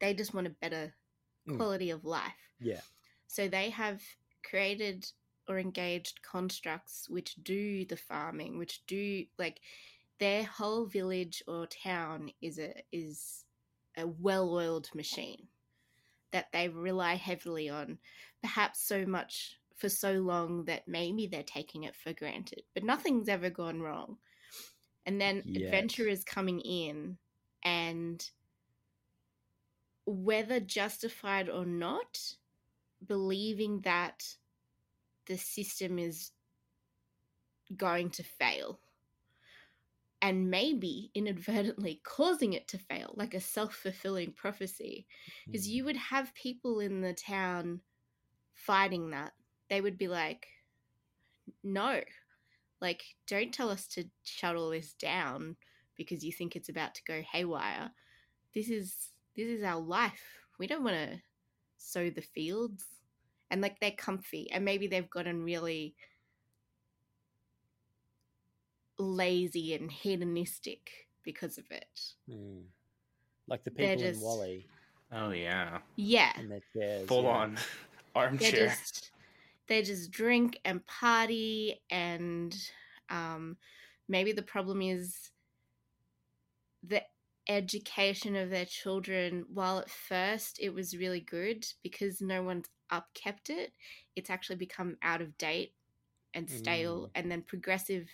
They 0.00 0.14
just 0.14 0.34
want 0.34 0.46
a 0.46 0.50
better 0.50 0.94
Mm. 1.46 1.56
quality 1.56 1.90
of 1.90 2.04
life. 2.04 2.50
yeah, 2.60 2.80
So 3.26 3.48
they 3.48 3.70
have 3.70 4.02
created 4.42 5.10
or 5.48 5.58
engaged 5.58 6.20
constructs 6.22 7.08
which 7.08 7.34
do 7.36 7.84
the 7.84 7.96
farming, 7.96 8.58
which 8.58 8.84
do 8.86 9.26
like 9.38 9.60
their 10.18 10.44
whole 10.44 10.86
village 10.86 11.42
or 11.46 11.66
town 11.66 12.30
is 12.42 12.58
a 12.58 12.74
is 12.92 13.44
a 13.96 14.06
well-oiled 14.06 14.94
machine 14.94 15.48
that 16.32 16.52
they 16.52 16.68
rely 16.68 17.14
heavily 17.14 17.68
on, 17.68 17.98
perhaps 18.42 18.80
so 18.80 19.06
much 19.06 19.58
for 19.76 19.88
so 19.88 20.14
long 20.14 20.64
that 20.66 20.86
maybe 20.88 21.26
they're 21.26 21.42
taking 21.42 21.84
it 21.84 21.96
for 21.96 22.12
granted. 22.12 22.62
But 22.74 22.84
nothing's 22.84 23.28
ever 23.28 23.50
gone 23.50 23.80
wrong. 23.80 24.18
And 25.06 25.20
then 25.20 25.44
Yet. 25.44 25.62
adventurers 25.64 26.24
coming 26.24 26.60
in 26.60 27.18
and 27.64 28.24
whether 30.06 30.60
justified 30.60 31.48
or 31.48 31.66
not, 31.66 32.18
believing 33.06 33.80
that 33.82 34.24
the 35.26 35.36
system 35.36 35.98
is 35.98 36.32
going 37.76 38.10
to 38.10 38.22
fail 38.22 38.80
and 40.20 40.50
maybe 40.50 41.10
inadvertently 41.14 42.00
causing 42.04 42.52
it 42.54 42.66
to 42.68 42.78
fail, 42.78 43.12
like 43.16 43.34
a 43.34 43.40
self 43.40 43.74
fulfilling 43.74 44.32
prophecy. 44.32 45.06
Because 45.46 45.66
hmm. 45.66 45.72
you 45.72 45.84
would 45.84 45.96
have 45.96 46.34
people 46.34 46.80
in 46.80 47.00
the 47.00 47.12
town 47.12 47.80
fighting 48.54 49.10
that. 49.10 49.32
They 49.70 49.80
would 49.80 49.98
be 49.98 50.08
like, 50.08 50.46
no, 51.62 52.00
like, 52.80 53.02
don't 53.26 53.52
tell 53.52 53.70
us 53.70 53.86
to 53.88 54.04
shut 54.24 54.56
all 54.56 54.70
this 54.70 54.94
down 54.94 55.56
because 55.98 56.24
you 56.24 56.32
think 56.32 56.56
it's 56.56 56.70
about 56.70 56.94
to 56.94 57.02
go 57.06 57.20
haywire. 57.30 57.90
This 58.54 58.70
is 58.70 59.10
this 59.36 59.48
is 59.48 59.62
our 59.62 59.80
life. 59.80 60.22
We 60.58 60.66
don't 60.66 60.82
want 60.84 60.96
to 60.96 61.20
sow 61.76 62.08
the 62.08 62.22
fields. 62.22 62.84
And 63.50 63.60
like 63.62 63.80
they're 63.80 63.90
comfy 63.92 64.50
and 64.50 64.64
maybe 64.64 64.86
they've 64.88 65.08
gotten 65.08 65.42
really 65.42 65.94
lazy 68.98 69.74
and 69.74 69.90
hedonistic 69.90 70.90
because 71.24 71.58
of 71.58 71.64
it. 71.70 72.00
Mm. 72.30 72.62
like 73.46 73.64
the 73.64 73.70
They're 73.70 73.96
people 73.96 74.10
in 74.10 74.20
WALL-E 74.20 74.66
Oh 75.12 75.30
yeah. 75.30 75.78
Yeah. 75.96 76.32
and 76.36 76.50
their 76.50 76.60
chairs, 76.76 77.08
Full 77.08 77.22
yeah. 77.22 77.28
on 77.30 77.54
They 77.54 77.60
armchair. 78.20 78.50
just 78.68 79.10
they 79.66 79.82
just 79.82 80.10
drink 80.10 80.58
and 80.64 80.84
party 80.86 81.80
and 81.90 82.54
um 83.10 83.56
maybe 84.08 84.32
the 84.32 84.42
problem 84.42 84.82
is 84.82 85.30
the 86.88 87.02
education 87.48 88.36
of 88.36 88.50
their 88.50 88.66
children 88.66 89.44
while 89.52 89.78
at 89.78 89.90
first 89.90 90.58
it 90.60 90.70
was 90.74 90.96
really 90.96 91.20
good 91.20 91.66
because 91.82 92.20
no 92.20 92.42
one's 92.42 92.68
upkept 92.92 93.50
it 93.50 93.72
it's 94.16 94.30
actually 94.30 94.56
become 94.56 94.96
out 95.02 95.22
of 95.22 95.38
date 95.38 95.74
and 96.34 96.50
stale 96.50 97.08
Mm. 97.08 97.12
and 97.14 97.30
then 97.30 97.42
progressive 97.42 98.08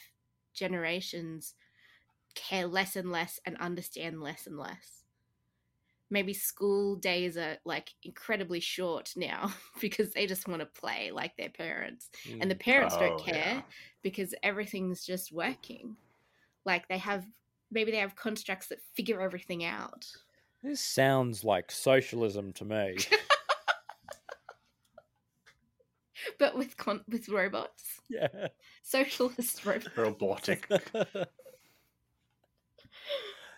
generations 0.55 1.55
care 2.35 2.67
less 2.67 2.97
and 2.97 3.11
less 3.13 3.41
and 3.47 3.57
understand 3.59 4.21
less 4.23 4.47
and 4.47 4.59
less 4.59 5.05
maybe 6.11 6.35
school 6.35 6.97
days 6.97 7.37
are 7.37 7.59
like 7.65 7.91
incredibly 8.03 8.61
short 8.61 9.13
now 9.17 9.53
because 9.81 10.13
they 10.13 10.27
just 10.27 10.49
want 10.49 10.61
to 10.61 10.67
play 10.67 11.11
like 11.11 11.37
their 11.37 11.49
parents 11.51 12.11
and 12.41 12.51
Mm. 12.51 12.51
the 12.51 12.55
parents 12.57 12.97
don't 12.97 13.17
Oh, 13.17 13.19
care 13.19 13.63
yeah. 13.63 13.63
because 14.03 14.35
everything's 14.43 15.05
just 15.05 15.33
working 15.33 15.97
like 16.65 16.89
they 16.89 16.99
have 16.99 17.25
maybe 17.71 17.91
they 17.91 17.99
have 17.99 18.17
constructs 18.17 18.69
that 18.69 18.81
figure 18.95 19.21
everything 19.21 19.65
out. 19.65 20.07
This 20.63 20.81
sounds 20.81 21.45
like 21.45 21.71
socialism 21.71 22.53
to 22.55 22.65
me. 22.65 22.97
But 26.39 26.57
with 26.57 26.77
con- 26.79 27.05
with 27.09 27.29
robots, 27.29 28.01
yeah. 28.09 28.29
socialist 28.83 29.65
robots. 29.67 29.89
Robotic. 29.97 30.67
Are 31.15 31.27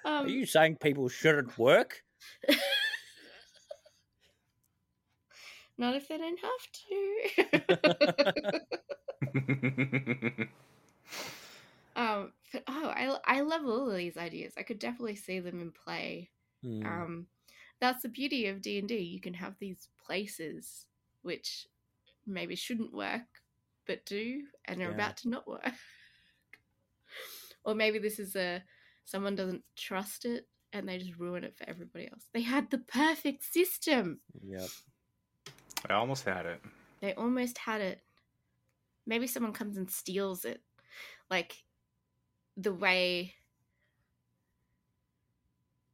Um, 0.04 0.28
you 0.28 0.46
saying 0.46 0.76
people 0.76 1.08
shouldn't 1.08 1.56
work? 1.58 2.02
not 5.78 5.94
if 5.94 6.08
they 6.08 6.18
don't 6.18 6.40
have 6.40 6.66
to. 9.36 10.46
um, 11.96 12.32
oh, 12.66 12.88
I 12.88 13.16
I 13.24 13.40
love 13.40 13.64
all 13.64 13.90
of 13.90 13.96
these 13.96 14.16
ideas. 14.16 14.54
I 14.56 14.62
could 14.62 14.78
definitely 14.78 15.16
see 15.16 15.40
them 15.40 15.60
in 15.60 15.72
play. 15.72 16.30
Hmm. 16.62 16.86
Um, 16.86 17.26
that's 17.80 18.02
the 18.02 18.08
beauty 18.08 18.46
of 18.46 18.62
D 18.62 18.78
and 18.78 18.88
D. 18.88 18.98
You 18.98 19.20
can 19.20 19.34
have 19.34 19.54
these 19.58 19.88
places 20.04 20.86
which 21.22 21.66
maybe 22.26 22.56
shouldn't 22.56 22.94
work, 22.94 23.42
but 23.86 24.06
do, 24.06 24.42
and 24.64 24.80
are 24.80 24.84
Yeah. 24.84 24.90
about 24.90 25.16
to 25.18 25.28
not 25.28 25.46
work. 25.46 25.64
or 27.64 27.74
maybe 27.74 27.98
this 27.98 28.18
is 28.18 28.36
a 28.36 28.62
someone 29.04 29.36
doesn't 29.36 29.62
trust 29.76 30.24
it 30.24 30.48
and 30.72 30.88
they 30.88 30.98
just 30.98 31.18
ruin 31.18 31.44
it 31.44 31.56
for 31.56 31.68
everybody 31.68 32.08
else. 32.10 32.24
They 32.32 32.42
had 32.42 32.70
the 32.70 32.78
perfect 32.78 33.44
system. 33.44 34.20
Yep. 34.46 34.68
I 35.88 35.94
almost 35.94 36.24
had 36.24 36.46
it. 36.46 36.60
They 37.00 37.14
almost 37.14 37.58
had 37.58 37.80
it. 37.80 38.00
Maybe 39.06 39.26
someone 39.26 39.52
comes 39.52 39.76
and 39.76 39.90
steals 39.90 40.44
it. 40.44 40.60
Like 41.30 41.64
the 42.56 42.72
way. 42.72 43.34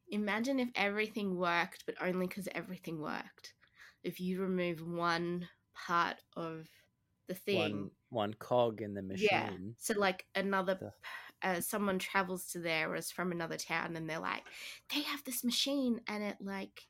Imagine 0.08 0.60
if 0.60 0.68
everything 0.74 1.36
worked, 1.36 1.84
but 1.86 1.94
only 2.00 2.26
because 2.26 2.48
everything 2.54 3.00
worked. 3.00 3.54
If 4.02 4.20
you 4.20 4.40
remove 4.40 4.86
one 4.86 5.48
part 5.74 6.16
of 6.36 6.68
the 7.28 7.34
thing. 7.34 7.56
One 7.72 7.90
one 8.10 8.34
cog 8.34 8.82
in 8.82 8.94
the 8.94 9.02
machine. 9.02 9.28
Yeah. 9.32 9.50
So, 9.78 9.94
like, 9.98 10.26
another. 10.34 10.74
The- 10.76 10.92
Uh, 11.42 11.60
someone 11.60 11.98
travels 11.98 12.46
to 12.46 12.58
there 12.60 12.90
or 12.90 12.94
is 12.96 13.10
from 13.10 13.32
another 13.32 13.56
town 13.56 13.96
and 13.96 14.08
they're 14.08 14.20
like, 14.20 14.44
they 14.94 15.02
have 15.02 15.24
this 15.24 15.42
machine 15.42 16.00
and 16.06 16.22
it, 16.22 16.36
like, 16.40 16.82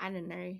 I 0.00 0.10
don't 0.10 0.28
know, 0.28 0.56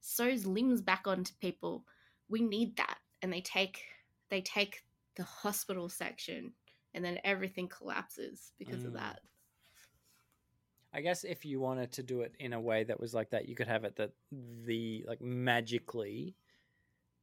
sews 0.00 0.46
limbs 0.46 0.80
back 0.82 1.06
onto 1.06 1.32
people. 1.40 1.84
We 2.28 2.40
need 2.42 2.76
that. 2.76 2.98
And 3.22 3.32
they 3.32 3.40
take 3.40 3.82
they 4.30 4.40
take 4.42 4.84
the 5.16 5.24
hospital 5.24 5.88
section 5.88 6.52
and 6.94 7.04
then 7.04 7.18
everything 7.24 7.68
collapses 7.68 8.52
because 8.58 8.84
of 8.84 8.92
Mm. 8.92 8.96
that. 8.96 9.20
I 10.92 11.00
guess 11.02 11.24
if 11.24 11.44
you 11.44 11.60
wanted 11.60 11.92
to 11.92 12.02
do 12.02 12.22
it 12.22 12.34
in 12.38 12.54
a 12.54 12.60
way 12.60 12.82
that 12.84 12.98
was 12.98 13.14
like 13.14 13.30
that, 13.30 13.48
you 13.48 13.54
could 13.54 13.68
have 13.68 13.84
it 13.84 13.96
that 13.96 14.12
the 14.64 15.04
like 15.06 15.20
magically 15.20 16.34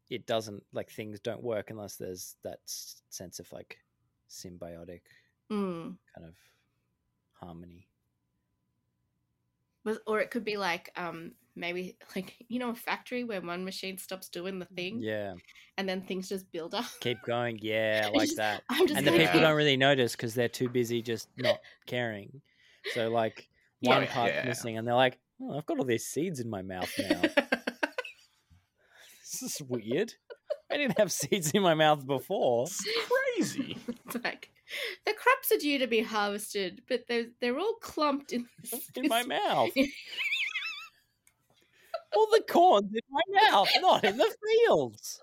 it 0.09 0.27
doesn't 0.27 0.63
like 0.71 0.91
things 0.91 1.19
don't 1.19 1.41
work 1.41 1.71
unless 1.71 1.95
there's 1.95 2.35
that 2.43 2.59
sense 2.65 3.39
of 3.39 3.51
like 3.51 3.79
symbiotic 4.29 5.01
Mm. 5.51 5.97
kind 6.15 6.27
of 6.27 6.35
harmony. 7.33 7.87
Or 10.07 10.19
it 10.19 10.31
could 10.31 10.43
be 10.45 10.57
like 10.57 10.91
um 10.95 11.33
maybe 11.55 11.97
like 12.15 12.35
you 12.47 12.59
know 12.59 12.69
a 12.69 12.75
factory 12.75 13.23
where 13.23 13.41
one 13.41 13.63
machine 13.65 13.97
stops 13.97 14.29
doing 14.29 14.59
the 14.59 14.65
thing 14.65 14.99
Yeah. 15.01 15.33
and 15.77 15.87
then 15.87 16.01
things 16.01 16.29
just 16.29 16.51
build 16.51 16.73
up. 16.75 16.85
Keep 17.01 17.21
going. 17.25 17.59
Yeah, 17.61 18.09
like 18.13 18.27
Just- 18.27 18.37
that. 18.37 18.63
I'm 18.69 18.87
just 18.87 18.97
And 18.97 19.07
the 19.07 19.11
people 19.11 19.39
don't 19.41 19.55
really 19.55 19.77
notice 19.77 20.15
because 20.15 20.33
they're 20.35 20.49
too 20.49 20.69
busy 20.69 21.01
just 21.01 21.29
not 21.37 21.59
caring. 21.87 22.41
So 22.93 23.09
like 23.09 23.47
one 23.81 24.03
Yeah, 24.03 24.11
part's 24.13 24.33
yeah. 24.35 24.45
missing, 24.45 24.77
and 24.77 24.87
they're 24.87 24.95
like, 24.95 25.17
"Oh, 25.41 25.57
I've 25.57 25.65
got 25.65 25.79
all 25.79 25.85
these 25.85 26.05
seeds 26.05 26.39
in 26.39 26.49
my 26.49 26.61
mouth 26.61 26.91
now. 26.97 27.21
this 29.21 29.41
is 29.41 29.61
weird. 29.67 30.13
I 30.71 30.77
didn't 30.77 30.97
have 30.97 31.11
seeds 31.11 31.51
in 31.51 31.61
my 31.61 31.73
mouth 31.73 32.05
before." 32.05 32.63
it's 32.67 32.83
Crazy. 33.35 33.77
It's 34.05 34.23
like 34.23 34.49
the 35.05 35.13
crops 35.13 35.51
are 35.51 35.57
due 35.57 35.79
to 35.79 35.87
be 35.87 36.01
harvested, 36.01 36.81
but 36.87 37.01
they're 37.07 37.25
they're 37.41 37.59
all 37.59 37.75
clumped 37.81 38.33
in 38.33 38.47
in 38.95 39.07
my 39.07 39.23
mouth. 39.23 39.71
All 42.13 42.27
the 42.31 42.43
corn's 42.49 42.93
in 42.93 43.01
my 43.09 43.49
mouth, 43.49 43.69
not 43.81 44.03
in 44.03 44.17
the 44.17 44.35
fields. 44.67 45.21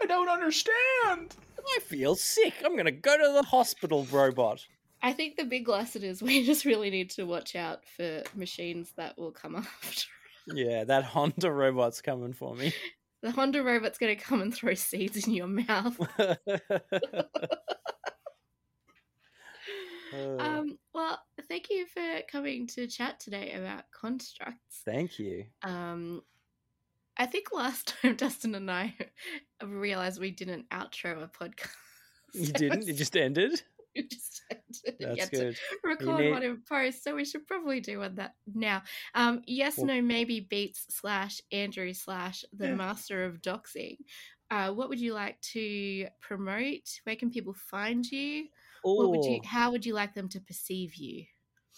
I 0.00 0.06
don't 0.06 0.28
understand. 0.28 1.34
I 1.68 1.80
feel 1.80 2.14
sick. 2.16 2.54
I'm 2.64 2.76
gonna 2.76 2.90
go 2.90 3.16
to 3.16 3.32
the 3.32 3.42
hospital, 3.42 4.06
robot. 4.10 4.64
I 5.02 5.12
think 5.12 5.36
the 5.36 5.44
big 5.44 5.68
lesson 5.68 6.02
is 6.02 6.22
we 6.22 6.44
just 6.44 6.64
really 6.64 6.90
need 6.90 7.10
to 7.10 7.24
watch 7.24 7.54
out 7.54 7.84
for 7.96 8.22
machines 8.34 8.92
that 8.96 9.16
will 9.18 9.32
come 9.32 9.56
after. 9.84 10.06
Yeah, 10.48 10.84
that 10.84 11.04
Honda 11.04 11.50
robot's 11.50 12.00
coming 12.00 12.32
for 12.32 12.54
me. 12.54 12.72
The 13.22 13.30
Honda 13.32 13.62
robot's 13.62 13.98
going 13.98 14.16
to 14.16 14.22
come 14.22 14.42
and 14.42 14.54
throw 14.54 14.74
seeds 14.74 15.26
in 15.26 15.32
your 15.32 15.48
mouth. 15.48 15.98
Um, 20.38 20.78
well, 20.94 21.18
thank 21.48 21.70
you 21.70 21.86
for 21.86 22.02
coming 22.30 22.66
to 22.68 22.86
chat 22.86 23.20
today 23.20 23.52
about 23.52 23.84
constructs. 23.92 24.82
Thank 24.84 25.18
you. 25.18 25.44
Um, 25.62 26.22
I 27.16 27.26
think 27.26 27.52
last 27.52 27.94
time 28.02 28.16
Dustin 28.16 28.54
and 28.54 28.70
I 28.70 28.94
realized 29.64 30.20
we 30.20 30.30
didn't 30.30 30.68
outro 30.70 31.22
a 31.22 31.28
podcast. 31.28 31.70
You 32.34 32.52
didn't? 32.52 32.88
It 32.88 32.94
just 32.94 33.16
ended? 33.16 33.62
we 33.96 34.02
just 34.02 34.42
ended. 34.50 34.96
That's 35.00 35.16
Yet 35.16 35.30
to 35.32 35.36
good. 35.38 35.56
record 35.82 36.20
need- 36.20 36.30
one 36.32 36.42
in 36.42 36.62
post, 36.68 37.02
so 37.02 37.14
we 37.14 37.24
should 37.24 37.46
probably 37.46 37.80
do 37.80 38.00
one 38.00 38.16
that 38.16 38.34
now. 38.54 38.82
Um, 39.14 39.42
yes, 39.46 39.78
Well- 39.78 39.86
no, 39.86 40.02
maybe 40.02 40.40
beats 40.40 40.84
slash 40.90 41.40
Andrew 41.52 41.92
slash 41.94 42.44
the 42.52 42.68
Yeah. 42.68 42.74
master 42.74 43.24
of 43.24 43.40
doxing. 43.40 43.96
Uh, 44.50 44.72
what 44.72 44.88
would 44.90 45.00
you 45.00 45.12
like 45.14 45.40
to 45.40 46.06
promote? 46.20 47.00
Where 47.04 47.16
can 47.16 47.30
people 47.30 47.54
find 47.54 48.04
you? 48.06 48.46
What 48.82 49.10
would 49.10 49.24
you? 49.24 49.40
How 49.44 49.72
would 49.72 49.84
you 49.84 49.94
like 49.94 50.14
them 50.14 50.28
to 50.28 50.40
perceive 50.40 50.94
you? 50.94 51.24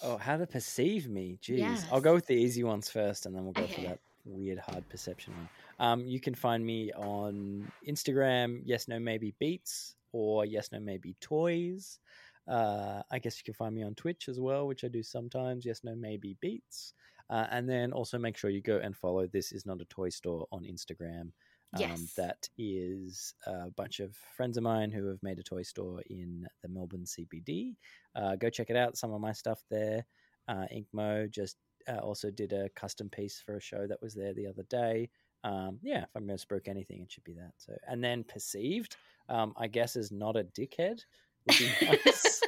Oh, 0.02 0.16
how 0.16 0.36
to 0.36 0.46
perceive 0.46 1.08
me? 1.08 1.38
Jeez, 1.42 1.84
I'll 1.90 2.00
go 2.00 2.14
with 2.14 2.26
the 2.26 2.34
easy 2.34 2.62
ones 2.62 2.88
first, 2.88 3.26
and 3.26 3.34
then 3.34 3.44
we'll 3.44 3.52
go 3.52 3.66
for 3.66 3.80
that 3.82 3.98
weird, 4.24 4.58
hard 4.58 4.88
perception 4.88 5.34
one. 5.34 5.48
Um, 5.80 6.06
you 6.06 6.20
can 6.20 6.34
find 6.34 6.64
me 6.64 6.92
on 6.92 7.70
Instagram. 7.86 8.62
Yes, 8.64 8.88
no, 8.88 8.98
maybe 8.98 9.34
beats 9.38 9.96
or 10.12 10.44
yes, 10.44 10.70
no, 10.72 10.80
maybe 10.80 11.16
toys. 11.20 11.98
Uh, 12.46 13.02
I 13.10 13.18
guess 13.18 13.38
you 13.38 13.44
can 13.44 13.54
find 13.54 13.74
me 13.74 13.82
on 13.82 13.94
Twitch 13.94 14.28
as 14.28 14.40
well, 14.40 14.66
which 14.66 14.84
I 14.84 14.88
do 14.88 15.02
sometimes. 15.02 15.66
Yes, 15.66 15.80
no, 15.84 15.94
maybe 15.94 16.36
beats. 16.40 16.94
Uh, 17.30 17.46
and 17.50 17.68
then 17.68 17.92
also 17.92 18.18
make 18.18 18.36
sure 18.36 18.50
you 18.50 18.62
go 18.62 18.78
and 18.78 18.96
follow 18.96 19.26
This 19.26 19.52
Is 19.52 19.66
Not 19.66 19.82
a 19.82 19.84
Toy 19.86 20.08
Store 20.08 20.46
on 20.50 20.64
Instagram. 20.64 21.30
Um, 21.74 21.80
Yes. 21.80 22.14
That 22.14 22.48
is 22.56 23.34
a 23.46 23.70
bunch 23.70 24.00
of 24.00 24.16
friends 24.36 24.56
of 24.56 24.62
mine 24.62 24.90
who 24.90 25.06
have 25.06 25.22
made 25.22 25.38
a 25.38 25.42
toy 25.42 25.62
store 25.62 26.02
in 26.08 26.46
the 26.62 26.68
Melbourne 26.68 27.04
CBD. 27.04 27.76
Uh, 28.14 28.36
go 28.36 28.48
check 28.50 28.70
it 28.70 28.76
out. 28.76 28.96
Some 28.96 29.12
of 29.12 29.20
my 29.20 29.32
stuff 29.32 29.62
there. 29.70 30.04
Uh, 30.48 30.66
Inkmo 30.74 31.30
just 31.30 31.56
uh, 31.88 31.98
also 31.98 32.30
did 32.30 32.52
a 32.52 32.68
custom 32.70 33.08
piece 33.08 33.42
for 33.44 33.56
a 33.56 33.60
show 33.60 33.86
that 33.86 34.00
was 34.00 34.14
there 34.14 34.32
the 34.32 34.46
other 34.46 34.64
day. 34.64 35.10
Um, 35.44 35.78
yeah, 35.82 36.02
if 36.02 36.08
I'm 36.16 36.26
going 36.26 36.36
to 36.36 36.42
spook 36.42 36.68
anything, 36.68 37.02
it 37.02 37.12
should 37.12 37.24
be 37.24 37.34
that. 37.34 37.52
So, 37.58 37.74
and 37.86 38.02
then 38.02 38.24
perceived, 38.24 38.96
um, 39.28 39.52
I 39.56 39.66
guess, 39.68 39.94
is 39.94 40.10
not 40.10 40.36
a 40.36 40.44
dickhead. 40.44 41.00
Would 41.46 41.58
be 41.58 41.70
nice. 42.04 42.40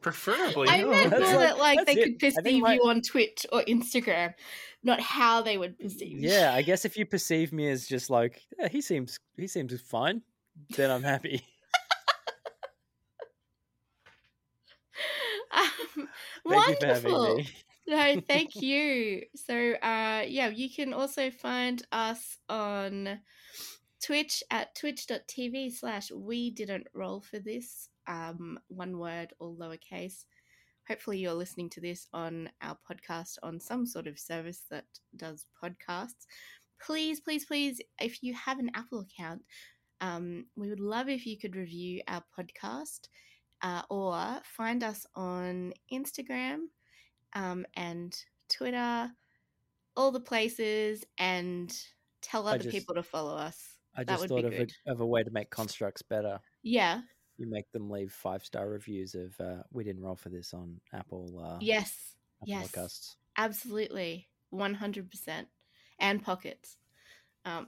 Preferably. 0.00 0.68
I 0.68 0.78
no. 0.82 0.90
meant 0.90 1.10
That's 1.10 1.30
more 1.32 1.40
that 1.40 1.58
like 1.58 1.78
that's 1.78 1.94
they 1.94 2.00
it. 2.00 2.04
could 2.04 2.18
perceive 2.34 2.62
my- 2.62 2.74
you 2.74 2.88
on 2.88 3.02
Twitch 3.02 3.44
or 3.52 3.62
Instagram, 3.62 4.32
not 4.82 5.00
how 5.00 5.42
they 5.42 5.58
would 5.58 5.78
perceive 5.78 6.18
you. 6.20 6.30
yeah, 6.30 6.52
I 6.54 6.62
guess 6.62 6.84
if 6.84 6.96
you 6.96 7.04
perceive 7.04 7.52
me 7.52 7.68
as 7.68 7.86
just 7.86 8.08
like 8.10 8.42
yeah, 8.58 8.68
he 8.68 8.80
seems 8.80 9.18
he 9.36 9.46
seems 9.46 9.78
fine, 9.82 10.22
then 10.76 10.90
I'm 10.90 11.02
happy. 11.02 11.44
Um, 15.52 16.08
Thank 16.48 16.68
you 16.68 16.74
for 16.76 16.86
wonderful. 16.86 17.36
me. 17.36 17.48
No, 17.86 18.20
thank 18.28 18.54
you. 18.56 19.22
So, 19.36 19.54
uh, 19.54 20.22
yeah, 20.26 20.48
you 20.48 20.70
can 20.70 20.92
also 20.94 21.30
find 21.30 21.84
us 21.92 22.38
on 22.48 23.20
Twitch 24.02 24.42
at 24.50 24.74
twitch.tv 24.74 25.72
slash 25.72 26.10
we 26.10 26.50
didn't 26.50 26.86
roll 26.94 27.20
for 27.20 27.38
this. 27.38 27.89
Um, 28.06 28.58
one 28.68 28.98
word, 28.98 29.32
all 29.38 29.56
lowercase. 29.56 30.24
Hopefully, 30.88 31.18
you're 31.18 31.34
listening 31.34 31.70
to 31.70 31.80
this 31.80 32.06
on 32.12 32.50
our 32.62 32.76
podcast 32.90 33.36
on 33.42 33.60
some 33.60 33.86
sort 33.86 34.06
of 34.06 34.18
service 34.18 34.64
that 34.70 34.86
does 35.16 35.46
podcasts. 35.62 36.26
Please, 36.84 37.20
please, 37.20 37.44
please, 37.44 37.80
if 38.00 38.22
you 38.22 38.34
have 38.34 38.58
an 38.58 38.70
Apple 38.74 39.00
account, 39.00 39.42
um, 40.00 40.46
we 40.56 40.68
would 40.68 40.80
love 40.80 41.08
if 41.08 41.26
you 41.26 41.38
could 41.38 41.54
review 41.54 42.00
our 42.08 42.22
podcast 42.36 43.08
uh, 43.62 43.82
or 43.90 44.40
find 44.44 44.82
us 44.82 45.06
on 45.14 45.72
Instagram 45.92 46.60
um, 47.34 47.66
and 47.74 48.16
Twitter, 48.48 49.10
all 49.96 50.10
the 50.10 50.20
places, 50.20 51.04
and 51.18 51.76
tell 52.22 52.48
other 52.48 52.58
just- 52.58 52.70
people 52.70 52.94
to 52.94 53.02
follow 53.02 53.36
us. 53.36 53.76
I 53.96 54.04
That 54.04 54.18
just 54.18 54.28
thought 54.28 54.44
of 54.44 54.52
a, 54.52 54.66
of 54.86 55.00
a 55.00 55.06
way 55.06 55.24
to 55.24 55.30
make 55.30 55.50
constructs 55.50 56.00
better. 56.00 56.38
Yeah. 56.62 57.00
You 57.40 57.48
make 57.50 57.70
them 57.72 57.90
leave 57.90 58.12
five 58.12 58.44
star 58.44 58.68
reviews 58.68 59.14
of 59.14 59.34
uh, 59.40 59.62
we 59.72 59.82
didn't 59.84 60.02
roll 60.02 60.16
for 60.16 60.28
this 60.28 60.52
on 60.54 60.78
Apple. 60.92 61.42
Uh, 61.42 61.56
Yes, 61.60 62.14
Apple 62.42 62.48
yes, 62.48 62.70
Podcasts. 62.70 63.14
absolutely, 63.36 64.28
one 64.50 64.74
hundred 64.74 65.10
percent, 65.10 65.48
and 65.98 66.22
pockets, 66.22 66.76
um, 67.44 67.66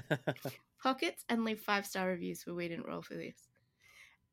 pockets, 0.82 1.24
and 1.28 1.44
leave 1.44 1.60
five 1.60 1.86
star 1.86 2.08
reviews 2.08 2.42
for 2.42 2.54
we 2.54 2.68
didn't 2.68 2.86
roll 2.86 3.02
for 3.02 3.14
this. 3.14 3.36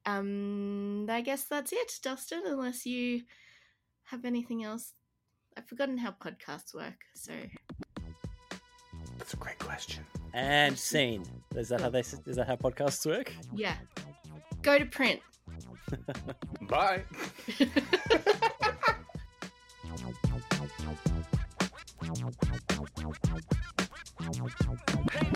Um, 0.06 1.06
I 1.10 1.22
guess 1.22 1.46
that's 1.46 1.72
it, 1.72 1.92
Dustin. 2.04 2.42
Unless 2.46 2.86
you 2.86 3.22
have 4.06 4.26
anything 4.26 4.64
else, 4.64 4.94
I've 5.56 5.68
forgotten 5.68 5.98
how 5.98 6.12
podcasts 6.12 6.74
work. 6.74 7.06
So 7.14 7.34
That's 9.18 9.34
a 9.34 9.38
great 9.38 9.60
question. 9.60 10.04
and 10.34 10.78
scene. 10.78 11.24
Is 11.56 11.70
that 11.70 11.82
how 11.82 11.90
they? 11.90 12.00
Is 12.00 12.36
that 12.36 12.48
how 12.48 12.56
podcasts 12.56 13.06
work? 13.06 13.32
yeah, 13.54 13.76
go 14.62 14.78
to 14.78 14.86
print. 14.86 15.20
Bye. 16.70 17.04
Hey, 17.58 17.68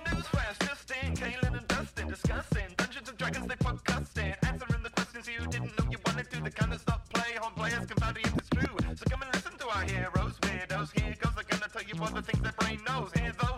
newsflash, 0.06 0.68
just 0.68 0.92
in, 0.92 1.14
Kaylin 1.16 1.58
and 1.58 1.68
Dustin 1.68 2.08
discussing 2.08 2.64
Dungeons 2.78 3.10
and 3.10 3.18
Dragons, 3.18 3.48
they 3.48 3.56
podcasting, 3.56 4.36
answering 4.44 4.84
the 4.84 4.90
questions 4.90 5.28
you 5.28 5.46
didn't 5.48 5.78
know 5.78 5.90
you 5.92 5.98
wanted 6.06 6.30
to. 6.32 6.42
The 6.44 6.52
kind 6.52 6.74
of 6.74 6.82
stuff 6.82 7.02
play 7.10 7.38
on 7.42 7.52
players 7.54 7.86
can 7.86 7.98
find 7.98 8.18
if 8.18 8.38
it's 8.38 8.50
true. 8.50 8.78
So 8.96 9.06
come 9.10 9.22
and 9.24 9.34
listen 9.34 9.58
to 9.58 9.68
our 9.70 9.84
heroes, 9.84 10.38
weirdos. 10.42 11.00
Here 11.00 11.16
goes, 11.20 11.34
they're 11.36 11.44
gonna 11.50 11.70
tell 11.72 11.84
you 11.84 11.96
all 12.02 12.12
the 12.12 12.22
things 12.22 12.42
their 12.42 12.54
brain 12.60 12.80
knows. 12.88 13.12
Hear 13.14 13.34
those? 13.42 13.55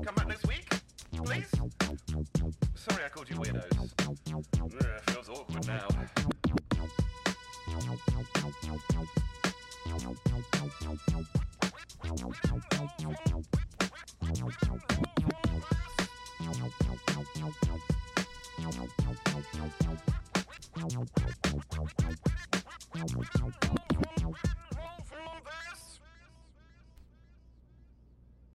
Come 0.00 0.14
back 0.14 0.28
next 0.28 0.46
week, 0.48 0.71